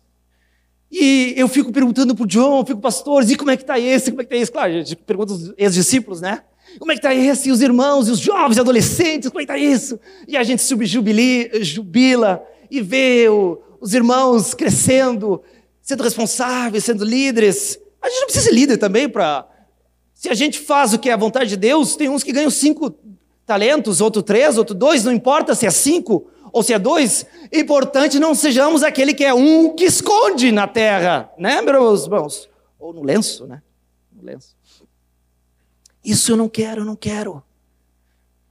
e 0.92 1.32
eu 1.38 1.48
fico 1.48 1.72
perguntando 1.72 2.14
para 2.14 2.22
o 2.22 2.26
John, 2.26 2.66
fico 2.66 2.80
pastores, 2.80 3.30
e 3.30 3.36
como 3.36 3.50
é 3.50 3.56
que 3.56 3.62
está 3.62 3.78
esse, 3.78 4.10
como 4.10 4.20
é 4.20 4.24
que 4.24 4.34
está 4.34 4.42
esse? 4.42 4.52
Claro, 4.52 4.72
a 4.72 4.76
gente 4.76 4.94
pergunta 4.94 5.32
os 5.32 5.54
ex-discípulos, 5.56 6.20
né? 6.20 6.42
Como 6.78 6.92
é 6.92 6.94
que 6.94 6.98
está 6.98 7.14
esse? 7.14 7.48
E 7.48 7.52
os 7.52 7.62
irmãos, 7.62 8.08
e 8.08 8.10
os 8.10 8.18
jovens, 8.18 8.58
adolescentes, 8.58 9.30
como 9.30 9.40
é 9.40 9.46
que 9.46 9.52
está 9.52 9.58
isso? 9.58 9.98
E 10.28 10.36
a 10.36 10.42
gente 10.42 10.60
subjubila 10.62 12.42
e 12.70 12.82
vê 12.82 13.26
o, 13.30 13.58
os 13.80 13.94
irmãos 13.94 14.52
crescendo, 14.52 15.42
sendo 15.80 16.02
responsáveis, 16.02 16.84
sendo 16.84 17.06
líderes. 17.06 17.78
A 18.02 18.08
gente 18.10 18.18
não 18.18 18.26
precisa 18.26 18.44
ser 18.44 18.54
líder 18.54 18.76
também 18.76 19.08
para... 19.08 19.48
Se 20.12 20.28
a 20.28 20.34
gente 20.34 20.60
faz 20.60 20.92
o 20.92 20.98
que 20.98 21.08
é 21.08 21.12
a 21.12 21.16
vontade 21.16 21.50
de 21.50 21.56
Deus, 21.56 21.96
tem 21.96 22.10
uns 22.10 22.22
que 22.22 22.32
ganham 22.32 22.50
cinco 22.50 22.94
talentos, 23.46 24.00
outro 24.00 24.22
três, 24.22 24.58
outro 24.58 24.74
dois, 24.74 25.04
não 25.04 25.12
importa 25.12 25.54
se 25.54 25.64
é 25.64 25.70
cinco 25.70 26.28
ou 26.52 26.62
se 26.62 26.72
é 26.72 26.78
dois, 26.78 27.24
importante 27.52 28.18
não 28.18 28.34
sejamos 28.34 28.82
aquele 28.82 29.14
que 29.14 29.24
é 29.24 29.32
um 29.32 29.74
que 29.74 29.84
esconde 29.84 30.50
na 30.50 30.66
terra, 30.66 31.30
né, 31.38 31.62
meus 31.62 32.04
irmãos? 32.04 32.48
Ou 32.78 32.92
no 32.92 33.02
lenço, 33.02 33.46
né? 33.46 33.62
No 34.12 34.22
lenço. 34.22 34.56
Isso 36.04 36.32
eu 36.32 36.36
não 36.36 36.48
quero, 36.48 36.82
eu 36.82 36.84
não 36.84 36.96
quero. 36.96 37.42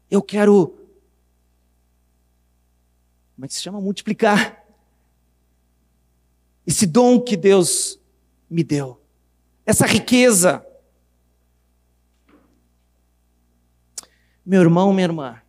Eu 0.09 0.21
quero. 0.21 0.75
Como 3.35 3.45
é 3.45 3.47
que 3.47 3.53
se 3.53 3.61
chama? 3.61 3.79
Multiplicar. 3.79 4.63
Esse 6.65 6.85
dom 6.85 7.19
que 7.19 7.37
Deus 7.37 7.99
me 8.49 8.63
deu. 8.63 8.99
Essa 9.65 9.85
riqueza. 9.85 10.64
Meu 14.45 14.61
irmão, 14.61 14.93
minha 14.93 15.05
irmã, 15.07 15.41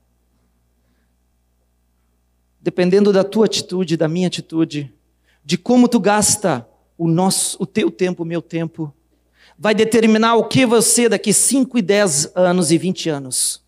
dependendo 2.60 3.12
da 3.12 3.22
tua 3.22 3.46
atitude, 3.46 3.96
da 3.96 4.08
minha 4.08 4.26
atitude, 4.26 4.92
de 5.44 5.58
como 5.58 5.86
tu 5.86 6.00
gasta 6.00 6.66
o 6.96 7.06
nosso, 7.06 7.56
o 7.62 7.66
teu 7.66 7.90
tempo, 7.90 8.22
o 8.22 8.26
meu 8.26 8.40
tempo, 8.40 8.92
vai 9.58 9.74
determinar 9.74 10.34
o 10.36 10.48
que 10.48 10.64
você 10.64 11.08
daqui 11.08 11.32
5 11.32 11.78
e 11.78 11.82
10 11.82 12.32
anos 12.34 12.72
e 12.72 12.78
20 12.78 13.08
anos. 13.10 13.62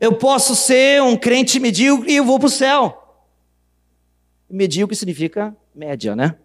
Eu 0.00 0.14
posso 0.14 0.56
ser 0.56 1.02
um 1.02 1.16
crente 1.16 1.60
medíocre 1.60 2.10
e 2.10 2.16
eu 2.16 2.24
vou 2.24 2.38
para 2.38 2.46
o 2.46 2.50
céu. 2.50 3.00
Medíocre 4.48 4.96
significa 4.96 5.56
média, 5.74 6.16
né? 6.16 6.36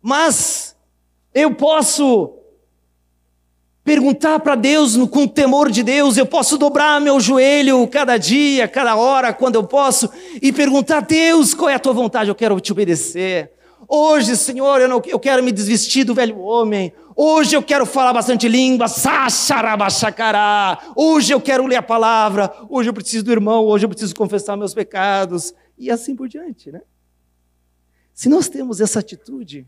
Mas 0.00 0.76
eu 1.34 1.54
posso 1.54 2.38
perguntar 3.84 4.40
para 4.40 4.54
Deus 4.54 4.96
com 5.08 5.28
temor 5.28 5.70
de 5.70 5.82
Deus, 5.82 6.16
eu 6.16 6.24
posso 6.24 6.56
dobrar 6.56 7.00
meu 7.00 7.20
joelho 7.20 7.86
cada 7.86 8.16
dia, 8.16 8.66
cada 8.66 8.96
hora, 8.96 9.32
quando 9.32 9.56
eu 9.56 9.64
posso, 9.64 10.08
e 10.40 10.50
perguntar 10.52 10.98
a 10.98 11.00
Deus 11.00 11.52
qual 11.52 11.68
é 11.68 11.74
a 11.74 11.78
tua 11.78 11.92
vontade, 11.92 12.30
eu 12.30 12.34
quero 12.34 12.58
te 12.58 12.72
obedecer. 12.72 13.52
Hoje, 13.86 14.34
Senhor, 14.36 14.80
eu, 14.80 14.88
não, 14.88 15.02
eu 15.06 15.20
quero 15.20 15.42
me 15.42 15.52
desvestir 15.52 16.04
do 16.06 16.14
velho 16.14 16.40
homem. 16.40 16.90
Hoje 17.14 17.54
eu 17.54 17.62
quero 17.62 17.84
falar 17.84 18.14
bastante 18.14 18.48
língua. 18.48 18.86
Hoje 20.96 21.34
eu 21.34 21.40
quero 21.40 21.66
ler 21.66 21.76
a 21.76 21.82
palavra. 21.82 22.50
Hoje 22.70 22.88
eu 22.88 22.94
preciso 22.94 23.24
do 23.24 23.30
irmão. 23.30 23.66
Hoje 23.66 23.84
eu 23.84 23.88
preciso 23.90 24.14
confessar 24.16 24.56
meus 24.56 24.72
pecados. 24.72 25.52
E 25.76 25.90
assim 25.90 26.16
por 26.16 26.28
diante, 26.28 26.72
né? 26.72 26.80
Se 28.14 28.28
nós 28.28 28.48
temos 28.48 28.80
essa 28.80 29.00
atitude, 29.00 29.66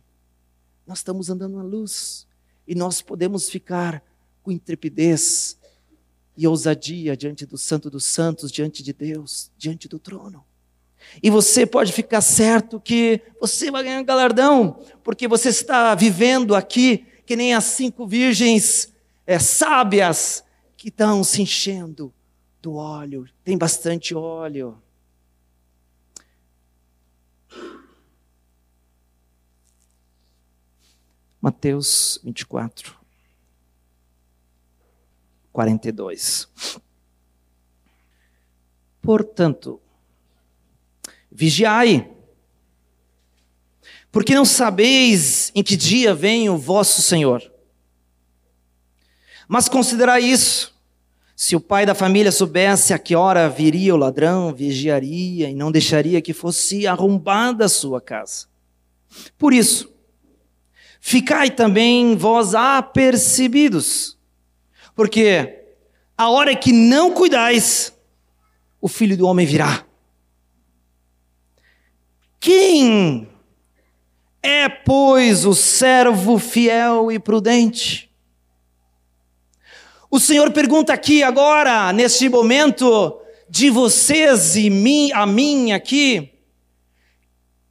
nós 0.87 0.99
estamos 0.99 1.29
andando 1.29 1.59
na 1.59 1.62
luz. 1.62 2.26
E 2.67 2.75
nós 2.75 3.01
podemos 3.01 3.49
ficar 3.49 4.03
com 4.43 4.51
intrepidez 4.51 5.59
e 6.37 6.47
ousadia 6.47 7.17
diante 7.17 7.47
do 7.47 7.57
Santo 7.57 7.89
dos 7.89 8.05
Santos, 8.05 8.53
diante 8.53 8.83
de 8.83 8.93
Deus, 8.93 9.51
diante 9.57 9.89
do 9.89 9.99
trono. 9.99 10.45
E 11.23 11.31
você 11.31 11.64
pode 11.64 11.93
ficar 11.93 12.21
certo 12.21 12.81
que 12.81 13.21
você 13.41 13.71
vai 13.71 13.85
ganhar 13.85 14.01
um 14.01 14.05
galardão, 14.05 14.81
porque 15.03 15.27
você 15.27 15.49
está 15.49 15.95
vivendo 15.95 16.55
aqui 16.55 17.07
que 17.25 17.37
nem 17.37 17.55
as 17.55 17.64
cinco 17.64 18.07
virgens 18.07 18.93
é, 19.27 19.39
sábias 19.39 20.45
que 20.77 20.89
estão 20.89 21.25
se 21.25 21.43
enchendo 21.43 22.12
do 22.61 22.75
óleo. 22.75 23.27
Tem 23.43 23.57
bastante 23.57 24.14
óleo. 24.14 24.81
Mateus 31.47 32.19
24, 32.25 32.97
42. 35.53 36.49
Portanto, 39.01 39.81
vigiai, 41.31 42.11
porque 44.11 44.35
não 44.35 44.45
sabeis 44.45 45.53
em 45.55 45.63
que 45.63 45.77
dia 45.77 46.13
vem 46.17 46.51
o 46.51 46.59
vosso 46.59 47.01
Senhor. 47.01 47.41
Mas 49.47 49.69
considerai 49.69 50.25
isso: 50.25 50.77
se 51.37 51.55
o 51.55 51.61
pai 51.61 51.87
da 51.87 51.95
família 51.95 52.33
soubesse 52.33 52.93
a 52.93 52.99
que 52.99 53.15
hora 53.15 53.49
viria 53.49 53.95
o 53.95 53.99
ladrão, 53.99 54.53
vigiaria 54.53 55.49
e 55.49 55.55
não 55.55 55.71
deixaria 55.71 56.21
que 56.21 56.33
fosse 56.33 56.89
arrombada 56.89 57.67
a 57.67 57.69
sua 57.69 58.01
casa. 58.01 58.49
Por 59.39 59.53
isso, 59.53 59.96
ficai 61.09 61.51
também 61.51 62.17
vós 62.17 62.53
apercebidos, 62.53 64.19
porque 64.93 65.63
a 66.19 66.29
hora 66.29 66.57
que 66.57 66.73
não 66.73 67.13
cuidais, 67.13 67.97
o 68.81 68.89
filho 68.89 69.17
do 69.17 69.25
homem 69.25 69.47
virá. 69.47 69.87
Quem 72.41 73.29
é, 74.43 74.69
pois, 74.69 75.47
o 75.47 75.55
servo 75.55 76.41
fiel 76.41 77.13
e 77.13 77.21
prudente? 77.21 78.11
O 80.11 80.19
Senhor 80.19 80.51
pergunta 80.51 80.93
aqui 80.93 81.23
agora, 81.23 81.93
neste 81.93 82.29
momento, 82.29 83.17
de 83.49 83.71
vocês 83.71 84.57
e 84.57 84.69
mim, 84.69 85.13
a 85.13 85.25
mim 85.25 85.71
aqui, 85.71 86.33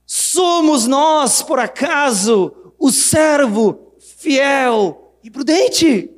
somos 0.05 0.87
nós, 0.87 1.41
por 1.41 1.59
acaso, 1.59 2.64
o 2.85 2.91
servo 2.91 3.95
fiel 3.99 5.17
e 5.23 5.31
prudente? 5.31 6.11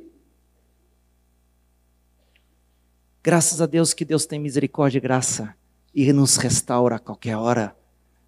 Graças 3.22 3.62
a 3.62 3.66
Deus 3.66 3.94
que 3.94 4.04
Deus 4.04 4.26
tem 4.26 4.38
misericórdia 4.38 4.98
e 4.98 5.00
graça 5.00 5.54
e 5.94 6.12
nos 6.12 6.36
restaura 6.36 6.96
a 6.96 6.98
qualquer 6.98 7.36
hora, 7.36 7.74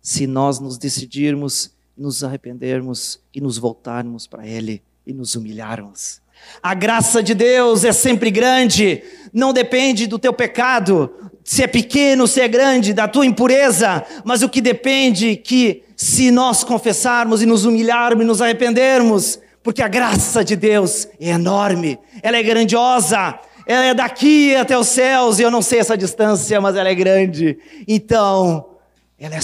se 0.00 0.26
nós 0.26 0.58
nos 0.58 0.78
decidirmos 0.78 1.76
nos 1.94 2.24
arrependermos 2.24 3.20
e 3.34 3.42
nos 3.42 3.58
voltarmos 3.58 4.26
para 4.26 4.46
Ele 4.46 4.82
e 5.06 5.12
nos 5.12 5.36
humilharmos. 5.36 6.22
A 6.62 6.72
graça 6.72 7.22
de 7.22 7.34
Deus 7.34 7.84
é 7.84 7.92
sempre 7.92 8.30
grande, 8.30 9.02
não 9.34 9.52
depende 9.52 10.06
do 10.06 10.18
teu 10.18 10.32
pecado, 10.32 11.14
se 11.44 11.62
é 11.62 11.66
pequeno, 11.66 12.26
se 12.26 12.40
é 12.40 12.48
grande, 12.48 12.94
da 12.94 13.06
tua 13.06 13.26
impureza, 13.26 14.02
mas 14.24 14.42
o 14.42 14.48
que 14.48 14.62
depende 14.62 15.30
é 15.30 15.36
que 15.36 15.84
se 16.02 16.30
nós 16.30 16.64
confessarmos 16.64 17.42
e 17.42 17.46
nos 17.46 17.66
humilharmos 17.66 18.24
e 18.24 18.26
nos 18.26 18.40
arrependermos, 18.40 19.38
porque 19.62 19.82
a 19.82 19.86
graça 19.86 20.42
de 20.42 20.56
Deus 20.56 21.06
é 21.20 21.28
enorme, 21.28 21.98
ela 22.22 22.38
é 22.38 22.42
grandiosa, 22.42 23.38
ela 23.66 23.84
é 23.84 23.92
daqui 23.92 24.56
até 24.56 24.78
os 24.78 24.88
céus, 24.88 25.38
e 25.38 25.42
eu 25.42 25.50
não 25.50 25.60
sei 25.60 25.78
essa 25.78 25.98
distância, 25.98 26.58
mas 26.58 26.74
ela 26.74 26.88
é 26.88 26.94
grande. 26.94 27.58
Então, 27.86 28.70
ela 29.18 29.34
é 29.34 29.40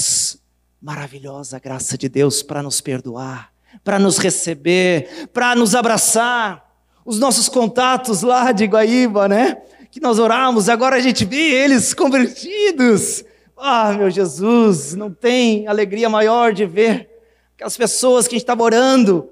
maravilhosa 0.80 1.59
graça 1.59 1.98
de 1.98 2.09
Deus 2.09 2.42
para 2.42 2.62
nos 2.62 2.80
perdoar, 2.80 3.50
para 3.84 3.98
nos 3.98 4.16
receber, 4.16 5.28
para 5.34 5.54
nos 5.54 5.74
abraçar. 5.74 6.64
Os 7.04 7.18
nossos 7.18 7.50
contatos 7.50 8.22
lá 8.22 8.50
de 8.50 8.64
Guaíba, 8.64 9.28
né? 9.28 9.59
Que 9.90 10.00
nós 10.00 10.18
oramos, 10.18 10.70
agora 10.70 10.96
a 10.96 11.00
gente 11.00 11.26
vê 11.26 11.36
eles 11.36 11.92
convertidos. 11.92 13.22
Ah, 13.57 13.92
meu 13.94 14.11
Jesus, 14.11 14.94
não 14.94 15.11
tem 15.11 15.66
alegria 15.66 16.11
maior 16.11 16.52
de 16.52 16.66
ver 16.66 17.11
aquelas 17.54 17.76
pessoas 17.76 18.28
que 18.28 18.34
a 18.34 18.36
gente 18.36 18.42
estava 18.42 18.62
orando 18.62 19.30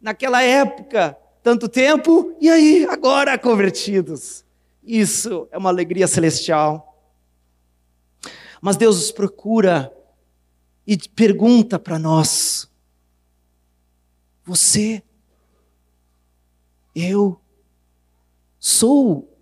naquela 0.00 0.42
época, 0.42 1.16
tanto 1.42 1.68
tempo, 1.68 2.34
e 2.40 2.48
aí, 2.48 2.86
agora 2.86 3.38
convertidos. 3.38 4.44
Isso 4.82 5.46
é 5.50 5.58
uma 5.58 5.68
alegria 5.68 6.06
celestial. 6.06 6.96
Mas 8.62 8.76
Deus 8.76 8.96
nos 8.96 9.12
procura 9.12 9.92
e 10.86 10.96
pergunta 10.96 11.78
para 11.78 11.98
nós: 11.98 12.70
Você, 14.44 15.02
eu, 16.94 17.38
sou 18.58 19.36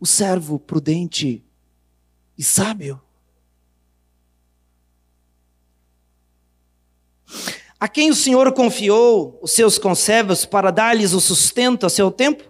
o 0.00 0.06
servo 0.06 0.58
prudente 0.58 1.44
e 2.38 2.44
sábio? 2.44 3.02
A 7.80 7.86
quem 7.86 8.10
o 8.10 8.14
Senhor 8.14 8.52
confiou 8.52 9.38
os 9.42 9.52
seus 9.52 9.78
conservos 9.78 10.44
para 10.44 10.70
dar-lhes 10.70 11.12
o 11.12 11.20
sustento 11.20 11.84
a 11.84 11.90
seu 11.90 12.10
tempo? 12.10 12.44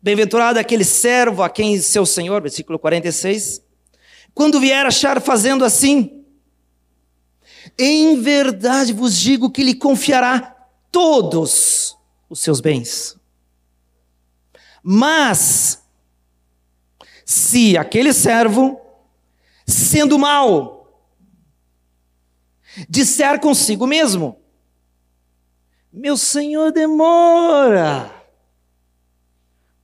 Bem-aventurado 0.00 0.58
aquele 0.58 0.84
servo 0.84 1.42
a 1.42 1.50
quem 1.50 1.78
seu 1.80 2.06
Senhor, 2.06 2.40
versículo 2.40 2.78
46, 2.78 3.62
quando 4.34 4.58
vier 4.58 4.84
achar 4.84 5.20
fazendo 5.20 5.64
assim, 5.64 6.24
em 7.78 8.20
verdade 8.20 8.92
vos 8.92 9.16
digo 9.16 9.50
que 9.50 9.62
lhe 9.62 9.74
confiará 9.74 10.56
todos 10.90 11.96
os 12.28 12.40
seus 12.40 12.60
bens. 12.60 13.16
Mas, 14.82 15.81
se 17.24 17.76
aquele 17.76 18.12
servo, 18.12 18.80
sendo 19.66 20.18
mau, 20.18 21.08
disser 22.88 23.40
consigo 23.40 23.86
mesmo: 23.86 24.40
Meu 25.92 26.16
senhor 26.16 26.72
demora, 26.72 28.10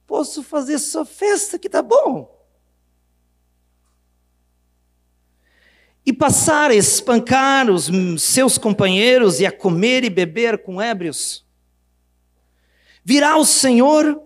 posso 0.07 0.43
fazer 0.43 0.79
só 0.79 1.05
festa 1.05 1.59
que 1.59 1.69
tá 1.69 1.83
bom. 1.83 2.39
e 6.09 6.13
passar 6.15 6.71
a 6.71 6.75
espancar 6.75 7.71
os 7.71 7.91
seus 8.23 8.57
companheiros 8.57 9.41
e 9.41 9.47
a 9.47 9.53
comer 9.53 10.05
e 10.05 10.09
beber 10.09 10.57
com 10.63 10.81
ébrios. 10.81 11.47
Virá 13.05 13.37
o 13.37 13.45
Senhor 13.45 14.19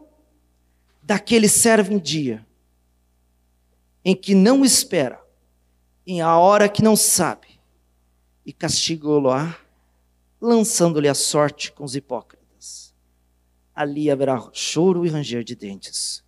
daquele 1.02 1.48
servo 1.48 1.92
em 1.92 1.98
dia, 1.98 2.46
em 4.05 4.14
que 4.14 4.34
não 4.34 4.64
espera, 4.64 5.20
em 6.07 6.20
a 6.20 6.36
hora 6.36 6.68
que 6.68 6.82
não 6.82 6.96
sabe, 6.96 7.61
e 8.44 8.53
castigou-lo-á, 8.53 9.57
lançando-lhe 10.40 11.09
a 11.09 11.14
sorte 11.14 11.70
com 11.70 11.84
os 11.84 11.94
hipócritas. 11.94 12.92
Ali 13.74 14.11
haverá 14.11 14.50
choro 14.53 15.07
e 15.07 15.09
ranger 15.09 15.44
de 15.44 15.55
dentes. 15.55 16.24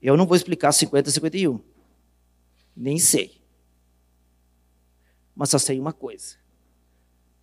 Eu 0.00 0.16
não 0.16 0.26
vou 0.26 0.36
explicar 0.36 0.72
50 0.72 1.08
e 1.08 1.12
51. 1.12 1.60
Nem 2.76 2.98
sei. 2.98 3.40
Mas 5.34 5.50
só 5.50 5.58
sei 5.58 5.78
uma 5.78 5.92
coisa: 5.92 6.36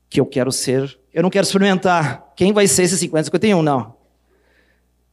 que 0.09 0.19
eu 0.19 0.25
quero 0.25 0.51
ser. 0.51 0.99
Eu 1.13 1.23
não 1.23 1.29
quero 1.29 1.45
experimentar 1.45 2.33
quem 2.35 2.51
vai 2.51 2.67
ser 2.67 2.83
esse 2.83 2.97
50, 2.97 3.25
51, 3.25 3.61
não. 3.61 3.97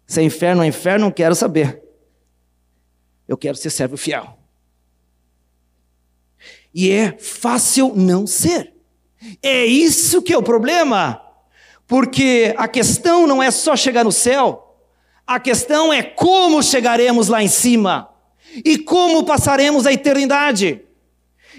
Se 0.07 0.20
é 0.20 0.24
inferno 0.24 0.61
ou 0.61 0.64
é 0.64 0.68
inferno, 0.68 1.07
não 1.07 1.12
quero 1.12 1.35
saber. 1.35 1.83
Eu 3.29 3.37
quero 3.37 3.57
ser 3.57 3.70
servo 3.70 3.97
fiel. 3.97 4.39
E 6.74 6.91
é 6.91 7.16
fácil 7.18 7.93
não 7.95 8.26
ser. 8.26 8.72
É 9.43 9.66
isso 9.66 10.22
que 10.22 10.33
é 10.33 10.39
o 10.39 10.43
problema. 10.43 11.20
Porque 11.87 12.55
a 12.57 12.66
questão 12.66 13.26
não 13.26 13.43
é 13.43 13.51
só 13.51 13.76
chegar 13.76 14.05
no 14.05 14.12
céu, 14.12 14.76
a 15.26 15.41
questão 15.41 15.93
é 15.93 16.03
como 16.03 16.62
chegaremos 16.62 17.29
lá 17.29 17.43
em 17.43 17.49
cima 17.49 18.11
e 18.64 18.79
como 18.79 19.24
passaremos 19.24 19.87
a 19.87 19.93
eternidade. 19.93 20.83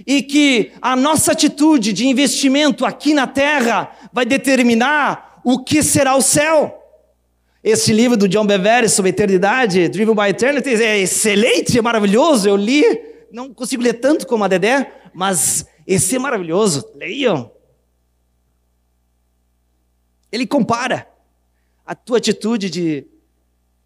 e 0.08 0.22
que 0.22 0.72
a 0.82 0.96
nossa 0.96 1.34
atitude 1.34 1.92
de 1.92 2.08
investimento 2.08 2.86
aqui 2.86 3.14
na 3.14 3.28
terra 3.28 3.92
vai 4.14 4.26
determinar 4.26 5.42
o 5.44 5.64
que 5.64 5.84
será 5.84 6.16
o 6.16 6.22
céu. 6.22 6.79
Esse 7.64 7.92
livro 7.92 8.16
do 8.16 8.28
John 8.28 8.46
Bevere 8.46 8.88
sobre 8.88 9.10
eternidade, 9.10 9.90
Driven 9.90 10.16
by 10.16 10.30
Eternity, 10.30 10.82
é 10.82 11.00
excelente, 11.00 11.78
é 11.78 11.82
maravilhoso. 11.82 12.48
Eu 12.48 12.56
li, 12.56 12.84
não 13.32 13.54
consigo 13.54 13.84
ler 13.84 13.96
tanto 13.96 14.26
como 14.26 14.44
a 14.44 14.48
Dedé, 14.48 14.94
mas 15.14 15.66
esse 15.86 16.16
é 16.16 16.20
maravilhoso. 16.20 16.90
Leiam. 16.96 17.52
Ele 20.32 20.48
compara 20.48 21.08
a 21.86 21.96
tua 21.96 22.20
atitude 22.20 22.70
de 22.70 23.08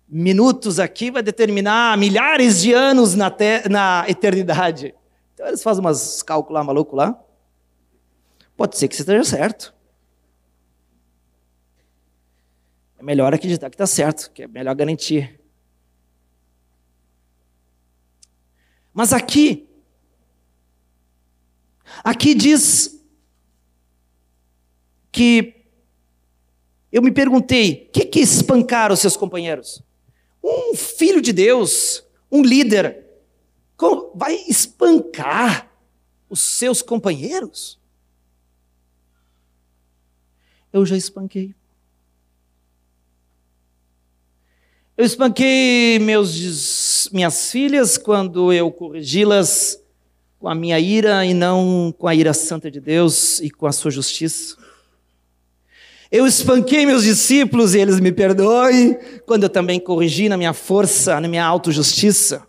minutos 0.09 0.79
aqui 0.79 1.09
vai 1.09 1.23
determinar 1.23 1.97
milhares 1.97 2.61
de 2.61 2.73
anos 2.73 3.15
na, 3.15 3.33
na 3.71 4.05
eternidade. 4.07 4.93
Então 5.33 5.47
eles 5.47 5.63
fazem 5.63 5.79
umas 5.79 6.21
cálculos 6.21 6.65
maluco 6.65 6.95
lá. 6.95 7.17
Pode 8.55 8.77
ser 8.77 8.87
que 8.87 8.95
você 8.95 9.01
esteja 9.01 9.23
certo. 9.23 9.73
É 13.03 13.05
melhor 13.05 13.33
acreditar 13.33 13.69
que 13.69 13.75
está 13.75 13.85
certo, 13.85 14.31
que 14.31 14.43
é 14.43 14.47
melhor 14.47 14.73
garantir. 14.73 15.37
Mas 18.93 19.11
aqui, 19.11 19.67
aqui 22.01 22.33
diz 22.33 23.03
que 25.11 25.65
eu 26.93 27.01
me 27.01 27.11
perguntei, 27.11 27.87
o 27.89 27.91
que, 27.91 28.05
que 28.05 28.21
espancar 28.21 28.89
os 28.89 29.01
seus 29.01 29.17
companheiros? 29.17 29.83
Um 30.41 30.73
filho 30.73 31.21
de 31.21 31.33
Deus, 31.33 32.05
um 32.31 32.41
líder, 32.41 33.05
vai 34.15 34.35
espancar 34.47 35.69
os 36.29 36.39
seus 36.39 36.81
companheiros? 36.81 37.77
Eu 40.71 40.85
já 40.85 40.95
espanquei. 40.95 41.53
Eu 44.95 45.05
espanquei 45.05 45.97
meus, 45.97 47.09
minhas 47.11 47.49
filhas 47.49 47.97
quando 47.97 48.53
eu 48.53 48.71
corrigi-las 48.71 49.81
com 50.37 50.47
a 50.47 50.53
minha 50.53 50.79
ira 50.79 51.25
e 51.25 51.33
não 51.33 51.91
com 51.97 52.07
a 52.07 52.13
ira 52.13 52.31
santa 52.31 52.69
de 52.69 52.79
Deus 52.79 53.39
e 53.39 53.49
com 53.49 53.65
a 53.65 53.71
sua 53.71 53.89
justiça. 53.89 54.55
Eu 56.11 56.27
espanquei 56.27 56.85
meus 56.85 57.05
discípulos 57.05 57.73
e 57.73 57.79
eles 57.79 57.99
me 57.99 58.11
perdoem 58.11 58.95
quando 59.25 59.41
eu 59.41 59.49
também 59.49 59.79
corrigi 59.79 60.29
na 60.29 60.37
minha 60.37 60.53
força, 60.53 61.19
na 61.19 61.27
minha 61.27 61.43
autojustiça. 61.43 62.45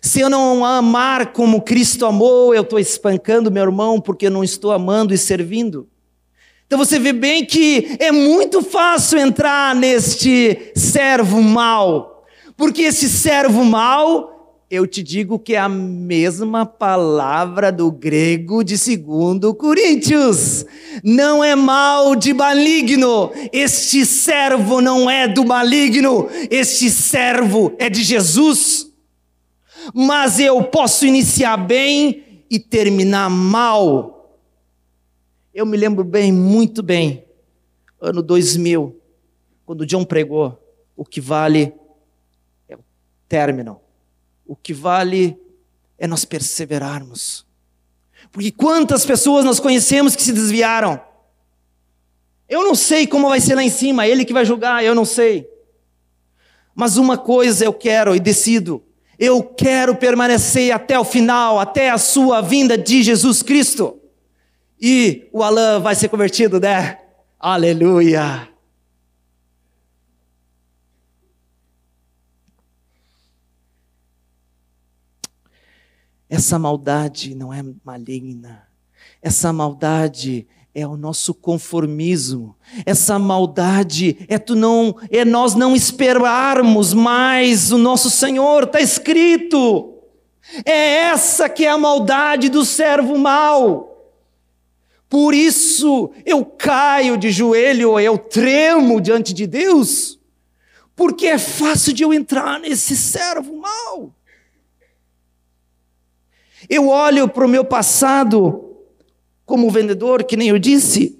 Se 0.00 0.20
eu 0.20 0.30
não 0.30 0.64
amar 0.64 1.32
como 1.32 1.60
Cristo 1.60 2.06
amou, 2.06 2.54
eu 2.54 2.62
estou 2.62 2.78
espancando 2.78 3.50
meu 3.50 3.64
irmão 3.64 4.00
porque 4.00 4.30
não 4.30 4.44
estou 4.44 4.70
amando 4.70 5.12
e 5.12 5.18
servindo. 5.18 5.88
Então 6.66 6.78
você 6.78 6.98
vê 6.98 7.12
bem 7.12 7.44
que 7.44 7.96
é 8.00 8.10
muito 8.10 8.60
fácil 8.60 9.18
entrar 9.18 9.74
neste 9.74 10.72
servo 10.74 11.40
mal, 11.40 12.24
porque 12.56 12.82
esse 12.82 13.08
servo 13.08 13.64
mal, 13.64 14.64
eu 14.68 14.84
te 14.84 15.00
digo 15.00 15.38
que 15.38 15.54
é 15.54 15.58
a 15.58 15.68
mesma 15.68 16.66
palavra 16.66 17.70
do 17.70 17.92
grego 17.92 18.64
de 18.64 18.74
2 18.74 19.54
Coríntios. 19.56 20.66
Não 21.04 21.44
é 21.44 21.54
mal 21.54 22.16
de 22.16 22.34
maligno. 22.34 23.30
Este 23.52 24.04
servo 24.04 24.80
não 24.80 25.08
é 25.08 25.28
do 25.28 25.44
maligno. 25.44 26.28
Este 26.50 26.90
servo 26.90 27.74
é 27.78 27.88
de 27.88 28.02
Jesus. 28.02 28.88
Mas 29.94 30.40
eu 30.40 30.60
posso 30.64 31.06
iniciar 31.06 31.56
bem 31.58 32.24
e 32.50 32.58
terminar 32.58 33.30
mal 33.30 34.15
eu 35.56 35.64
me 35.64 35.74
lembro 35.74 36.04
bem, 36.04 36.30
muito 36.30 36.82
bem, 36.82 37.24
ano 37.98 38.22
2000, 38.22 39.00
quando 39.64 39.86
John 39.86 40.04
pregou: 40.04 40.62
o 40.94 41.02
que 41.02 41.18
vale 41.18 41.72
é 42.68 42.76
o 42.76 42.80
término, 43.26 43.80
o 44.46 44.54
que 44.54 44.74
vale 44.74 45.34
é 45.96 46.06
nós 46.06 46.26
perseverarmos. 46.26 47.46
Porque 48.30 48.50
quantas 48.50 49.06
pessoas 49.06 49.46
nós 49.46 49.58
conhecemos 49.58 50.14
que 50.14 50.22
se 50.22 50.30
desviaram? 50.30 51.00
Eu 52.46 52.62
não 52.62 52.74
sei 52.74 53.06
como 53.06 53.30
vai 53.30 53.40
ser 53.40 53.54
lá 53.54 53.62
em 53.62 53.70
cima, 53.70 54.06
ele 54.06 54.26
que 54.26 54.34
vai 54.34 54.44
julgar, 54.44 54.84
eu 54.84 54.94
não 54.94 55.06
sei. 55.06 55.48
Mas 56.74 56.98
uma 56.98 57.16
coisa 57.16 57.64
eu 57.64 57.72
quero 57.72 58.14
e 58.14 58.20
decido: 58.20 58.84
eu 59.18 59.42
quero 59.42 59.96
permanecer 59.96 60.70
até 60.70 60.98
o 60.98 61.04
final, 61.04 61.58
até 61.58 61.88
a 61.88 61.96
sua 61.96 62.42
vinda 62.42 62.76
de 62.76 63.02
Jesus 63.02 63.42
Cristo. 63.42 64.02
E 64.80 65.28
o 65.32 65.42
Alain 65.42 65.80
vai 65.80 65.94
ser 65.94 66.08
convertido, 66.08 66.60
né? 66.60 66.98
Aleluia! 67.38 68.48
Essa 76.28 76.58
maldade 76.58 77.34
não 77.34 77.52
é 77.52 77.62
maligna. 77.84 78.66
Essa 79.22 79.52
maldade 79.52 80.46
é 80.74 80.86
o 80.86 80.96
nosso 80.96 81.32
conformismo. 81.32 82.54
Essa 82.84 83.18
maldade 83.18 84.26
é 84.28 84.38
tu 84.38 84.54
não 84.54 84.94
é 85.10 85.24
nós 85.24 85.54
não 85.54 85.74
esperarmos 85.74 86.92
mais 86.92 87.72
o 87.72 87.78
nosso 87.78 88.10
Senhor, 88.10 88.64
está 88.64 88.80
escrito. 88.80 89.94
É 90.64 90.96
essa 91.04 91.48
que 91.48 91.64
é 91.64 91.70
a 91.70 91.78
maldade 91.78 92.48
do 92.48 92.64
servo 92.64 93.16
mau. 93.16 93.95
Por 95.08 95.34
isso 95.34 96.12
eu 96.24 96.44
caio 96.44 97.16
de 97.16 97.30
joelho, 97.30 97.98
eu 97.98 98.18
tremo 98.18 99.00
diante 99.00 99.32
de 99.32 99.46
Deus, 99.46 100.18
porque 100.94 101.26
é 101.26 101.38
fácil 101.38 101.92
de 101.92 102.02
eu 102.02 102.12
entrar 102.12 102.58
nesse 102.58 102.96
servo 102.96 103.56
mal. 103.56 104.12
Eu 106.68 106.88
olho 106.88 107.28
para 107.28 107.44
o 107.44 107.48
meu 107.48 107.64
passado 107.64 108.76
como 109.44 109.70
vendedor, 109.70 110.24
que 110.24 110.36
nem 110.36 110.48
eu 110.48 110.58
disse, 110.58 111.16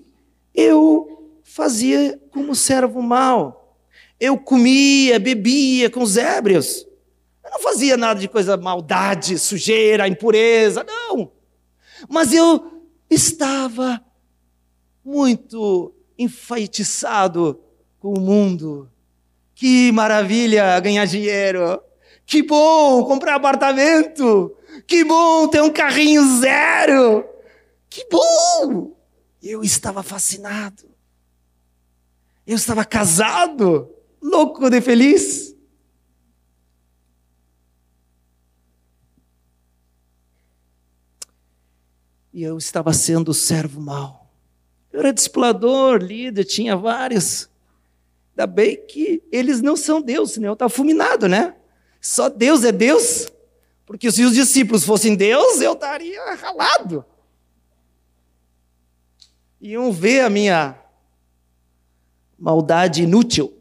eu 0.53 1.41
fazia 1.45 2.21
como 2.33 2.57
servo 2.57 3.01
mal. 3.01 3.79
Eu 4.19 4.37
comia, 4.37 5.21
bebia 5.21 5.89
com 5.89 6.03
os 6.03 6.17
ébrios. 6.17 6.87
Eu 7.45 7.51
não 7.53 7.61
fazia 7.61 7.97
nada 7.97 8.19
de 8.19 8.27
coisa 8.27 8.57
maldade, 8.57 9.39
sujeira, 9.39 10.09
impureza, 10.09 10.83
não. 10.83 11.31
Mas 12.09 12.33
eu 12.33 12.76
estava 13.11 14.03
muito 15.05 15.95
enfeitiçado 16.19 17.61
com 17.99 18.15
o 18.15 18.21
mundo. 18.21 18.91
Que 19.55 19.91
maravilha 19.93 20.79
ganhar 20.81 21.07
dinheiro! 21.07 21.81
Que 22.27 22.43
bom 22.43 23.05
comprar 23.05 23.37
apartamento! 23.37 24.55
Que 24.87 25.05
bom 25.05 25.49
ter 25.49 25.63
um 25.63 25.73
carrinho 25.73 26.23
zero! 26.41 27.25
Que 27.89 28.07
bom! 28.11 28.95
Eu 29.43 29.63
estava 29.63 30.03
fascinado. 30.03 30.85
Eu 32.47 32.57
estava 32.57 32.85
casado, 32.85 33.91
louco 34.23 34.69
de 34.69 34.81
feliz. 34.81 35.56
E 42.37 42.43
eu 42.43 42.59
estava 42.59 42.93
sendo 42.93 43.33
servo 43.33 43.81
mau. 43.81 44.31
Eu 44.93 45.01
era 45.01 45.11
discipulador, 45.11 46.03
líder, 46.03 46.45
tinha 46.45 46.77
vários. 46.77 47.49
Ainda 48.33 48.47
bem 48.47 48.77
que 48.77 49.23
eles 49.33 49.63
não 49.63 49.75
são 49.75 50.03
Deus, 50.03 50.33
senão 50.33 50.49
eu 50.49 50.53
estava 50.53 50.69
fulminado, 50.69 51.29
né? 51.29 51.57
Só 51.99 52.29
Deus 52.29 52.63
é 52.63 52.71
Deus. 52.71 53.33
Porque 53.87 54.13
se 54.13 54.23
os 54.23 54.35
discípulos 54.35 54.85
fossem 54.85 55.17
Deus, 55.17 55.63
eu 55.63 55.73
estaria 55.73 56.35
ralado. 56.35 57.07
Iam 59.59 59.91
ver 59.91 60.21
a 60.21 60.29
minha 60.29 60.79
maldade 62.39 63.03
inútil. 63.03 63.59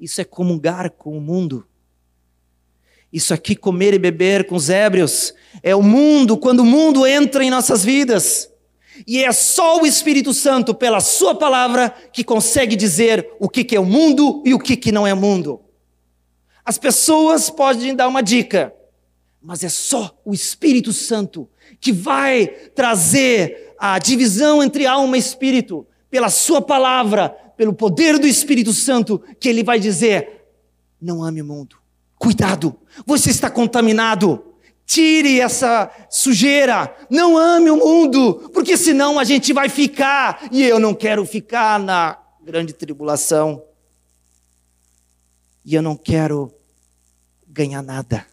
Isso 0.00 0.20
é 0.20 0.24
comungar 0.24 0.90
com 0.90 1.16
o 1.16 1.20
mundo. 1.20 1.64
Isso 3.12 3.34
aqui, 3.34 3.54
comer 3.54 3.92
e 3.92 3.98
beber 3.98 4.46
com 4.46 4.54
os 4.56 4.70
ébrios, 4.70 5.34
é 5.62 5.76
o 5.76 5.82
mundo, 5.82 6.38
quando 6.38 6.60
o 6.60 6.64
mundo 6.64 7.06
entra 7.06 7.44
em 7.44 7.50
nossas 7.50 7.84
vidas. 7.84 8.50
E 9.06 9.22
é 9.22 9.30
só 9.32 9.82
o 9.82 9.86
Espírito 9.86 10.32
Santo, 10.32 10.74
pela 10.74 11.00
Sua 11.00 11.34
palavra, 11.34 11.90
que 12.12 12.24
consegue 12.24 12.74
dizer 12.74 13.28
o 13.38 13.50
que, 13.50 13.76
é 13.76 13.80
o 13.80 13.84
mundo 13.84 14.42
e 14.46 14.54
o 14.54 14.58
que, 14.58 14.76
que 14.76 14.90
não 14.90 15.06
é 15.06 15.12
mundo. 15.12 15.60
As 16.64 16.78
pessoas 16.78 17.50
podem 17.50 17.94
dar 17.94 18.08
uma 18.08 18.22
dica, 18.22 18.72
mas 19.42 19.62
é 19.62 19.68
só 19.68 20.18
o 20.24 20.32
Espírito 20.32 20.92
Santo 20.92 21.48
que 21.80 21.92
vai 21.92 22.46
trazer 22.46 23.74
a 23.78 23.98
divisão 23.98 24.62
entre 24.62 24.86
alma 24.86 25.16
e 25.16 25.20
espírito, 25.20 25.86
pela 26.08 26.30
Sua 26.30 26.62
palavra, 26.62 27.28
pelo 27.56 27.74
poder 27.74 28.18
do 28.18 28.26
Espírito 28.26 28.72
Santo, 28.72 29.20
que 29.38 29.48
Ele 29.48 29.64
vai 29.64 29.78
dizer: 29.78 30.46
não 31.00 31.22
ame 31.22 31.42
o 31.42 31.44
mundo 31.44 31.81
Cuidado, 32.22 32.78
você 33.04 33.30
está 33.30 33.50
contaminado. 33.50 34.54
Tire 34.86 35.40
essa 35.40 35.90
sujeira. 36.08 36.96
Não 37.10 37.36
ame 37.36 37.68
o 37.68 37.76
mundo, 37.76 38.48
porque 38.54 38.76
senão 38.76 39.18
a 39.18 39.24
gente 39.24 39.52
vai 39.52 39.68
ficar. 39.68 40.48
E 40.52 40.62
eu 40.62 40.78
não 40.78 40.94
quero 40.94 41.26
ficar 41.26 41.80
na 41.80 42.16
grande 42.40 42.72
tribulação. 42.72 43.64
E 45.64 45.74
eu 45.74 45.82
não 45.82 45.96
quero 45.96 46.54
ganhar 47.48 47.82
nada. 47.82 48.24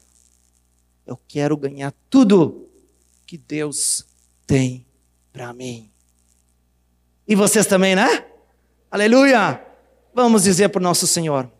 Eu 1.07 1.19
quero 1.27 1.57
ganhar 1.57 1.91
tudo 2.11 2.69
que 3.25 3.39
Deus 3.39 4.05
tem 4.45 4.85
para 5.33 5.51
mim. 5.51 5.89
E 7.27 7.33
vocês 7.33 7.65
também, 7.65 7.95
né? 7.95 8.23
Aleluia! 8.91 9.65
Vamos 10.13 10.43
dizer 10.43 10.69
para 10.69 10.79
o 10.79 10.83
nosso 10.83 11.07
Senhor: 11.07 11.51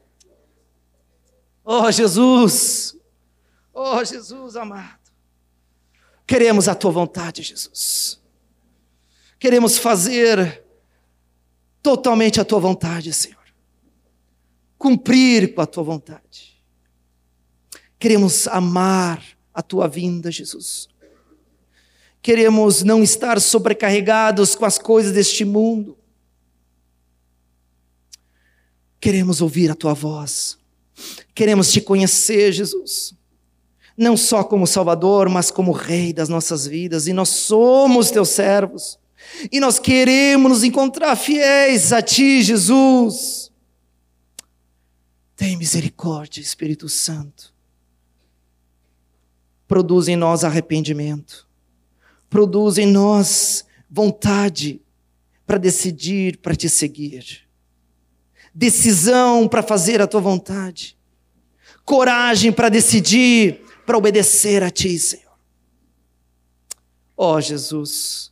Oh 1.64 1.92
Jesus, 1.92 2.96
oh 3.74 4.04
Jesus 4.04 4.56
amado, 4.56 5.12
queremos 6.26 6.68
a 6.68 6.76
tua 6.76 6.92
vontade, 6.92 7.44
Jesus. 7.44 8.20
Queremos 9.40 9.78
fazer 9.78 10.64
totalmente 11.82 12.42
a 12.42 12.46
tua 12.46 12.60
vontade, 12.60 13.14
Senhor. 13.14 13.38
Cumprir 14.78 15.54
com 15.54 15.62
a 15.62 15.66
tua 15.66 15.84
vontade. 15.84 16.62
Queremos 17.98 18.48
amar 18.48 19.24
a 19.54 19.62
tua 19.62 19.88
vinda, 19.88 20.32
Jesus. 20.32 20.90
Queremos 22.22 22.84
não 22.84 23.02
estar 23.02 23.40
sobrecarregados 23.40 24.56
com 24.56 24.66
as 24.66 24.78
coisas 24.78 25.14
deste 25.14 25.46
mundo. 25.46 25.98
Queremos 29.00 29.42
ouvir 29.42 29.72
a 29.72 29.76
tua 29.76 29.94
voz. 29.94 30.59
Queremos 31.34 31.72
te 31.72 31.82
conhecer, 31.82 32.52
Jesus. 32.52 33.14
Não 33.98 34.16
só 34.16 34.44
como 34.44 34.68
Salvador, 34.68 35.30
mas 35.30 35.52
como 35.52 35.72
Rei 35.72 36.14
das 36.14 36.30
nossas 36.30 36.66
vidas. 36.66 37.08
E 37.08 37.14
nós 37.14 37.30
somos 37.30 38.12
teus 38.12 38.30
servos. 38.30 39.00
E 39.52 39.60
nós 39.60 39.80
queremos 39.80 40.50
nos 40.50 40.64
encontrar 40.64 41.16
fiéis 41.16 41.92
a 41.92 42.02
ti, 42.02 42.42
Jesus. 42.42 43.52
Tem 45.36 45.56
misericórdia, 45.58 46.42
Espírito 46.42 46.90
Santo. 46.90 47.54
Produz 49.68 50.08
em 50.08 50.16
nós 50.16 50.44
arrependimento. 50.44 51.48
Produz 52.30 52.78
em 52.78 52.86
nós 52.86 53.66
vontade 53.90 54.82
para 55.46 55.58
decidir, 55.58 56.38
para 56.38 56.56
te 56.56 56.70
seguir. 56.70 57.49
Decisão 58.54 59.48
para 59.48 59.64
fazer 59.64 60.02
a 60.02 60.08
tua 60.08 60.22
vontade. 60.22 60.98
Coragem 61.86 62.52
para 62.52 62.70
decidir, 62.70 63.62
para 63.86 63.98
obedecer 63.98 64.64
a 64.64 64.70
ti, 64.70 64.98
Senhor. 65.00 65.38
Ó 67.18 67.36
oh, 67.36 67.42
Jesus, 67.42 68.32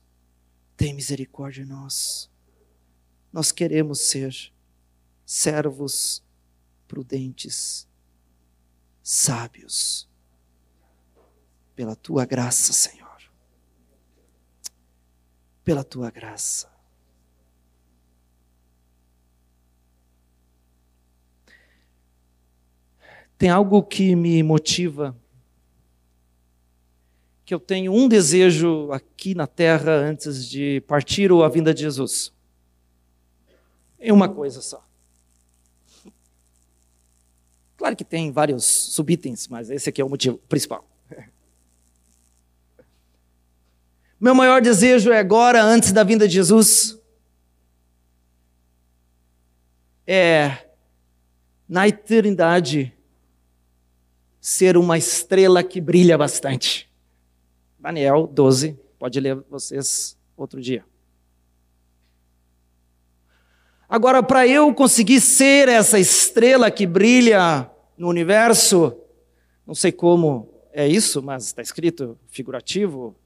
tem 0.77 0.93
misericórdia 0.93 1.63
de 1.63 1.69
nós. 1.69 2.29
Nós 3.33 3.51
queremos 3.51 3.99
ser 4.01 4.33
servos 5.25 6.23
prudentes, 6.87 7.87
sábios, 9.03 10.07
pela 11.75 11.95
tua 11.95 12.25
graça, 12.25 12.71
Senhor. 12.71 13.21
Pela 15.63 15.83
tua 15.83 16.09
graça. 16.09 16.76
Tem 23.37 23.49
algo 23.49 23.83
que 23.83 24.15
me 24.15 24.41
motiva 24.41 25.15
que 27.47 27.53
eu 27.53 27.59
tenho 27.61 27.93
um 27.93 28.09
desejo 28.09 28.91
aqui 28.91 29.33
na 29.33 29.47
terra 29.47 29.91
antes 29.91 30.49
de 30.49 30.81
partir 30.81 31.31
ou 31.31 31.45
a 31.45 31.49
vinda 31.49 31.73
de 31.73 31.79
Jesus. 31.79 32.33
É 33.97 34.11
uma 34.11 34.27
coisa 34.27 34.59
só. 34.59 34.85
Claro 37.77 37.95
que 37.95 38.03
tem 38.03 38.33
vários 38.33 38.65
subitens, 38.65 39.47
mas 39.47 39.69
esse 39.69 39.87
aqui 39.87 40.01
é 40.01 40.03
o 40.03 40.09
motivo 40.09 40.39
principal. 40.49 40.85
Meu 44.19 44.35
maior 44.35 44.61
desejo 44.61 45.13
é 45.13 45.19
agora, 45.19 45.63
antes 45.63 45.93
da 45.93 46.03
vinda 46.03 46.27
de 46.27 46.33
Jesus, 46.33 46.99
é 50.05 50.67
na 51.69 51.87
eternidade 51.87 52.96
ser 54.47 54.77
uma 54.77 54.97
estrela 54.97 55.61
que 55.61 55.81
brilha 55.81 56.17
bastante. 56.17 56.89
Daniel 57.77 58.25
12, 58.27 58.79
pode 58.97 59.19
ler 59.19 59.35
vocês 59.49 60.17
outro 60.37 60.61
dia. 60.61 60.85
Agora, 63.89 64.23
para 64.23 64.47
eu 64.47 64.73
conseguir 64.73 65.19
ser 65.19 65.67
essa 65.67 65.99
estrela 65.99 66.71
que 66.71 66.87
brilha 66.87 67.69
no 67.97 68.07
universo, 68.07 68.97
não 69.65 69.75
sei 69.75 69.91
como 69.91 70.49
é 70.71 70.87
isso, 70.87 71.21
mas 71.21 71.47
está 71.47 71.61
escrito 71.61 72.17
figurativo. 72.29 73.17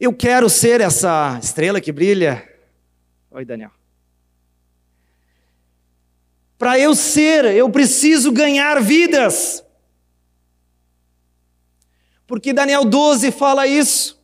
Eu 0.00 0.14
quero 0.14 0.48
ser 0.48 0.80
essa 0.80 1.38
estrela 1.42 1.78
que 1.78 1.92
brilha. 1.92 2.42
Oi, 3.30 3.44
Daniel. 3.44 3.75
Para 6.58 6.78
eu 6.78 6.94
ser, 6.94 7.44
eu 7.44 7.68
preciso 7.68 8.32
ganhar 8.32 8.80
vidas. 8.82 9.64
Porque 12.26 12.52
Daniel 12.52 12.84
12 12.84 13.30
fala 13.30 13.66
isso. 13.66 14.16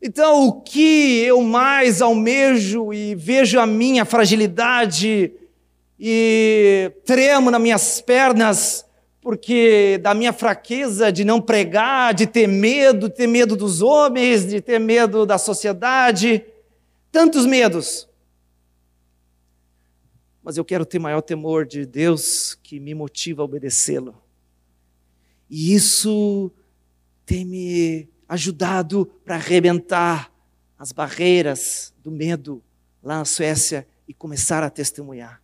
Então, 0.00 0.48
o 0.48 0.60
que 0.60 1.20
eu 1.20 1.40
mais 1.42 2.02
almejo 2.02 2.92
e 2.92 3.14
vejo 3.14 3.58
a 3.58 3.66
minha 3.66 4.04
fragilidade 4.04 5.32
e 5.98 6.90
tremo 7.04 7.50
nas 7.52 7.60
minhas 7.60 8.00
pernas, 8.00 8.84
porque 9.20 10.00
da 10.02 10.12
minha 10.12 10.32
fraqueza 10.32 11.12
de 11.12 11.24
não 11.24 11.40
pregar, 11.40 12.12
de 12.12 12.26
ter 12.26 12.48
medo, 12.48 13.08
ter 13.08 13.28
medo 13.28 13.54
dos 13.54 13.80
homens, 13.80 14.44
de 14.44 14.60
ter 14.60 14.80
medo 14.80 15.24
da 15.24 15.38
sociedade, 15.38 16.44
tantos 17.12 17.46
medos. 17.46 18.08
Mas 20.42 20.56
eu 20.56 20.64
quero 20.64 20.84
ter 20.84 20.98
maior 20.98 21.20
temor 21.20 21.64
de 21.64 21.86
Deus 21.86 22.58
que 22.62 22.80
me 22.80 22.94
motiva 22.94 23.42
a 23.42 23.44
obedecê-lo. 23.44 24.20
E 25.48 25.74
isso 25.74 26.50
tem 27.24 27.44
me 27.44 28.08
ajudado 28.28 29.06
para 29.24 29.36
arrebentar 29.36 30.32
as 30.78 30.90
barreiras 30.90 31.94
do 32.02 32.10
medo 32.10 32.62
lá 33.02 33.18
na 33.18 33.24
Suécia 33.24 33.86
e 34.08 34.14
começar 34.14 34.62
a 34.62 34.70
testemunhar. 34.70 35.40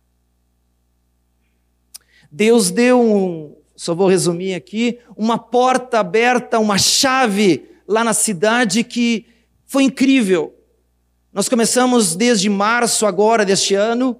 Deus 2.31 2.69
deu 2.69 3.01
um, 3.01 3.55
só 3.75 3.95
vou 3.95 4.07
resumir 4.07 4.53
aqui, 4.53 4.99
uma 5.15 5.37
porta 5.37 5.99
aberta, 5.99 6.59
uma 6.59 6.77
chave 6.77 7.69
lá 7.87 8.03
na 8.03 8.13
cidade 8.13 8.83
que 8.83 9.25
foi 9.65 9.83
incrível. 9.83 10.53
Nós 11.31 11.47
começamos 11.47 12.15
desde 12.15 12.49
março 12.49 13.05
agora 13.05 13.45
deste 13.45 13.75
ano. 13.75 14.19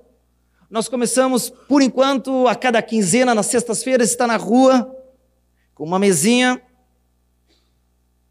Nós 0.69 0.87
começamos, 0.87 1.49
por 1.49 1.81
enquanto, 1.81 2.47
a 2.47 2.53
cada 2.53 2.79
quinzena, 2.79 3.33
nas 3.33 3.47
sextas-feiras, 3.47 4.11
está 4.11 4.27
na 4.27 4.37
rua 4.37 4.95
com 5.73 5.83
uma 5.83 5.97
mesinha, 5.97 6.61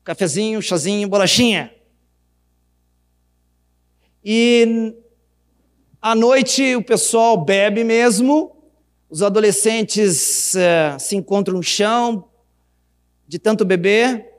cafezinho, 0.05 0.63
chazinho, 0.63 1.09
bolachinha. 1.09 1.75
E 4.25 4.95
à 6.01 6.15
noite 6.15 6.77
o 6.77 6.85
pessoal 6.85 7.37
bebe 7.37 7.83
mesmo, 7.83 8.57
os 9.11 9.21
adolescentes 9.21 10.55
é, 10.55 10.97
se 10.97 11.17
encontram 11.17 11.57
no 11.57 11.63
chão 11.63 12.29
de 13.27 13.41
tanto 13.41 13.65
beber. 13.65 14.33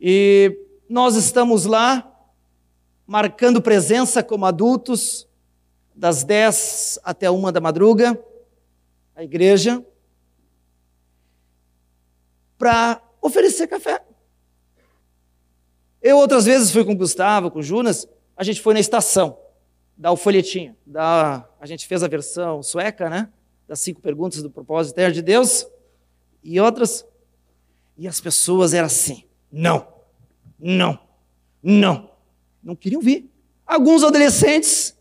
E 0.00 0.58
nós 0.88 1.14
estamos 1.14 1.64
lá 1.64 2.04
marcando 3.06 3.62
presença 3.62 4.20
como 4.22 4.44
adultos, 4.44 5.27
das 5.98 6.22
10 6.22 7.00
até 7.02 7.28
uma 7.28 7.50
da 7.50 7.60
madruga, 7.60 8.16
a 9.16 9.24
igreja 9.24 9.84
para 12.56 13.02
oferecer 13.20 13.66
café. 13.66 14.00
Eu 16.00 16.18
outras 16.18 16.44
vezes 16.44 16.70
fui 16.70 16.84
com 16.84 16.92
o 16.92 16.96
Gustavo, 16.96 17.50
com 17.50 17.58
o 17.58 17.62
Jonas, 17.62 18.06
a 18.36 18.44
gente 18.44 18.60
foi 18.60 18.74
na 18.74 18.80
estação, 18.80 19.36
dar 19.96 20.12
o 20.12 20.16
folhetinho. 20.16 20.76
Da, 20.86 21.48
a 21.60 21.66
gente 21.66 21.84
fez 21.84 22.04
a 22.04 22.08
versão 22.08 22.62
sueca, 22.62 23.10
né? 23.10 23.28
Das 23.66 23.80
cinco 23.80 24.00
perguntas 24.00 24.40
do 24.40 24.48
propósito 24.48 24.94
eterno 24.94 25.14
de 25.14 25.22
Deus. 25.22 25.66
E 26.44 26.60
outras. 26.60 27.04
E 27.96 28.06
as 28.06 28.20
pessoas 28.20 28.72
eram 28.72 28.86
assim: 28.86 29.24
não, 29.50 29.88
não, 30.56 30.96
não. 31.60 32.12
Não 32.62 32.76
queriam 32.76 33.02
vir. 33.02 33.28
Alguns 33.66 34.04
adolescentes, 34.04 34.96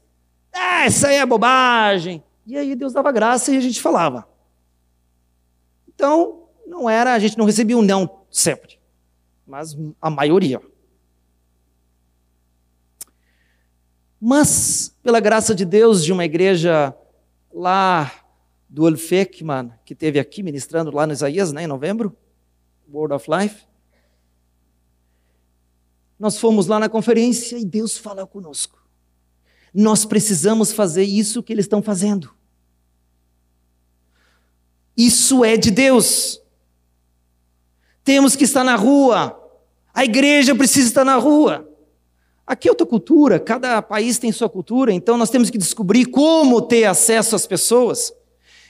Ah, 0.58 0.88
isso 0.88 1.06
aí 1.06 1.18
é 1.18 1.26
bobagem. 1.26 2.24
E 2.46 2.58
aí 2.58 2.76
Deus 2.76 2.94
dava 2.94 3.12
graça 3.12 3.52
e 3.52 3.58
a 3.58 3.60
gente 3.60 3.82
falava. 3.82 4.28
Então, 5.88 6.48
não 6.66 6.90
era, 6.90 7.14
a 7.14 7.20
gente 7.20 7.38
não 7.38 7.46
recebia 7.46 7.78
um 7.78 7.82
não 7.82 8.24
sempre, 8.30 8.80
mas 9.46 9.78
a 10.02 10.10
maioria. 10.10 10.62
Mas, 14.20 14.96
pela 15.04 15.20
graça 15.20 15.54
de 15.54 15.64
Deus, 15.64 16.04
de 16.04 16.12
uma 16.12 16.26
igreja 16.26 16.96
lá 17.54 18.12
do 18.68 18.84
Olfekman, 18.84 19.72
que 19.86 19.96
teve 19.96 20.20
aqui 20.20 20.42
ministrando 20.42 20.92
lá 20.92 21.06
no 21.06 21.14
Isaías, 21.14 21.52
né, 21.52 21.64
em 21.64 21.68
novembro, 21.68 22.16
World 22.92 23.14
of 23.14 23.30
Life, 23.30 23.66
nós 26.20 26.40
fomos 26.40 26.68
lá 26.68 26.80
na 26.80 26.90
conferência 26.90 27.58
e 27.58 27.66
Deus 27.66 27.98
fala 27.98 28.26
conosco. 28.26 28.77
Nós 29.74 30.06
precisamos 30.06 30.72
fazer 30.72 31.04
isso 31.04 31.44
que 31.44 31.54
eles 31.54 31.66
estão 31.66 31.82
fazendo. 31.82 32.32
Isso 34.96 35.46
é 35.46 35.56
de 35.56 35.70
Deus. 35.70 36.42
Temos 38.04 38.36
que 38.36 38.46
estar 38.46 38.64
na 38.64 38.76
rua. 38.76 39.38
A 39.94 40.04
igreja 40.04 40.56
precisa 40.56 40.88
estar 40.88 41.06
na 41.06 41.18
rua. 41.18 41.68
Aqui 42.46 42.70
é 42.70 42.72
outra 42.72 42.88
cultura, 42.88 43.40
cada 43.40 43.82
país 43.82 44.18
tem 44.18 44.32
sua 44.32 44.48
cultura, 44.48 44.94
então 44.94 45.18
nós 45.18 45.30
temos 45.30 45.50
que 45.50 45.58
descobrir 45.58 46.06
como 46.06 46.62
ter 46.62 46.86
acesso 46.86 47.36
às 47.36 47.46
pessoas. 47.46 48.14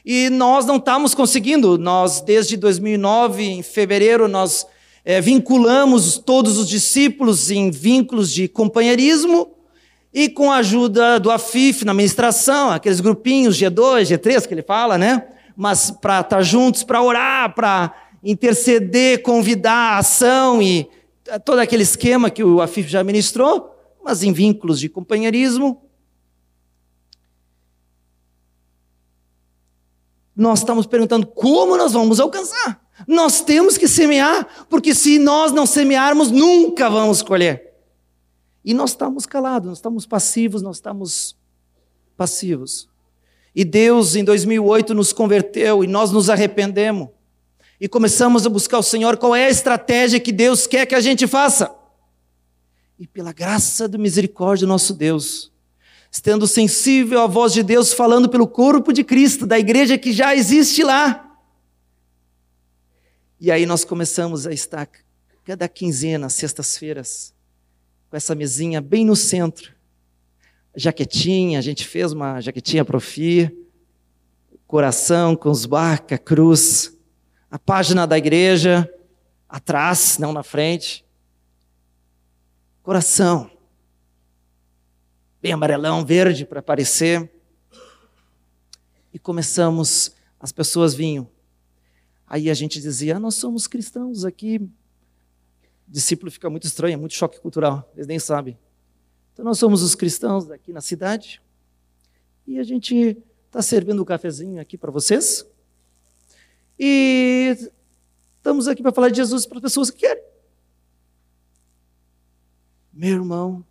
E 0.03 0.29
nós 0.31 0.65
não 0.65 0.77
estamos 0.77 1.13
conseguindo. 1.13 1.77
Nós, 1.77 2.21
desde 2.21 2.57
2009, 2.57 3.43
em 3.43 3.61
fevereiro, 3.61 4.27
nós 4.27 4.65
é, 5.05 5.21
vinculamos 5.21 6.17
todos 6.17 6.57
os 6.57 6.67
discípulos 6.67 7.51
em 7.51 7.69
vínculos 7.69 8.31
de 8.31 8.47
companheirismo 8.47 9.56
e 10.17 10.27
com 10.27 10.51
a 10.51 10.55
ajuda 10.55 11.19
do 11.19 11.29
AFIF 11.29 11.85
na 11.85 11.91
administração, 11.91 12.71
aqueles 12.71 12.99
grupinhos 12.99 13.55
G2, 13.55 14.17
G3 14.17 14.47
que 14.47 14.53
ele 14.55 14.63
fala, 14.63 14.97
né? 14.97 15.27
Mas 15.55 15.91
para 15.91 16.21
estar 16.21 16.37
tá 16.37 16.41
juntos, 16.41 16.83
para 16.83 17.03
orar, 17.03 17.53
para 17.53 17.93
interceder, 18.23 19.21
convidar 19.21 19.93
a 19.93 19.97
ação 19.99 20.59
e 20.59 20.89
todo 21.45 21.59
aquele 21.59 21.83
esquema 21.83 22.31
que 22.31 22.43
o 22.43 22.63
Afif 22.63 22.89
já 22.89 23.03
ministrou, 23.03 23.71
mas 24.03 24.23
em 24.23 24.33
vínculos 24.33 24.79
de 24.79 24.89
companheirismo. 24.89 25.83
Nós 30.35 30.59
estamos 30.59 30.87
perguntando 30.87 31.27
como 31.27 31.77
nós 31.77 31.93
vamos 31.93 32.19
alcançar. 32.19 32.81
Nós 33.07 33.41
temos 33.41 33.77
que 33.77 33.87
semear, 33.87 34.47
porque 34.67 34.95
se 34.95 35.19
nós 35.19 35.51
não 35.51 35.67
semearmos, 35.67 36.31
nunca 36.31 36.89
vamos 36.89 37.21
colher. 37.21 37.66
E 38.67 38.73
nós 38.73 38.89
estamos 38.89 39.25
calados, 39.25 39.69
nós 39.69 39.77
estamos 39.77 40.05
passivos, 40.05 40.61
nós 40.61 40.75
estamos 40.75 41.37
passivos. 42.17 42.89
E 43.55 43.63
Deus, 43.63 44.13
em 44.13 44.25
2008, 44.25 44.93
nos 44.93 45.13
converteu 45.13 45.85
e 45.85 45.87
nós 45.87 46.11
nos 46.11 46.29
arrependemos 46.29 47.07
e 47.79 47.87
começamos 47.87 48.45
a 48.45 48.49
buscar 48.49 48.79
o 48.79 48.83
Senhor, 48.83 49.15
qual 49.15 49.33
é 49.33 49.45
a 49.45 49.49
estratégia 49.49 50.19
que 50.19 50.33
Deus 50.33 50.67
quer 50.67 50.85
que 50.85 50.93
a 50.93 50.99
gente 50.99 51.25
faça? 51.25 51.73
E 52.99 53.07
pela 53.07 53.31
graça 53.31 53.87
do 53.87 53.97
misericórdia 53.97 54.67
do 54.67 54.69
nosso 54.69 54.93
Deus, 54.93 55.49
estando 56.11 56.45
sensível 56.45 57.21
à 57.21 57.25
voz 57.25 57.53
de 57.53 57.63
Deus 57.63 57.93
falando 57.93 58.27
pelo 58.27 58.49
corpo 58.49 58.91
de 58.91 59.01
Cristo, 59.01 59.47
da 59.47 59.57
igreja 59.57 59.97
que 59.97 60.11
já 60.11 60.35
existe 60.35 60.83
lá. 60.83 61.39
E 63.39 63.49
aí 63.49 63.65
nós 63.65 63.85
começamos 63.85 64.45
a 64.45 64.51
estar 64.51 64.89
cada 65.45 65.69
quinzena, 65.69 66.27
sextas-feiras, 66.27 67.36
com 68.09 68.17
essa 68.17 68.35
mesinha 68.35 68.81
bem 68.81 69.05
no 69.05 69.15
centro. 69.15 69.73
Jaquetinha, 70.75 71.59
a 71.59 71.61
gente 71.61 71.85
fez 71.85 72.11
uma 72.11 72.39
jaquetinha 72.39 72.85
profi, 72.85 73.51
coração 74.67 75.35
com 75.35 75.49
os 75.49 75.65
barca, 75.65 76.17
cruz 76.17 76.97
a 77.49 77.57
página 77.57 78.05
da 78.05 78.17
igreja, 78.17 78.91
atrás, 79.47 80.17
não 80.17 80.33
na 80.33 80.43
frente. 80.43 81.05
Coração. 82.83 83.49
Bem 85.41 85.53
amarelão, 85.53 86.05
verde 86.05 86.45
para 86.45 86.59
aparecer. 86.59 87.31
E 89.13 89.19
começamos, 89.19 90.13
as 90.39 90.51
pessoas 90.51 90.93
vinham. 90.93 91.29
Aí 92.27 92.49
a 92.49 92.53
gente 92.53 92.81
dizia: 92.81 93.15
ah, 93.15 93.19
Nós 93.19 93.35
somos 93.35 93.65
cristãos 93.65 94.25
aqui. 94.25 94.69
Discípulo 95.87 96.31
fica 96.31 96.49
muito 96.49 96.65
estranho, 96.65 96.93
é 96.93 96.97
muito 96.97 97.13
choque 97.13 97.39
cultural, 97.39 97.89
eles 97.95 98.07
nem 98.07 98.19
sabem. 98.19 98.57
Então 99.33 99.45
nós 99.45 99.57
somos 99.57 99.81
os 99.81 99.95
cristãos 99.95 100.47
daqui 100.47 100.73
na 100.73 100.81
cidade. 100.81 101.41
E 102.45 102.59
a 102.59 102.63
gente 102.63 103.17
está 103.45 103.61
servindo 103.61 104.01
um 104.01 104.05
cafezinho 104.05 104.59
aqui 104.59 104.77
para 104.77 104.91
vocês. 104.91 105.45
E 106.79 107.55
estamos 108.35 108.67
aqui 108.67 108.81
para 108.81 108.91
falar 108.91 109.09
de 109.09 109.17
Jesus 109.17 109.45
para 109.45 109.57
as 109.57 109.61
pessoas 109.61 109.91
que 109.91 109.99
querem. 109.99 110.23
Meu 112.91 113.15
irmão. 113.15 113.63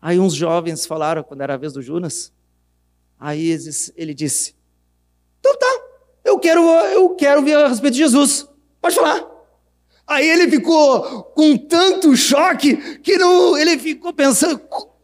Aí 0.00 0.18
uns 0.18 0.34
jovens 0.34 0.86
falaram, 0.86 1.22
quando 1.22 1.40
era 1.40 1.54
a 1.54 1.58
vez 1.58 1.72
do 1.72 1.82
Junas, 1.82 2.32
aí 3.18 3.56
ele 3.96 4.14
disse, 4.14 4.54
então 5.40 5.56
tá, 5.58 5.86
eu 6.24 6.38
quero, 6.38 6.60
eu 6.62 7.10
quero 7.14 7.42
ver 7.42 7.56
a 7.56 7.68
respeito 7.68 7.94
de 7.94 8.00
Jesus. 8.00 8.48
Pode 8.80 8.94
falar. 8.94 9.33
Aí 10.06 10.28
ele 10.28 10.50
ficou 10.50 11.22
com 11.34 11.56
tanto 11.56 12.16
choque 12.16 12.98
que 12.98 13.16
não, 13.16 13.56
ele 13.56 13.78
ficou 13.78 14.12
pensando 14.12 14.60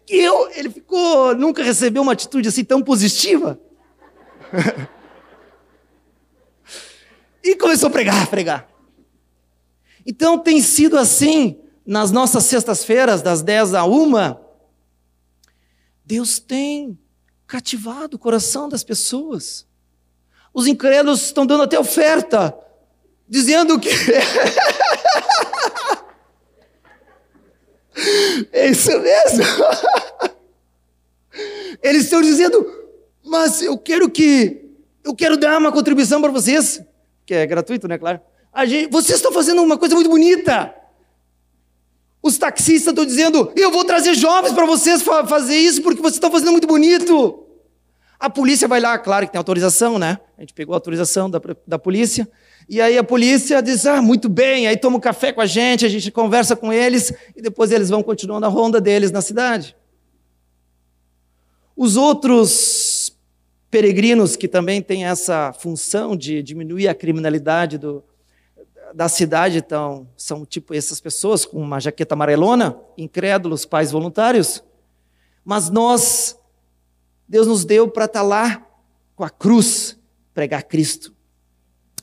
que 0.07 0.16
eu, 0.16 0.51
ele 0.51 0.68
ficou, 0.68 1.34
nunca 1.34 1.62
recebeu 1.62 2.03
uma 2.03 2.12
atitude 2.12 2.48
assim 2.48 2.64
tão 2.64 2.82
positiva. 2.82 3.59
E 7.42 7.57
começou 7.57 7.88
a 7.88 7.90
pregar, 7.90 8.26
pregar. 8.28 8.68
Então 10.07 10.38
tem 10.38 10.61
sido 10.61 10.98
assim 10.98 11.59
nas 11.86 12.11
nossas 12.11 12.44
sextas-feiras, 12.44 13.22
das 13.22 13.42
10 13.42 13.74
a 13.74 13.84
1. 13.84 14.36
Deus 16.05 16.38
tem 16.38 16.98
cativado 17.46 18.16
o 18.16 18.18
coração 18.18 18.68
das 18.68 18.84
pessoas. 18.84 19.66
Os 20.53 20.66
incrédulos 20.66 21.22
estão 21.22 21.46
dando 21.46 21.62
até 21.62 21.78
oferta, 21.78 22.57
dizendo 23.30 23.78
que. 23.78 23.88
é 28.52 28.68
isso 28.68 28.90
mesmo. 28.98 29.44
Eles 31.80 32.04
estão 32.04 32.20
dizendo, 32.20 32.66
mas 33.24 33.62
eu 33.62 33.78
quero 33.78 34.11
que. 34.11 34.68
Eu 35.04 35.14
quero 35.14 35.36
dar 35.36 35.58
uma 35.58 35.72
contribuição 35.72 36.20
para 36.20 36.30
vocês 36.30 36.82
que 37.24 37.32
é 37.34 37.46
gratuito, 37.46 37.86
né, 37.86 37.96
claro? 37.96 38.20
Gente, 38.66 38.90
vocês 38.90 39.16
estão 39.16 39.32
fazendo 39.32 39.62
uma 39.62 39.78
coisa 39.78 39.94
muito 39.94 40.11
bonita. 40.11 40.74
Os 42.20 42.36
taxistas 42.36 42.88
estão 42.88 43.07
dizendo: 43.07 43.52
eu 43.54 43.70
vou 43.70 43.84
trazer 43.84 44.14
jovens 44.14 44.52
para 44.52 44.66
vocês 44.66 45.00
fa 45.00 45.24
fazer 45.24 45.57
isso 45.57 45.80
porque 45.80 46.02
vocês 46.02 46.14
estão 46.14 46.30
fazendo 46.30 46.50
muito 46.50 46.66
bonito. 46.66 47.39
A 48.21 48.29
polícia 48.29 48.68
vai 48.68 48.80
lá, 48.80 48.99
claro 48.99 49.25
que 49.25 49.33
tem 49.33 49.38
autorização, 49.38 49.99
né? 49.99 50.18
A 50.37 50.42
gente 50.42 50.53
pegou 50.53 50.75
a 50.75 50.76
autorização 50.76 51.30
da, 51.30 51.41
da 51.67 51.79
polícia. 51.79 52.29
E 52.68 52.79
aí 52.80 52.99
a 52.99 53.03
polícia 53.03 53.63
diz: 53.63 53.87
ah, 53.87 54.03
muito 54.03 54.29
bem. 54.29 54.67
Aí 54.67 54.76
toma 54.76 54.99
um 54.99 55.01
café 55.01 55.33
com 55.33 55.41
a 55.41 55.47
gente, 55.47 55.87
a 55.87 55.88
gente 55.88 56.11
conversa 56.11 56.55
com 56.55 56.71
eles 56.71 57.13
e 57.34 57.41
depois 57.41 57.72
eles 57.72 57.88
vão 57.88 58.03
continuando 58.03 58.45
a 58.45 58.51
ronda 58.51 58.79
deles 58.79 59.11
na 59.11 59.22
cidade. 59.22 59.75
Os 61.75 61.97
outros 61.97 63.17
peregrinos 63.71 64.37
que 64.37 64.47
também 64.47 64.83
têm 64.83 65.07
essa 65.07 65.53
função 65.55 66.14
de 66.14 66.42
diminuir 66.42 66.88
a 66.88 66.95
criminalidade 66.95 67.79
do, 67.79 68.05
da 68.95 69.09
cidade, 69.09 69.59
então, 69.59 70.09
são 70.17 70.45
tipo 70.45 70.75
essas 70.75 71.01
pessoas 71.01 71.45
com 71.45 71.59
uma 71.59 71.80
jaqueta 71.80 72.14
amarelona, 72.14 72.76
incrédulos, 72.99 73.64
pais 73.64 73.92
voluntários. 73.92 74.63
Mas 75.45 75.71
nós, 75.71 76.37
Deus 77.30 77.46
nos 77.46 77.64
deu 77.64 77.88
para 77.88 78.07
estar 78.07 78.20
tá 78.20 78.26
lá 78.26 78.66
com 79.14 79.22
a 79.22 79.30
cruz, 79.30 79.96
pregar 80.34 80.64
Cristo. 80.64 81.14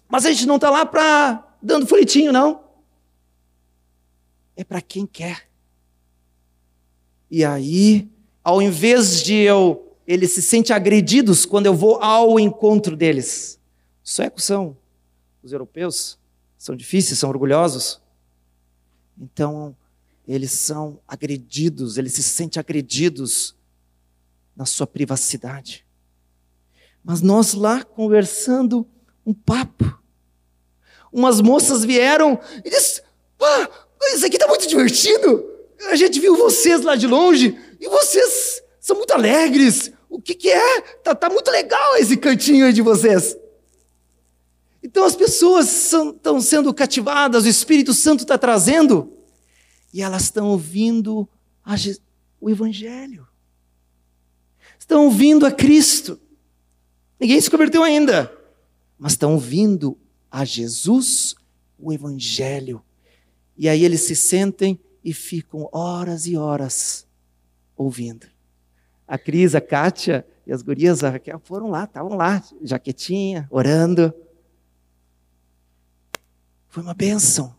Mas 0.07 0.25
a 0.25 0.31
gente 0.31 0.45
não 0.45 0.55
está 0.55 0.69
lá 0.69 0.85
para 0.85 1.45
dando 1.61 1.85
folhetinho, 1.85 2.31
não. 2.31 2.63
É 4.55 4.63
para 4.63 4.79
quem 4.81 5.05
quer. 5.05 5.49
E 7.29 7.43
aí, 7.43 8.09
ao 8.41 8.61
invés 8.61 9.21
de 9.21 9.33
eu 9.35 9.83
eles 10.07 10.31
se 10.31 10.41
sentem 10.41 10.73
agredidos 10.73 11.45
quando 11.45 11.65
eu 11.65 11.75
vou 11.75 12.01
ao 12.01 12.39
encontro 12.39 12.95
deles. 12.95 13.59
Os 14.01 14.13
suecos 14.13 14.45
são, 14.45 14.77
os 15.43 15.51
europeus, 15.51 16.17
são 16.57 16.73
difíceis, 16.73 17.19
são 17.19 17.29
orgulhosos. 17.29 18.01
Então, 19.19 19.75
eles 20.25 20.51
são 20.51 21.01
agredidos, 21.05 21.97
eles 21.97 22.13
se 22.13 22.23
sentem 22.23 22.57
agredidos 22.57 23.53
na 24.57 24.65
sua 24.65 24.87
privacidade. 24.87 25.85
Mas 27.03 27.21
nós 27.21 27.53
lá 27.53 27.83
conversando 27.83 28.85
um 29.25 29.33
papo, 29.33 30.01
umas 31.13 31.39
moças 31.39 31.85
vieram 31.85 32.39
e 32.65 32.69
disseram: 32.69 33.07
ah, 33.39 33.69
isso 34.13 34.25
aqui 34.25 34.35
está 34.35 34.47
muito 34.47 34.67
divertido. 34.67 35.45
A 35.89 35.95
gente 35.95 36.19
viu 36.19 36.35
vocês 36.35 36.81
lá 36.81 36.95
de 36.95 37.05
longe 37.05 37.57
e 37.79 37.87
vocês 37.87 38.63
São 38.79 38.97
muito 38.97 39.11
alegres. 39.11 39.91
O 40.09 40.19
que, 40.19 40.33
que 40.33 40.49
é? 40.49 40.81
Tá, 41.03 41.13
tá 41.13 41.29
muito 41.29 41.51
legal 41.51 41.95
esse 41.97 42.17
cantinho 42.17 42.65
aí 42.65 42.73
de 42.73 42.81
vocês. 42.81 43.37
Então 44.81 45.03
as 45.03 45.15
pessoas 45.15 45.93
estão 45.93 46.39
sendo 46.39 46.73
cativadas, 46.73 47.43
o 47.43 47.49
Espírito 47.49 47.93
Santo 47.93 48.21
está 48.21 48.37
trazendo, 48.37 49.11
e 49.93 50.01
elas 50.01 50.23
estão 50.23 50.47
ouvindo 50.47 51.27
a, 51.63 51.75
o 52.39 52.49
Evangelho. 52.49 53.26
Estão 54.87 55.03
ouvindo 55.03 55.45
a 55.45 55.51
Cristo. 55.51 56.17
Ninguém 57.19 57.41
se 57.41 57.51
converteu 57.51 57.83
ainda, 57.83 58.33
mas 58.97 59.11
estão 59.11 59.33
ouvindo 59.33 59.97
a 60.31 60.45
Jesus, 60.45 61.35
o 61.77 61.91
Evangelho. 61.91 62.81
E 63.57 63.67
aí 63.67 63.83
eles 63.83 63.99
se 64.03 64.15
sentem 64.15 64.79
e 65.03 65.11
ficam 65.11 65.67
horas 65.73 66.25
e 66.25 66.37
horas 66.37 67.05
ouvindo. 67.75 68.27
A 69.05 69.17
Cris, 69.17 69.55
a 69.55 69.59
Kátia 69.59 70.25
e 70.45 70.53
as 70.53 70.61
gurias, 70.61 71.03
a 71.03 71.09
Raquel 71.09 71.41
foram 71.43 71.69
lá, 71.69 71.83
estavam 71.83 72.15
lá, 72.15 72.41
jaquetinha, 72.61 73.45
orando. 73.51 74.13
Foi 76.69 76.81
uma 76.81 76.93
bênção. 76.93 77.53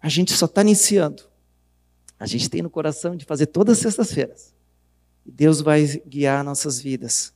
A 0.00 0.08
gente 0.08 0.32
só 0.32 0.46
está 0.46 0.62
iniciando. 0.62 1.22
A 2.18 2.24
gente 2.24 2.48
tem 2.48 2.62
no 2.62 2.70
coração 2.70 3.14
de 3.14 3.26
fazer 3.26 3.44
todas 3.44 3.76
as 3.76 3.82
sextas-feiras. 3.82 4.55
E 5.26 5.32
Deus 5.32 5.60
vai 5.60 5.84
guiar 6.06 6.44
nossas 6.44 6.80
vidas. 6.80 7.34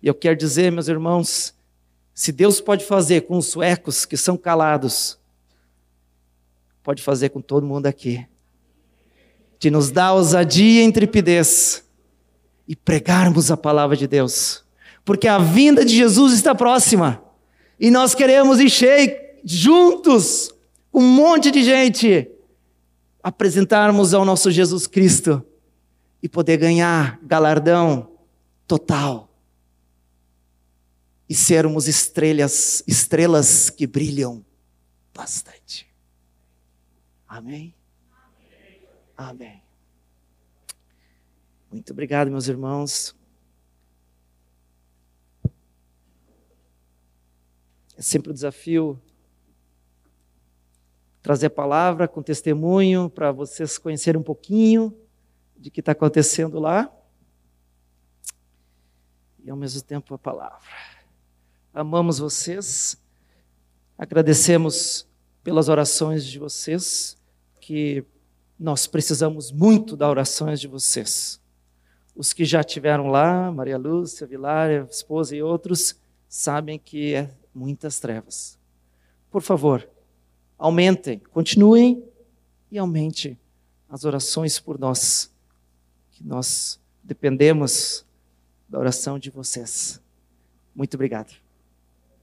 E 0.00 0.06
eu 0.06 0.14
quero 0.14 0.36
dizer, 0.36 0.70
meus 0.70 0.86
irmãos, 0.86 1.52
se 2.14 2.30
Deus 2.30 2.60
pode 2.60 2.84
fazer 2.84 3.22
com 3.22 3.36
os 3.36 3.46
suecos 3.46 4.04
que 4.04 4.16
são 4.16 4.36
calados, 4.36 5.18
pode 6.82 7.02
fazer 7.02 7.30
com 7.30 7.40
todo 7.40 7.66
mundo 7.66 7.86
aqui. 7.86 8.24
De 9.58 9.68
nos 9.70 9.90
dar 9.90 10.12
ousadia 10.12 10.82
e 10.82 10.84
intrepidez 10.84 11.84
e 12.68 12.76
pregarmos 12.76 13.50
a 13.50 13.56
palavra 13.56 13.96
de 13.96 14.06
Deus. 14.06 14.64
Porque 15.04 15.26
a 15.26 15.38
vinda 15.38 15.84
de 15.84 15.96
Jesus 15.96 16.32
está 16.32 16.54
próxima. 16.54 17.20
E 17.80 17.90
nós 17.90 18.14
queremos 18.14 18.60
encher 18.60 19.40
juntos, 19.44 20.54
um 20.94 21.02
monte 21.02 21.50
de 21.50 21.64
gente, 21.64 22.30
apresentarmos 23.22 24.14
ao 24.14 24.24
nosso 24.24 24.52
Jesus 24.52 24.86
Cristo 24.86 25.44
e 26.22 26.28
poder 26.28 26.56
ganhar 26.56 27.18
galardão 27.22 28.18
total. 28.66 29.28
E 31.28 31.34
sermos 31.34 31.86
estrelas, 31.86 32.82
estrelas 32.86 33.70
que 33.70 33.86
brilham 33.86 34.44
bastante. 35.14 35.86
Amém? 37.26 37.74
Amém. 39.16 39.62
Muito 41.70 41.92
obrigado, 41.92 42.30
meus 42.30 42.48
irmãos. 42.48 43.14
É 47.96 48.00
sempre 48.00 48.30
um 48.30 48.34
desafio 48.34 49.00
trazer 51.20 51.46
a 51.46 51.50
palavra 51.50 52.08
com 52.08 52.22
testemunho 52.22 53.10
para 53.10 53.30
vocês 53.32 53.76
conhecerem 53.76 54.20
um 54.20 54.24
pouquinho 54.24 54.96
de 55.68 55.70
que 55.70 55.80
está 55.80 55.92
acontecendo 55.92 56.58
lá 56.58 56.90
e 59.44 59.50
ao 59.50 59.56
mesmo 59.56 59.82
tempo 59.82 60.14
a 60.14 60.18
palavra. 60.18 60.66
Amamos 61.74 62.18
vocês, 62.18 62.98
agradecemos 63.98 65.06
pelas 65.44 65.68
orações 65.68 66.24
de 66.24 66.38
vocês, 66.38 67.18
que 67.60 68.02
nós 68.58 68.86
precisamos 68.86 69.52
muito 69.52 69.94
das 69.94 70.08
orações 70.08 70.58
de 70.58 70.66
vocês. 70.66 71.38
Os 72.16 72.32
que 72.32 72.46
já 72.46 72.60
estiveram 72.60 73.08
lá, 73.08 73.52
Maria 73.52 73.76
Lúcia, 73.76 74.26
Vilar, 74.26 74.70
esposa 74.88 75.36
e 75.36 75.42
outros, 75.42 75.96
sabem 76.26 76.78
que 76.78 77.14
é 77.14 77.30
muitas 77.54 78.00
trevas. 78.00 78.58
Por 79.30 79.42
favor, 79.42 79.86
aumentem, 80.56 81.18
continuem 81.18 82.02
e 82.70 82.78
aumente 82.78 83.38
as 83.86 84.06
orações 84.06 84.58
por 84.58 84.78
nós, 84.78 85.30
que 86.18 86.26
nós 86.26 86.80
dependemos 87.02 88.04
da 88.68 88.76
oração 88.78 89.20
de 89.20 89.30
vocês. 89.30 90.02
Muito 90.74 90.94
obrigado. 90.94 91.32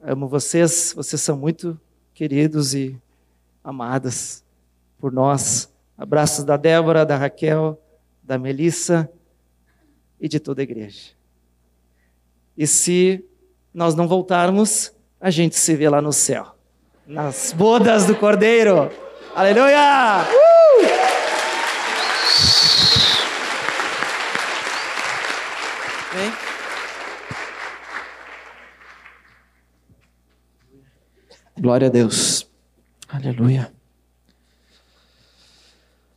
Amo 0.01 0.27
vocês, 0.27 0.93
vocês 0.93 1.21
são 1.21 1.37
muito 1.37 1.79
queridos 2.13 2.75
e 2.75 2.99
amadas 3.63 4.43
por 4.99 5.13
nós. 5.13 5.73
Abraços 5.97 6.43
da 6.43 6.57
Débora, 6.57 7.05
da 7.05 7.15
Raquel, 7.15 7.81
da 8.21 8.37
Melissa 8.37 9.09
e 10.19 10.27
de 10.27 10.39
toda 10.39 10.61
a 10.61 10.63
igreja. 10.63 11.11
E 12.57 12.67
se 12.67 13.23
nós 13.73 13.95
não 13.95 14.09
voltarmos, 14.09 14.93
a 15.21 15.31
gente 15.31 15.55
se 15.55 15.73
vê 15.73 15.87
lá 15.87 16.01
no 16.01 16.11
céu 16.11 16.53
nas 17.07 17.53
bodas 17.53 18.05
do 18.05 18.15
Cordeiro. 18.15 18.91
Aleluia! 19.35 20.23
Uh! 20.23 20.44
Glória 31.57 31.87
a 31.87 31.89
Deus. 31.89 32.45
Aleluia. 33.07 33.71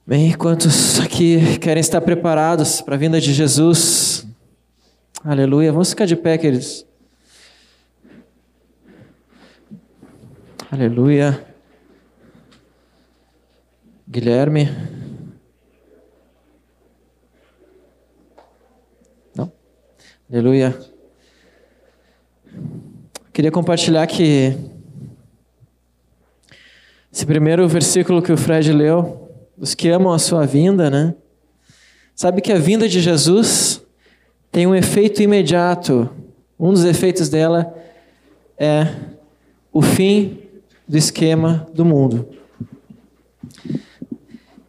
Bem, 0.05 0.37
quantos 0.37 0.99
aqui 0.99 1.59
querem 1.59 1.81
estar 1.81 2.01
preparados 2.01 2.81
para 2.81 2.97
a 2.97 2.99
vinda 2.99 3.21
de 3.21 3.33
Jesus? 3.33 4.27
Aleluia. 5.23 5.71
Vamos 5.71 5.91
ficar 5.91 6.07
de 6.07 6.17
pé, 6.17 6.37
queridos. 6.39 6.85
Aleluia. 10.73 11.47
Guilherme. 14.09 14.69
Não? 19.37 19.53
Aleluia. 20.29 20.77
Queria 23.33 23.53
compartilhar 23.53 24.05
que 24.09 24.78
esse 27.19 27.27
primeiro 27.27 27.67
versículo 27.67 28.23
que 28.23 28.31
o 28.31 28.37
Fred 28.37 28.73
leu, 28.73 29.29
os 29.59 29.75
que 29.75 29.89
amam 29.89 30.13
a 30.13 30.21
sua 30.21 30.47
vinda, 30.47 30.89
né? 30.89 31.17
Sabe 32.15 32.41
que 32.41 32.53
a 32.53 32.59
vinda 32.61 32.89
de 32.89 33.01
Jesus 33.01 33.85
tem 34.53 34.69
um 34.69 34.75
efeito 34.75 35.21
imediato. 35.21 36.09
Um 36.57 36.73
dos 36.73 36.85
efeitos 36.85 37.29
dela 37.29 37.75
é 38.57 38.95
o 39.73 39.83
fim 39.83 40.39
do 40.87 40.97
esquema 40.97 41.67
do 41.75 41.85
mundo. 41.85 42.29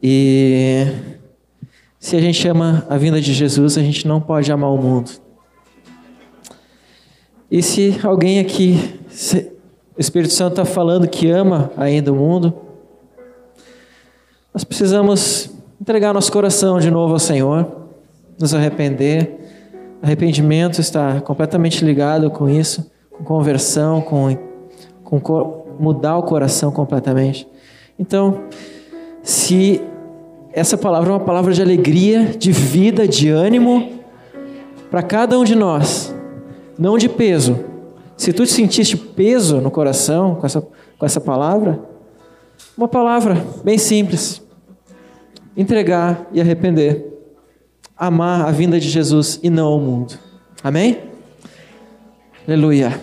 E 0.01 0.87
se 1.99 2.15
a 2.15 2.19
gente 2.19 2.47
ama 2.47 2.83
a 2.89 2.97
vinda 2.97 3.21
de 3.21 3.31
Jesus, 3.31 3.77
a 3.77 3.83
gente 3.83 4.07
não 4.07 4.19
pode 4.19 4.51
amar 4.51 4.71
o 4.71 4.77
mundo. 4.81 5.11
E 7.51 7.61
se 7.61 7.99
alguém 8.01 8.39
aqui, 8.39 8.75
o 9.99 10.01
Espírito 10.01 10.33
Santo 10.33 10.51
está 10.53 10.63
falando 10.63 11.09
que 11.09 11.29
ama 11.29 11.73
ainda 11.75 12.13
o 12.13 12.15
mundo, 12.15 12.53
nós 14.53 14.63
precisamos 14.63 15.49
entregar 15.79 16.13
nosso 16.13 16.31
coração 16.31 16.79
de 16.79 16.89
novo 16.89 17.11
ao 17.11 17.19
Senhor, 17.19 17.67
nos 18.39 18.53
arrepender. 18.53 19.37
Arrependimento 20.01 20.79
está 20.79 21.19
completamente 21.19 21.83
ligado 21.83 22.31
com 22.31 22.49
isso, 22.49 22.89
com 23.11 23.25
conversão, 23.25 23.99
com, 23.99 24.37
com 25.03 25.65
mudar 25.77 26.17
o 26.17 26.23
coração 26.23 26.71
completamente. 26.71 27.45
Então, 27.99 28.45
se 29.21 29.81
essa 30.53 30.77
palavra 30.77 31.09
é 31.09 31.11
uma 31.11 31.25
palavra 31.25 31.51
de 31.51 31.61
alegria, 31.61 32.23
de 32.37 32.53
vida, 32.53 33.05
de 33.05 33.29
ânimo 33.29 33.99
para 34.89 35.03
cada 35.03 35.37
um 35.37 35.43
de 35.43 35.55
nós, 35.55 36.15
não 36.77 36.97
de 36.97 37.09
peso. 37.09 37.68
Se 38.19 38.33
tu 38.33 38.45
te 38.45 38.51
sentiste 38.51 38.97
peso 38.97 39.61
no 39.61 39.71
coração 39.71 40.35
com 40.35 40.45
essa, 40.45 40.59
com 40.59 41.05
essa 41.05 41.21
palavra, 41.21 41.79
uma 42.77 42.85
palavra 42.85 43.41
bem 43.63 43.77
simples: 43.77 44.41
entregar 45.55 46.27
e 46.33 46.41
arrepender. 46.41 47.07
Amar 47.95 48.45
a 48.45 48.51
vinda 48.51 48.77
de 48.77 48.89
Jesus 48.89 49.39
e 49.41 49.49
não 49.49 49.73
o 49.73 49.79
mundo. 49.79 50.19
Amém? 50.61 50.99
Aleluia. 52.45 52.99